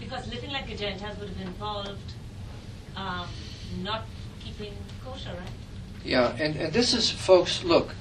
because 0.00 0.26
living 0.32 0.50
like 0.50 0.70
a 0.70 0.76
Gentile 0.76 1.14
would 1.20 1.28
have 1.28 1.40
involved 1.40 2.12
um, 2.96 3.28
not 3.82 4.04
keeping 4.44 4.74
kosher, 5.04 5.30
right? 5.30 5.48
Yeah, 6.04 6.34
and, 6.38 6.56
and 6.56 6.72
this 6.72 6.94
is, 6.94 7.10
folks, 7.10 7.62
look. 7.62 7.94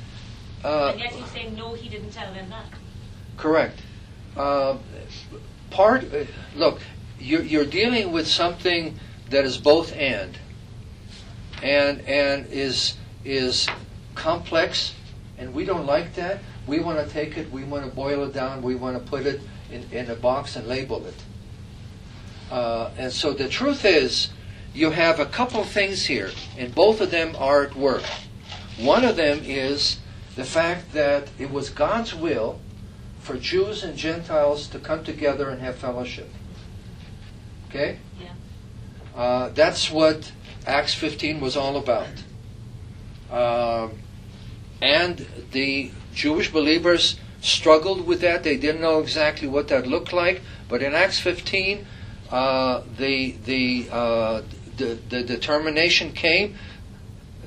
Uh, 0.64 0.90
and 0.92 1.00
yet 1.00 1.12
he's 1.12 1.30
saying 1.32 1.56
no, 1.56 1.74
he 1.74 1.90
didn't 1.90 2.12
tell 2.12 2.34
them 2.34 2.50
that. 2.50 2.66
Correct. 3.38 3.80
Uh, 4.36 4.78
part, 5.70 6.04
uh, 6.14 6.26
look, 6.56 6.82
you're, 7.20 7.44
you're 7.44 7.66
dealing 7.66 8.12
with 8.12 8.28
something 8.28 8.98
that 9.30 9.46
is 9.46 9.58
both 9.58 9.94
and, 9.94 10.38
and 11.62 12.02
and 12.08 12.48
is 12.48 12.96
is 13.26 13.68
complex, 14.16 14.94
and 15.38 15.54
we 15.54 15.66
don't 15.66 15.86
like 15.86 16.16
that. 16.16 16.40
We 16.68 16.80
want 16.80 17.06
to 17.06 17.14
take 17.14 17.38
it, 17.38 17.52
we 17.52 17.64
want 17.64 17.86
to 17.86 17.92
boil 17.92 18.24
it 18.24 18.34
down, 18.34 18.62
we 18.62 18.76
want 18.76 18.98
to 18.98 19.10
put 19.10 19.26
it 19.26 19.42
in, 19.72 19.86
in 19.92 20.10
a 20.10 20.16
box 20.16 20.56
and 20.56 20.68
label 20.68 21.06
it. 21.06 21.16
Uh, 22.52 22.90
and 22.98 23.12
so 23.12 23.34
the 23.34 23.48
truth 23.48 23.86
is, 23.86 24.30
you 24.74 24.92
have 24.92 25.20
a 25.20 25.26
couple 25.26 25.64
things 25.64 26.06
here, 26.06 26.32
and 26.58 26.74
both 26.74 27.02
of 27.02 27.12
them 27.12 27.36
are 27.38 27.64
at 27.64 27.76
work. 27.76 28.04
One 28.78 29.04
of 29.04 29.16
them 29.16 29.42
is 29.44 30.00
the 30.36 30.44
fact 30.44 30.94
that 30.94 31.30
it 31.38 31.52
was 31.52 31.70
God's 31.70 32.16
will 32.16 32.60
for 33.20 33.38
Jews 33.38 33.84
and 33.84 33.98
Gentiles 33.98 34.68
to 34.70 34.80
come 34.80 35.04
together 35.04 35.50
and 35.50 35.62
have 35.62 35.76
fellowship. 35.76 36.30
Okay? 37.70 38.00
Yeah. 38.20 39.22
Uh, 39.22 39.50
that's 39.50 39.92
what 39.92 40.32
Acts 40.66 40.94
15 40.94 41.40
was 41.40 41.58
all 41.58 41.78
about. 41.78 42.08
Um, 43.32 44.00
and 44.82 45.26
the 45.52 45.92
Jewish 46.14 46.52
believers 46.52 47.20
struggled 47.42 48.08
with 48.08 48.22
that. 48.22 48.44
They 48.44 48.58
didn't 48.58 48.82
know 48.82 49.00
exactly 49.00 49.48
what 49.48 49.68
that 49.68 49.88
looked 49.88 50.14
like. 50.14 50.42
But 50.68 50.82
in 50.82 50.94
Acts 50.94 51.20
15, 51.20 51.86
uh, 52.32 52.82
the, 52.98 53.32
the, 53.46 53.88
uh, 53.92 54.42
the, 54.78 54.98
the 55.10 55.24
determination 55.24 56.12
came 56.12 56.56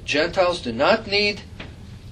Gentiles 0.05 0.61
do 0.61 0.73
not 0.73 1.07
need 1.07 1.43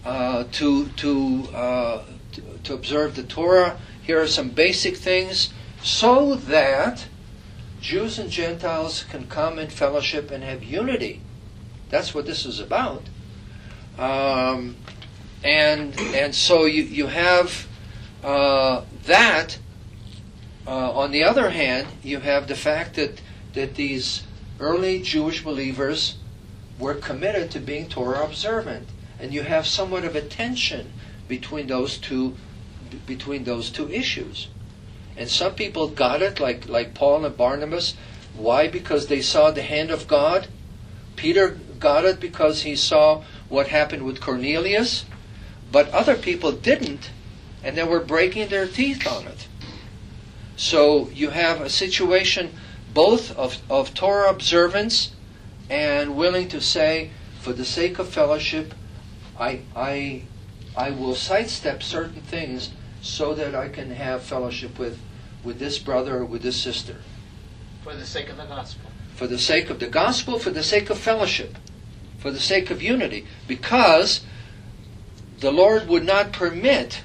uh, 0.05 0.45
to, 0.53 0.87
to, 0.89 1.49
uh, 1.55 2.05
to, 2.33 2.43
to 2.65 2.75
observe 2.75 3.17
the 3.17 3.23
Torah. 3.23 3.79
Here 4.03 4.21
are 4.21 4.27
some 4.27 4.51
basic 4.51 4.97
things 4.97 5.53
so 5.83 6.35
that 6.35 7.07
Jews 7.81 8.19
and 8.19 8.31
Gentiles 8.31 9.05
can 9.11 9.27
come 9.27 9.59
in 9.59 9.69
fellowship 9.69 10.31
and 10.31 10.45
have 10.45 10.63
unity. 10.63 11.21
That's 11.89 12.15
what 12.15 12.27
this 12.27 12.47
is 12.47 12.61
about. 12.61 13.03
Um, 13.99 14.77
and 15.43 15.99
and 15.99 16.35
so 16.35 16.67
you 16.67 16.83
you 16.83 17.07
have 17.07 17.67
uh, 18.23 18.83
that. 19.07 19.59
Uh, 20.67 20.93
on 20.93 21.11
the 21.11 21.25
other 21.25 21.51
hand, 21.51 21.89
you 22.03 22.21
have 22.21 22.47
the 22.47 22.55
fact 22.55 22.95
that 22.95 23.21
that 23.55 23.75
these 23.75 24.23
early 24.61 25.03
Jewish 25.03 25.43
believers 25.43 26.17
were 26.79 26.95
committed 26.95 27.51
to 27.51 27.61
being 27.61 27.89
Torah 27.89 28.25
observant, 28.25 28.89
and 29.19 29.35
you 29.35 29.43
have 29.43 29.67
somewhat 29.67 30.05
of 30.05 30.15
a 30.15 30.21
tension 30.21 30.93
between 31.29 31.67
those 31.67 31.99
two 31.99 32.37
between 33.07 33.45
those 33.45 33.71
two 33.71 33.89
issues. 33.91 34.49
And 35.17 35.29
some 35.29 35.55
people 35.55 35.89
got 35.89 36.23
it, 36.23 36.41
like 36.41 36.69
like 36.69 36.95
Paul 36.95 37.25
and 37.25 37.37
Barnabas. 37.37 37.95
Why? 38.35 38.69
Because 38.69 39.07
they 39.07 39.21
saw 39.21 39.51
the 39.51 39.63
hand 39.63 39.91
of 39.91 40.07
God. 40.07 40.47
Peter 41.17 41.59
got 41.79 42.05
it 42.05 42.21
because 42.21 42.63
he 42.63 42.77
saw 42.77 43.23
what 43.49 43.69
happened 43.69 44.05
with 44.05 44.21
Cornelius, 44.21 45.05
but 45.71 45.91
other 45.91 46.17
people 46.17 46.53
didn't, 46.53 47.11
and 47.63 47.77
they 47.77 47.85
were 47.85 48.01
breaking 48.01 48.49
their 48.49 48.67
teeth 48.67 49.07
on 49.07 49.27
it. 49.27 49.49
So 50.61 51.09
you 51.15 51.31
have 51.31 51.63
a 51.63 51.71
situation 51.71 52.53
both 52.93 53.35
of, 53.39 53.63
of 53.71 53.95
Torah 53.95 54.29
observance 54.29 55.13
and 55.71 56.17
willing 56.17 56.49
to 56.49 56.61
say, 56.61 57.13
for 57.41 57.55
the 57.55 57.65
sake 57.65 57.99
of 57.99 58.11
fellowship, 58.11 58.75
I, 59.39 59.63
I, 59.75 60.25
I 60.77 60.91
will 60.91 61.15
sidestep 61.15 61.83
certain 61.83 62.21
things 62.21 62.73
so 63.01 63.33
that 63.37 63.55
I 63.55 63.71
can 63.71 63.93
have 63.93 64.23
fellowship 64.23 64.79
with, 64.79 65.01
with 65.43 65.59
this 65.59 65.79
brother 65.79 66.19
or 66.19 66.25
with 66.27 66.43
this 66.43 66.61
sister. 66.61 66.97
For 67.83 67.95
the 67.95 68.05
sake 68.05 68.29
of 68.29 68.37
the 68.37 68.45
gospel. 68.45 68.91
For 69.15 69.27
the 69.27 69.39
sake 69.39 69.71
of 69.71 69.81
the 69.81 69.87
gospel, 69.87 70.39
for 70.39 70.51
the 70.51 70.63
sake 70.63 70.91
of 70.91 70.99
fellowship, 70.99 71.57
for 72.19 72.31
the 72.31 72.39
sake 72.39 72.71
of 72.71 72.83
unity. 72.83 73.27
Because 73.49 74.27
the 75.39 75.53
Lord 75.53 75.89
would 75.89 76.05
not 76.05 76.33
permit 76.33 77.01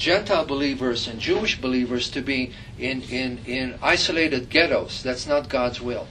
Gentile 0.00 0.46
believers 0.46 1.06
and 1.06 1.20
Jewish 1.20 1.60
believers 1.60 2.08
to 2.12 2.22
be 2.22 2.54
in, 2.78 3.02
in, 3.02 3.38
in 3.44 3.78
isolated 3.82 4.48
ghettos. 4.48 5.02
That's 5.02 5.26
not 5.26 5.50
God's 5.50 5.78
will. 5.78 6.06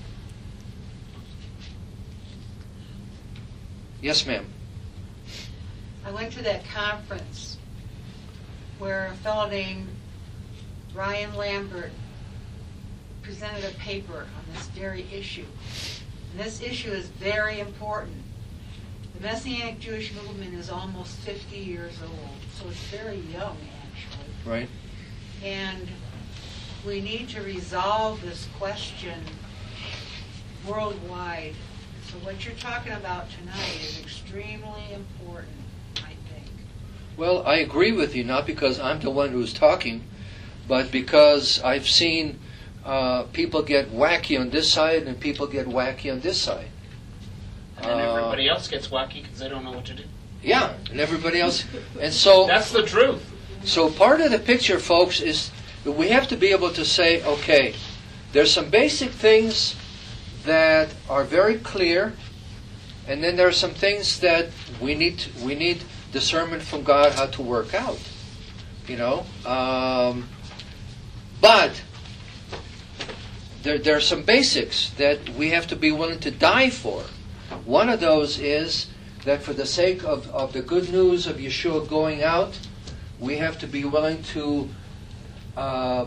Yes, 4.00 4.28
ma'am. 4.28 4.46
I 6.06 6.12
went 6.12 6.32
to 6.34 6.44
that 6.44 6.66
conference 6.70 7.58
where 8.78 9.08
a 9.08 9.16
fellow 9.16 9.50
named 9.50 9.88
Ryan 10.94 11.34
Lambert 11.34 11.92
presented 13.24 13.66
a 13.66 13.74
paper 13.80 14.20
on 14.20 14.54
this 14.54 14.68
very 14.68 15.08
issue. 15.12 15.48
And 16.32 16.40
this 16.40 16.62
issue 16.62 16.92
is 16.92 17.08
very 17.08 17.60
important. 17.60 18.18
The 19.16 19.24
Messianic 19.24 19.80
Jewish 19.80 20.14
movement 20.14 20.54
is 20.54 20.70
almost 20.70 21.18
50 21.22 21.58
years 21.58 21.98
old, 22.04 22.30
so 22.54 22.70
it's 22.70 22.84
very 22.84 23.18
young. 23.34 23.58
Right. 24.46 24.70
And 25.44 25.88
we 26.86 27.02
need 27.02 27.30
to 27.30 27.42
resolve 27.42 28.22
this 28.22 28.48
question 28.58 29.20
worldwide. 30.68 31.56
So 32.10 32.18
what 32.20 32.46
you're 32.46 32.56
talking 32.56 32.94
about 32.94 33.28
tonight 33.30 33.80
is 33.82 34.00
extremely 34.00 34.94
important, 34.94 35.56
I 35.98 36.14
think. 36.32 36.52
Well, 37.18 37.46
I 37.46 37.56
agree 37.58 37.92
with 37.92 38.16
you, 38.16 38.24
not 38.24 38.46
because 38.46 38.80
I'm 38.80 39.00
the 39.00 39.12
one 39.12 39.30
who's 39.30 39.54
talking, 39.54 40.04
but 40.68 40.92
because 40.92 41.62
I've 41.62 41.88
seen 41.88 42.40
uh, 42.86 43.24
people 43.34 43.62
get 43.62 43.92
wacky 43.92 44.40
on 44.40 44.50
this 44.50 44.72
side 44.72 45.04
and 45.04 45.20
people 45.20 45.48
get 45.48 45.68
wacky 45.68 46.12
on 46.12 46.22
this 46.22 46.40
side. 46.42 46.70
And 47.78 47.86
then 47.86 48.00
Uh, 48.10 48.16
everybody 48.16 48.50
else 48.50 48.68
gets 48.68 48.88
wacky 48.88 49.22
because 49.24 49.40
they 49.40 49.50
don't 49.50 49.64
know 49.64 49.72
what 49.72 49.86
to 49.86 49.94
do. 49.94 50.04
Yeah, 50.42 50.74
and 50.90 51.00
everybody 51.00 51.40
else. 51.40 51.66
And 52.00 52.14
so. 52.14 52.48
That's 52.48 52.72
the 52.72 52.84
truth. 52.84 53.24
So 53.64 53.90
part 53.90 54.22
of 54.22 54.32
the 54.32 54.40
picture, 54.40 54.80
folks, 54.80 55.22
is 55.22 55.52
that 55.84 55.92
we 55.92 56.10
have 56.10 56.28
to 56.30 56.38
be 56.38 56.48
able 56.48 56.72
to 56.72 56.86
say, 56.86 57.24
okay, 57.24 57.76
there's 58.32 58.54
some 58.54 58.70
basic 58.70 59.10
things 59.10 59.76
that 60.46 60.94
are 61.10 61.24
very 61.24 61.56
clear, 61.56 62.14
and 63.08 63.24
then 63.24 63.36
there 63.36 63.48
are 63.48 63.52
some 63.52 63.72
things 63.72 64.20
that 64.20 64.48
we 64.80 64.96
need 64.96 65.26
we 65.44 65.56
need 65.56 65.84
discernment 66.12 66.64
from 66.64 66.84
God 66.84 67.14
how 67.14 67.26
to 67.28 67.42
work 67.42 67.74
out. 67.74 68.00
You 68.88 68.98
know, 68.98 69.26
um, 69.46 70.28
but 71.42 71.82
there 73.64 73.78
there 73.78 73.98
are 73.98 74.02
some 74.02 74.24
basics 74.24 74.92
that 74.92 75.30
we 75.32 75.50
have 75.50 75.68
to 75.68 75.76
be 75.76 75.92
willing 75.92 76.20
to 76.20 76.32
die 76.32 76.70
for. 76.70 77.04
One 77.66 77.90
of 77.90 78.00
those 78.00 78.40
is 78.40 78.88
that 79.26 79.44
for 79.44 79.54
the 79.54 79.66
sake 79.66 80.04
of, 80.04 80.30
of 80.30 80.54
the 80.54 80.62
good 80.62 80.92
news 80.92 81.28
of 81.28 81.38
Yeshua 81.38 81.88
going 81.88 82.24
out, 82.24 82.58
we 83.20 83.38
have 83.38 83.60
to 83.60 83.68
be 83.68 83.84
willing 83.86 84.24
to 84.24 84.70
uh, 85.58 86.06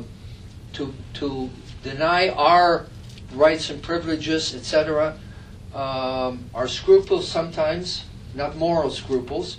to 0.72 0.94
to 1.14 1.50
deny 1.82 2.28
our 2.30 2.86
rights 3.34 3.70
and 3.70 3.82
privileges, 3.82 4.54
etc. 4.54 5.18
Um, 5.74 6.44
our 6.54 6.68
scruples 6.68 7.28
sometimes, 7.28 8.04
not 8.34 8.56
moral 8.56 8.90
scruples, 8.90 9.58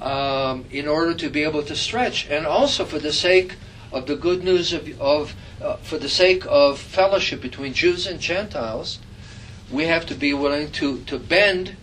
um, 0.00 0.64
in 0.70 0.86
order 0.88 1.14
to 1.14 1.28
be 1.28 1.44
able 1.44 1.62
to 1.64 1.76
stretch, 1.76 2.28
and 2.28 2.46
also 2.46 2.84
for 2.84 2.98
the 2.98 3.12
sake 3.12 3.56
of 3.92 4.06
the 4.06 4.16
good 4.16 4.44
news 4.44 4.72
of, 4.72 5.00
of 5.00 5.34
uh, 5.62 5.76
for 5.76 5.98
the 5.98 6.08
sake 6.08 6.44
of 6.48 6.78
fellowship 6.78 7.40
between 7.40 7.72
Jews 7.72 8.06
and 8.06 8.20
Gentiles, 8.20 8.98
we 9.70 9.84
have 9.84 10.06
to 10.06 10.14
be 10.14 10.34
willing 10.34 10.70
to 10.72 11.00
to 11.04 11.18
bend. 11.18 11.76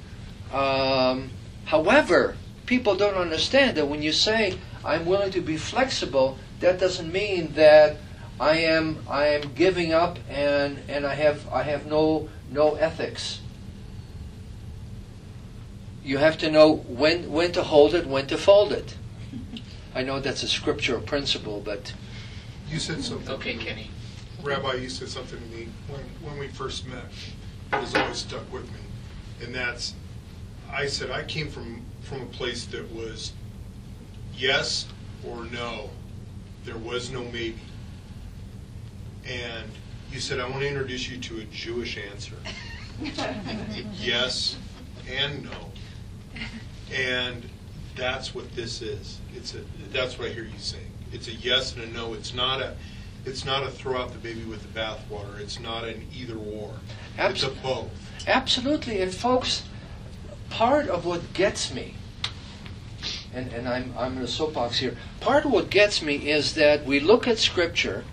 Um, 0.54 1.32
however, 1.66 2.38
people 2.66 2.96
don't 2.96 3.16
understand 3.16 3.78
that 3.78 3.88
when 3.88 4.02
you 4.02 4.12
say 4.12 4.58
I'm 4.86 5.06
willing 5.06 5.32
to 5.32 5.42
be 5.42 5.58
flexible, 5.58 6.38
that 6.60 6.80
doesn't 6.80 7.12
mean 7.12 7.54
that 7.54 7.98
I 8.40 8.58
am 8.58 9.00
I 9.10 9.28
am 9.28 9.54
giving 9.54 9.94
up 9.94 10.20
and 10.30 10.80
and 10.88 11.06
I 11.06 11.16
have 11.16 11.48
I 11.52 11.64
have 11.64 11.86
no 11.88 12.30
no 12.52 12.76
ethics. 12.76 13.42
You 16.04 16.20
have 16.20 16.38
to 16.40 16.52
know 16.52 16.76
when 16.76 17.32
when 17.32 17.52
to 17.54 17.64
hold 17.64 17.96
it, 17.96 18.06
when 18.06 18.28
to 18.28 18.38
fold 18.38 18.72
it. 18.72 18.96
I 19.96 20.04
know 20.04 20.20
that's 20.20 20.44
a 20.44 20.48
scriptural 20.48 21.02
principle, 21.02 21.62
but 21.64 21.94
You 22.70 22.80
said 22.80 23.04
something. 23.04 23.34
Okay, 23.36 23.56
Kenny. 23.56 23.90
Rabbi, 24.44 24.74
you 24.76 24.90
said 24.90 25.08
something 25.08 25.40
to 25.40 25.46
me 25.56 25.70
when, 25.88 26.02
when 26.22 26.38
we 26.40 26.48
first 26.48 26.86
met. 26.88 27.06
It 27.74 27.78
has 27.78 27.96
always 27.96 28.18
stuck 28.18 28.52
with 28.52 28.66
me. 28.72 28.80
And 29.44 29.56
that's, 29.56 29.94
I 30.72 30.88
said, 30.88 31.12
I 31.12 31.24
came 31.24 31.50
from, 31.50 31.86
from 32.02 32.22
a 32.22 32.26
place 32.26 32.66
that 32.66 32.92
was 32.92 33.34
yes 34.38 34.88
or 35.28 35.46
no. 35.46 35.90
There 36.64 36.78
was 36.78 37.12
no 37.12 37.24
maybe. 37.26 37.60
And 39.28 39.70
you 40.12 40.20
said, 40.20 40.40
I 40.40 40.50
want 40.50 40.62
to 40.62 40.68
introduce 40.68 41.10
you 41.10 41.18
to 41.20 41.40
a 41.40 41.44
Jewish 41.46 41.98
answer. 41.98 42.36
yes 43.94 44.58
and 45.12 45.44
no. 45.44 45.72
And 46.94 47.48
that's 47.96 48.36
what 48.36 48.54
this 48.56 48.82
is. 48.82 49.20
It's 49.36 49.56
a, 49.56 49.62
that's 49.92 50.18
what 50.20 50.30
I 50.30 50.32
hear 50.32 50.44
you 50.44 50.58
saying. 50.58 50.92
It's 51.12 51.28
a 51.28 51.34
yes 51.34 51.76
and 51.76 51.84
a 51.84 51.88
no. 51.88 52.14
It's 52.14 52.34
not 52.34 52.62
a, 52.62 52.76
it's 53.26 53.46
not 53.46 53.64
a 53.64 53.72
throw 53.72 54.00
out 54.00 54.12
the 54.12 54.20
baby 54.20 54.44
with 54.44 54.62
the 54.62 54.80
bathwater. 54.80 55.40
It's 55.40 55.60
not 55.60 55.84
an 55.86 56.08
either 56.14 56.38
or. 56.38 56.74
It's 57.18 57.44
a 57.44 57.50
both. 57.50 57.90
Absolutely. 58.28 59.02
And 59.02 59.14
folks, 59.14 59.64
part 60.50 60.88
of 60.88 61.06
what 61.06 61.34
gets 61.34 61.74
me, 61.74 61.96
and, 63.36 63.52
and 63.52 63.68
I'm, 63.68 63.94
I'm 63.98 64.18
in 64.18 64.24
a 64.24 64.28
soapbox 64.28 64.80
here. 64.80 64.96
Part 65.20 65.46
of 65.46 65.52
what 65.52 65.70
gets 65.70 66.02
me 66.02 66.30
is 66.30 66.54
that 66.54 66.86
we 66.86 67.02
look 67.02 67.28
at 67.28 67.38
Scripture 67.38 68.06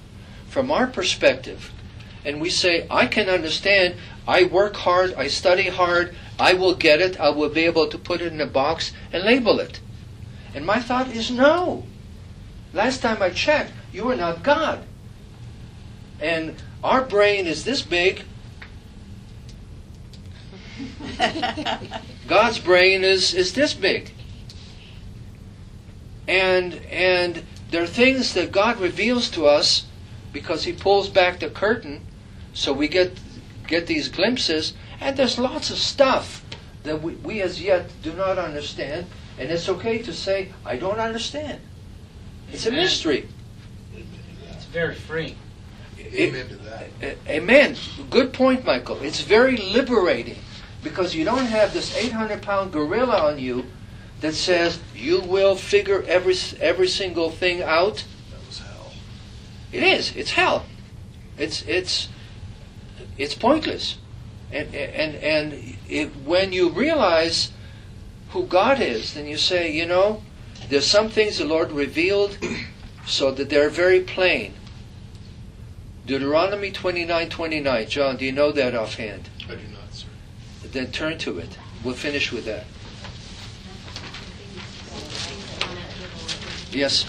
from 0.48 0.70
our 0.70 0.88
perspective 0.88 1.70
and 2.24 2.40
we 2.40 2.50
say, 2.50 2.86
I 2.90 3.06
can 3.06 3.28
understand, 3.28 3.94
I 4.26 4.44
work 4.44 4.76
hard, 4.76 5.14
I 5.14 5.28
study 5.28 5.68
hard, 5.68 6.14
I 6.38 6.54
will 6.54 6.74
get 6.74 7.00
it, 7.00 7.18
I 7.20 7.30
will 7.30 7.48
be 7.48 7.62
able 7.62 7.86
to 7.88 7.98
put 7.98 8.20
it 8.20 8.32
in 8.32 8.40
a 8.40 8.46
box 8.46 8.92
and 9.12 9.22
label 9.22 9.60
it. 9.60 9.80
And 10.54 10.66
my 10.66 10.80
thought 10.80 11.08
is 11.08 11.30
no. 11.30 11.84
Last 12.72 13.00
time 13.00 13.22
I 13.22 13.30
checked, 13.30 13.72
you 13.92 14.10
are 14.10 14.16
not 14.16 14.42
God. 14.42 14.84
And 16.20 16.56
our 16.82 17.02
brain 17.02 17.46
is 17.46 17.64
this 17.64 17.82
big. 17.82 18.22
God's 22.26 22.58
brain 22.58 23.04
is, 23.04 23.34
is 23.34 23.52
this 23.52 23.74
big. 23.74 24.12
And 26.26 26.74
and 26.86 27.42
there 27.70 27.82
are 27.82 27.86
things 27.86 28.34
that 28.34 28.52
God 28.52 28.78
reveals 28.78 29.30
to 29.30 29.46
us 29.46 29.86
because 30.32 30.64
he 30.64 30.72
pulls 30.72 31.08
back 31.08 31.40
the 31.40 31.50
curtain 31.50 32.00
so 32.52 32.72
we 32.72 32.88
get 32.88 33.18
get 33.66 33.86
these 33.86 34.08
glimpses 34.08 34.74
and 35.00 35.16
there's 35.16 35.38
lots 35.38 35.70
of 35.70 35.78
stuff 35.78 36.44
that 36.82 37.02
we, 37.02 37.14
we 37.14 37.40
as 37.40 37.60
yet 37.60 37.90
do 38.02 38.12
not 38.12 38.38
understand 38.38 39.06
and 39.38 39.50
it's 39.50 39.68
okay 39.68 39.98
to 39.98 40.12
say 40.12 40.52
I 40.64 40.76
don't 40.76 40.98
understand. 40.98 41.60
It's 42.52 42.66
a 42.66 42.70
mystery. 42.70 43.28
It's 44.50 44.64
very 44.66 44.94
free. 44.94 45.36
Amen 45.98 46.48
to 46.48 46.56
that. 46.56 47.16
Amen. 47.26 47.76
Good 48.10 48.34
point, 48.34 48.66
Michael. 48.66 49.02
It's 49.02 49.22
very 49.22 49.56
liberating 49.56 50.36
because 50.82 51.14
you 51.14 51.24
don't 51.24 51.46
have 51.46 51.72
this 51.72 51.96
800 51.96 52.42
pound 52.42 52.72
gorilla 52.72 53.30
on 53.30 53.38
you 53.38 53.64
that 54.22 54.34
says 54.34 54.80
you 54.94 55.20
will 55.20 55.56
figure 55.56 56.02
every 56.04 56.34
every 56.60 56.88
single 56.88 57.30
thing 57.30 57.62
out. 57.62 58.04
That 58.30 58.46
was 58.46 58.60
hell. 58.60 58.92
It 59.72 59.82
is. 59.82 60.16
It's 60.16 60.30
hell. 60.30 60.64
It's 61.36 61.62
it's 61.62 62.08
it's 63.18 63.34
pointless. 63.34 63.98
And 64.50 64.74
and 64.74 65.16
and 65.16 65.76
it, 65.88 66.16
when 66.24 66.52
you 66.52 66.70
realize 66.70 67.50
who 68.30 68.46
God 68.46 68.80
is, 68.80 69.14
then 69.14 69.26
you 69.26 69.36
say, 69.36 69.70
you 69.70 69.84
know, 69.84 70.22
there's 70.68 70.86
some 70.86 71.10
things 71.10 71.38
the 71.38 71.44
Lord 71.44 71.72
revealed 71.72 72.38
so 73.06 73.32
that 73.32 73.50
they're 73.50 73.70
very 73.70 74.00
plain. 74.00 74.54
Deuteronomy 76.06 76.70
29:29. 76.70 77.88
John, 77.88 78.16
do 78.16 78.24
you 78.24 78.32
know 78.32 78.52
that 78.52 78.74
offhand? 78.74 79.30
I 79.48 79.56
do 79.56 79.66
not, 79.72 79.92
sir. 79.92 80.06
Then 80.70 80.92
turn 80.92 81.18
to 81.18 81.38
it. 81.38 81.58
We'll 81.82 81.94
finish 81.94 82.30
with 82.30 82.44
that. 82.44 82.64
Yes. 86.72 87.04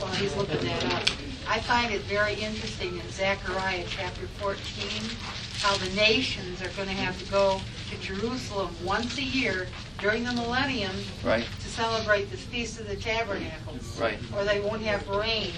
While 0.00 0.12
he's 0.14 0.34
looking 0.36 0.58
that 0.60 0.84
up, 0.92 1.08
I 1.48 1.60
find 1.60 1.92
it 1.92 2.00
very 2.02 2.34
interesting 2.34 2.98
in 2.98 3.10
Zechariah 3.10 3.84
chapter 3.88 4.26
14 4.38 4.56
how 5.60 5.76
the 5.76 5.90
nations 5.94 6.60
are 6.60 6.68
going 6.70 6.88
to 6.88 6.94
have 6.94 7.16
to 7.24 7.30
go 7.30 7.60
to 7.90 7.96
Jerusalem 8.00 8.74
once 8.84 9.16
a 9.18 9.22
year 9.22 9.68
during 10.00 10.24
the 10.24 10.32
millennium 10.32 10.90
Right. 11.22 11.44
to 11.44 11.68
celebrate 11.68 12.30
the 12.32 12.36
Feast 12.36 12.80
of 12.80 12.88
the 12.88 12.96
Tabernacles. 12.96 14.00
Right. 14.00 14.18
Or 14.36 14.44
they 14.44 14.60
won't 14.60 14.82
have 14.82 15.06
rain 15.08 15.52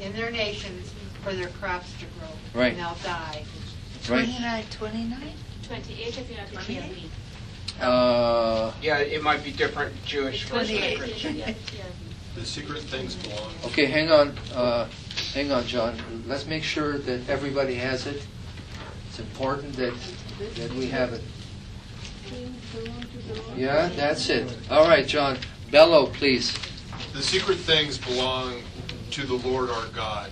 in 0.00 0.14
their 0.14 0.30
nations 0.30 0.90
for 1.22 1.34
their 1.34 1.48
crops 1.48 1.92
to 1.98 2.06
grow. 2.18 2.60
Right. 2.62 2.72
And 2.72 2.80
they'll 2.80 2.96
die. 3.04 3.44
Right. 4.08 4.24
29, 4.24 4.64
29? 4.70 5.32
28 5.64 6.18
if 6.18 6.30
you 6.30 6.36
have 6.36 6.50
the 6.50 6.56
KLE. 6.56 7.84
Uh, 7.86 8.72
Yeah, 8.80 8.98
it 8.98 9.22
might 9.22 9.44
be 9.44 9.50
different 9.52 9.92
Jewish 10.06 10.44
versus 10.44 10.68
28. 10.70 10.98
Christian. 10.98 11.36
Yeah, 11.38 11.46
yeah. 11.48 11.82
The 12.34 12.44
secret 12.44 12.82
things 12.82 13.16
belong. 13.16 13.52
okay, 13.66 13.86
hang 13.86 14.10
on. 14.10 14.36
Uh, 14.54 14.88
hang 15.34 15.50
on, 15.52 15.66
John. 15.66 15.96
Let's 16.26 16.46
make 16.46 16.62
sure 16.62 16.98
that 16.98 17.28
everybody 17.28 17.74
has 17.74 18.06
it. 18.06 18.26
It's 19.08 19.18
important 19.18 19.74
that 19.74 19.94
that 20.56 20.72
we 20.74 20.86
have 20.86 21.12
it. 21.12 21.22
Yeah, 23.56 23.88
that's 23.96 24.28
it. 24.28 24.56
All 24.70 24.86
right, 24.86 25.06
John. 25.06 25.38
Bellow, 25.70 26.06
please. 26.06 26.56
The 27.12 27.22
secret 27.22 27.58
things 27.58 27.98
belong 27.98 28.62
to 29.10 29.26
the 29.26 29.34
Lord 29.34 29.70
our 29.70 29.86
God. 29.88 30.30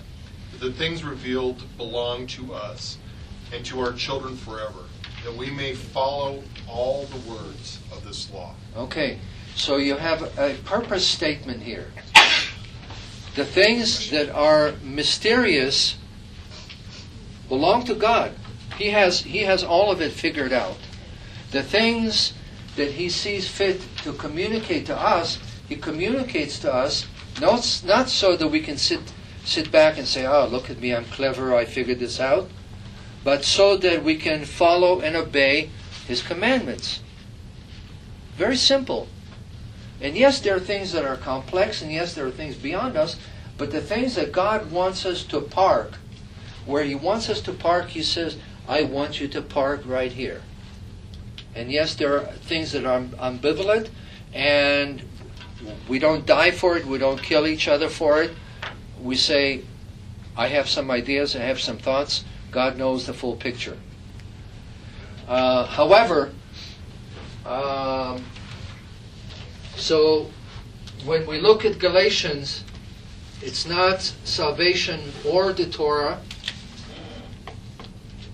The 0.59 0.71
things 0.71 1.03
revealed 1.03 1.63
belong 1.77 2.27
to 2.27 2.53
us 2.53 2.97
and 3.53 3.65
to 3.65 3.79
our 3.81 3.93
children 3.93 4.35
forever, 4.35 4.85
that 5.23 5.35
we 5.35 5.49
may 5.49 5.73
follow 5.73 6.43
all 6.67 7.05
the 7.05 7.29
words 7.29 7.79
of 7.91 8.03
this 8.05 8.31
law. 8.31 8.53
Okay, 8.75 9.19
so 9.59 9.75
you 9.75 9.97
have 9.97 10.21
a 10.37 10.55
purpose 10.63 11.05
statement 11.05 11.61
here. 11.61 11.91
The 13.35 13.45
things 13.45 14.09
that 14.09 14.29
are 14.29 14.73
mysterious 14.83 15.97
belong 17.49 17.83
to 17.85 17.93
God. 17.93 18.31
He 18.77 18.89
has 18.91 19.21
He 19.21 19.39
has 19.39 19.63
all 19.63 19.91
of 19.91 20.01
it 20.01 20.13
figured 20.13 20.53
out. 20.53 20.77
The 21.51 21.61
things 21.61 22.33
that 22.77 22.91
He 22.91 23.09
sees 23.09 23.47
fit 23.49 23.81
to 24.03 24.13
communicate 24.13 24.85
to 24.85 24.97
us, 24.97 25.39
He 25.67 25.75
communicates 25.75 26.59
to 26.59 26.73
us. 26.73 27.05
Not 27.41 27.81
not 27.85 28.09
so 28.09 28.37
that 28.37 28.47
we 28.47 28.61
can 28.61 28.77
sit 28.77 29.01
sit 29.43 29.71
back 29.71 29.97
and 29.97 30.07
say, 30.07 30.25
"Oh, 30.25 30.47
look 30.47 30.69
at 30.69 30.79
me, 30.79 30.95
I'm 30.95 31.05
clever, 31.05 31.53
I 31.53 31.65
figured 31.65 31.99
this 31.99 32.19
out," 32.19 32.49
but 33.25 33.43
so 33.43 33.75
that 33.77 34.03
we 34.03 34.15
can 34.15 34.45
follow 34.45 35.01
and 35.01 35.17
obey 35.17 35.69
His 36.07 36.21
commandments. 36.21 37.01
Very 38.37 38.55
simple. 38.55 39.09
And 40.01 40.15
yes, 40.15 40.39
there 40.39 40.55
are 40.55 40.61
things 40.61 40.91
that 40.93 41.05
are 41.05 41.17
complex, 41.17 41.81
and 41.81 41.91
yes, 41.91 42.13
there 42.13 42.25
are 42.25 42.31
things 42.31 42.55
beyond 42.55 42.95
us, 42.95 43.17
but 43.57 43.71
the 43.71 43.81
things 43.81 44.15
that 44.15 44.31
God 44.31 44.71
wants 44.71 45.05
us 45.05 45.23
to 45.25 45.41
park, 45.41 45.95
where 46.65 46.83
He 46.83 46.95
wants 46.95 47.29
us 47.29 47.41
to 47.41 47.51
park, 47.51 47.89
He 47.89 48.01
says, 48.01 48.37
I 48.67 48.83
want 48.83 49.19
you 49.19 49.27
to 49.29 49.41
park 49.41 49.81
right 49.85 50.11
here. 50.11 50.41
And 51.53 51.71
yes, 51.71 51.95
there 51.95 52.15
are 52.15 52.25
things 52.25 52.71
that 52.71 52.85
are 52.85 53.01
ambivalent, 53.01 53.89
and 54.33 55.01
we 55.89 55.99
don't 55.99 56.25
die 56.25 56.51
for 56.51 56.77
it, 56.77 56.85
we 56.85 56.97
don't 56.97 57.21
kill 57.21 57.45
each 57.45 57.67
other 57.67 57.89
for 57.89 58.21
it. 58.23 58.31
We 59.01 59.15
say, 59.15 59.63
I 60.37 60.47
have 60.47 60.69
some 60.69 60.89
ideas, 60.89 61.35
I 61.35 61.39
have 61.39 61.59
some 61.59 61.77
thoughts, 61.77 62.23
God 62.51 62.77
knows 62.77 63.05
the 63.05 63.13
full 63.13 63.35
picture. 63.35 63.77
Uh, 65.27 65.65
however, 65.65 66.31
um, 67.45 68.23
so 69.79 70.29
when 71.05 71.25
we 71.25 71.39
look 71.39 71.65
at 71.65 71.79
Galatians, 71.79 72.63
it's 73.41 73.65
not 73.65 74.01
salvation 74.01 74.99
or 75.25 75.53
the 75.53 75.65
Torah, 75.65 76.19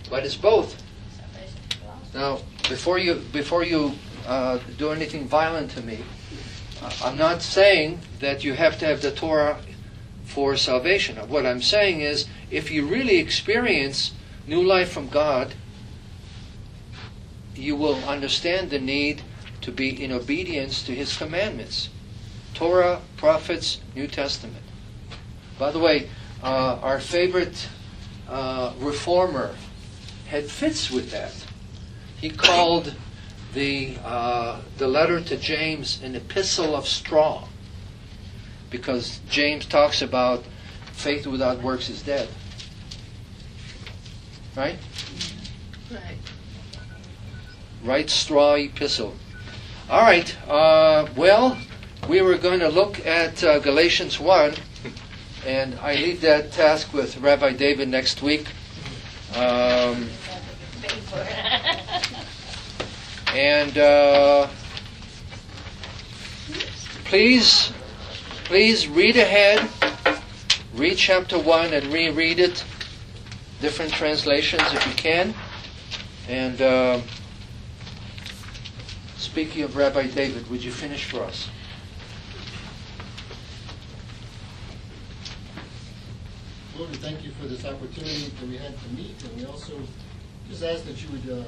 but 0.10 0.26
it's 0.26 0.36
both. 0.36 0.82
Now, 2.14 2.40
before 2.70 2.98
you 2.98 3.16
before 3.32 3.64
you 3.64 3.94
uh, 4.26 4.60
do 4.78 4.92
anything 4.92 5.28
violent 5.28 5.72
to 5.72 5.82
me, 5.82 6.00
uh, 6.82 6.92
I'm 7.04 7.18
not 7.18 7.42
saying 7.42 8.00
that 8.20 8.44
you 8.44 8.54
have 8.54 8.80
to 8.80 8.86
have 8.86 9.02
the 9.02 9.12
Torah 9.12 9.60
for 10.24 10.58
salvation. 10.58 11.18
What 11.30 11.46
I'm 11.46 11.62
saying 11.62 12.02
is, 12.02 12.28
if 12.50 12.72
you 12.72 12.88
really 12.88 13.18
experience 13.18 14.14
new 14.48 14.64
life 14.64 14.92
from 14.92 15.08
God, 15.10 15.54
you 17.56 17.76
will 17.76 18.04
understand 18.06 18.72
the 18.72 18.80
need 18.80 19.22
to 19.66 19.72
be 19.72 20.04
in 20.04 20.12
obedience 20.12 20.84
to 20.84 20.94
His 20.94 21.18
commandments. 21.18 21.90
Torah, 22.54 23.02
prophets, 23.18 23.82
New 23.96 24.08
Testament. 24.08 24.64
By 25.58 25.72
the 25.72 25.80
way, 25.80 26.08
uh, 26.44 26.78
our 26.84 27.00
favorite 27.00 27.68
uh, 28.30 28.74
reformer 28.78 29.56
had 30.28 30.46
fits 30.46 30.92
with 30.92 31.10
that. 31.10 31.34
He 32.22 32.30
called 32.30 32.94
the 33.56 33.98
uh, 34.06 34.62
the 34.78 34.88
letter 34.88 35.20
to 35.20 35.36
James 35.36 36.00
an 36.04 36.16
epistle 36.16 36.76
of 36.76 36.88
straw, 36.88 37.48
because 38.70 39.20
James 39.28 39.66
talks 39.66 40.00
about 40.04 40.44
faith 40.92 41.26
without 41.26 41.64
works 41.64 41.90
is 41.90 42.04
dead. 42.04 42.30
Right? 44.56 44.78
Right. 45.92 46.18
Right 47.84 48.10
straw 48.12 48.54
epistle. 48.54 49.16
All 49.88 50.02
right. 50.02 50.36
Uh, 50.50 51.08
well, 51.16 51.60
we 52.10 52.20
were 52.24 52.40
going 52.40 52.60
to 52.60 52.70
look 52.70 53.06
at 53.06 53.44
uh, 53.44 53.60
Galatians 53.60 54.20
1, 54.20 54.56
and 55.46 55.76
I 55.76 55.94
leave 55.94 56.22
that 56.22 56.52
task 56.52 56.92
with 56.92 57.18
Rabbi 57.18 57.54
David 57.54 57.90
next 57.90 58.24
week. 58.24 58.48
Um, 59.36 60.10
and 63.32 63.78
uh, 63.78 64.48
please, 67.04 67.72
please 68.46 68.88
read 68.88 69.18
ahead. 69.18 69.70
Read 70.74 70.98
chapter 70.98 71.38
1 71.38 71.74
and 71.74 71.94
reread 71.94 72.40
it. 72.40 72.66
Different 73.62 73.94
translations 73.94 74.64
if 74.74 74.88
you 74.88 74.94
can. 74.94 75.36
And. 76.28 77.04
Speaking 79.36 79.64
of 79.64 79.76
Rabbi 79.76 80.08
David, 80.08 80.50
would 80.50 80.64
you 80.64 80.72
finish 80.72 81.12
for 81.12 81.20
us? 81.20 81.50
Lord, 86.78 86.90
we 86.90 86.96
thank 86.96 87.22
you 87.22 87.32
for 87.32 87.44
this 87.44 87.66
opportunity 87.66 88.32
that 88.32 88.48
we 88.48 88.56
had 88.56 88.72
to 88.72 88.88
meet, 88.96 89.22
and 89.28 89.36
we 89.36 89.44
also 89.44 89.76
just 90.48 90.64
ask 90.64 90.86
that 90.86 91.04
you 91.04 91.12
would, 91.12 91.28
uh, 91.28 91.44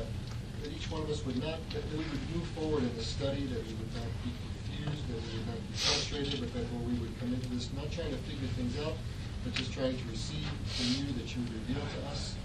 that 0.64 0.74
each 0.76 0.92
one 0.92 1.02
of 1.02 1.10
us 1.10 1.26
would 1.26 1.40
not, 1.40 1.64
that 1.72 1.90
we 1.94 2.04
would 2.04 2.36
move 2.36 2.44
forward 2.60 2.84
in 2.84 2.94
the 2.98 3.06
study, 3.06 3.48
that 3.56 3.64
we 3.64 3.72
would 3.80 3.94
not 3.96 4.12
be 4.20 4.36
confused, 4.36 5.08
that 5.08 5.24
we 5.24 5.40
would 5.40 5.48
not 5.48 5.56
be 5.56 5.74
frustrated, 5.80 6.42
but 6.44 6.52
that 6.52 6.68
we 6.84 6.92
would 7.00 7.18
come 7.22 7.32
into 7.32 7.48
this 7.56 7.72
not 7.72 7.90
trying 7.90 8.12
to 8.12 8.20
figure 8.28 8.52
things 8.60 8.76
out, 8.84 9.00
but 9.46 9.54
just 9.54 9.72
trying 9.72 9.96
to 9.96 10.06
receive 10.12 10.44
from 10.76 10.88
you 10.92 11.08
that 11.16 11.32
you 11.32 11.40
would 11.40 11.56
reveal 11.56 11.88
to 11.88 12.12
us 12.12 12.36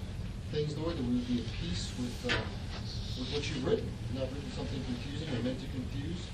things, 0.52 0.78
Lord, 0.78 0.94
that 0.94 1.02
we 1.02 1.18
would 1.18 1.26
be 1.26 1.42
at 1.42 1.50
peace 1.58 1.90
with. 1.98 2.30
Uh, 2.30 2.61
with 3.22 3.38
what 3.38 3.46
you've 3.46 3.62
written, 3.62 3.86
not 4.18 4.26
written 4.34 4.50
something 4.50 4.82
confusing 4.82 5.30
or 5.30 5.38
meant 5.46 5.60
to 5.62 5.70
confuse. 5.70 6.26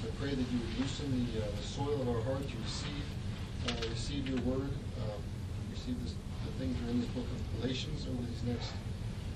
So 0.00 0.08
I 0.08 0.12
pray 0.20 0.36
that 0.36 0.44
you 0.52 0.58
would 0.60 0.74
loosen 0.76 1.08
the, 1.08 1.40
uh, 1.40 1.48
the 1.48 1.64
soil 1.64 1.96
of 2.04 2.08
our 2.08 2.20
heart 2.20 2.44
to 2.44 2.56
receive, 2.60 3.06
uh, 3.64 3.88
receive 3.88 4.28
your 4.28 4.40
word, 4.44 4.68
um, 5.08 5.20
receive 5.72 5.96
this, 6.04 6.12
the 6.44 6.52
things 6.60 6.76
that 6.76 6.84
are 6.84 6.92
in 6.92 7.00
this 7.00 7.08
book 7.16 7.24
of 7.24 7.40
Galatians 7.60 8.04
over 8.12 8.20
these 8.28 8.44
next 8.44 8.76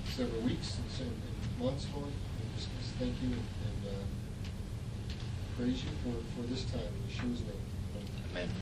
several 0.05 0.41
weeks 0.45 0.77
and 0.77 1.09
and 1.09 1.17
months, 1.57 1.87
Lord. 1.97 2.13
And 2.13 2.47
just, 2.53 2.69
just 2.77 2.93
thank 3.01 3.17
you 3.25 3.33
and, 3.33 3.81
uh, 3.89 4.05
praise 5.57 5.81
you 5.81 5.89
for, 6.05 6.13
for 6.37 6.45
this 6.45 6.63
time 6.69 6.85
in 6.93 7.01
Yeshua's 7.09 7.41
name. 7.41 7.65
Amen. 8.37 8.49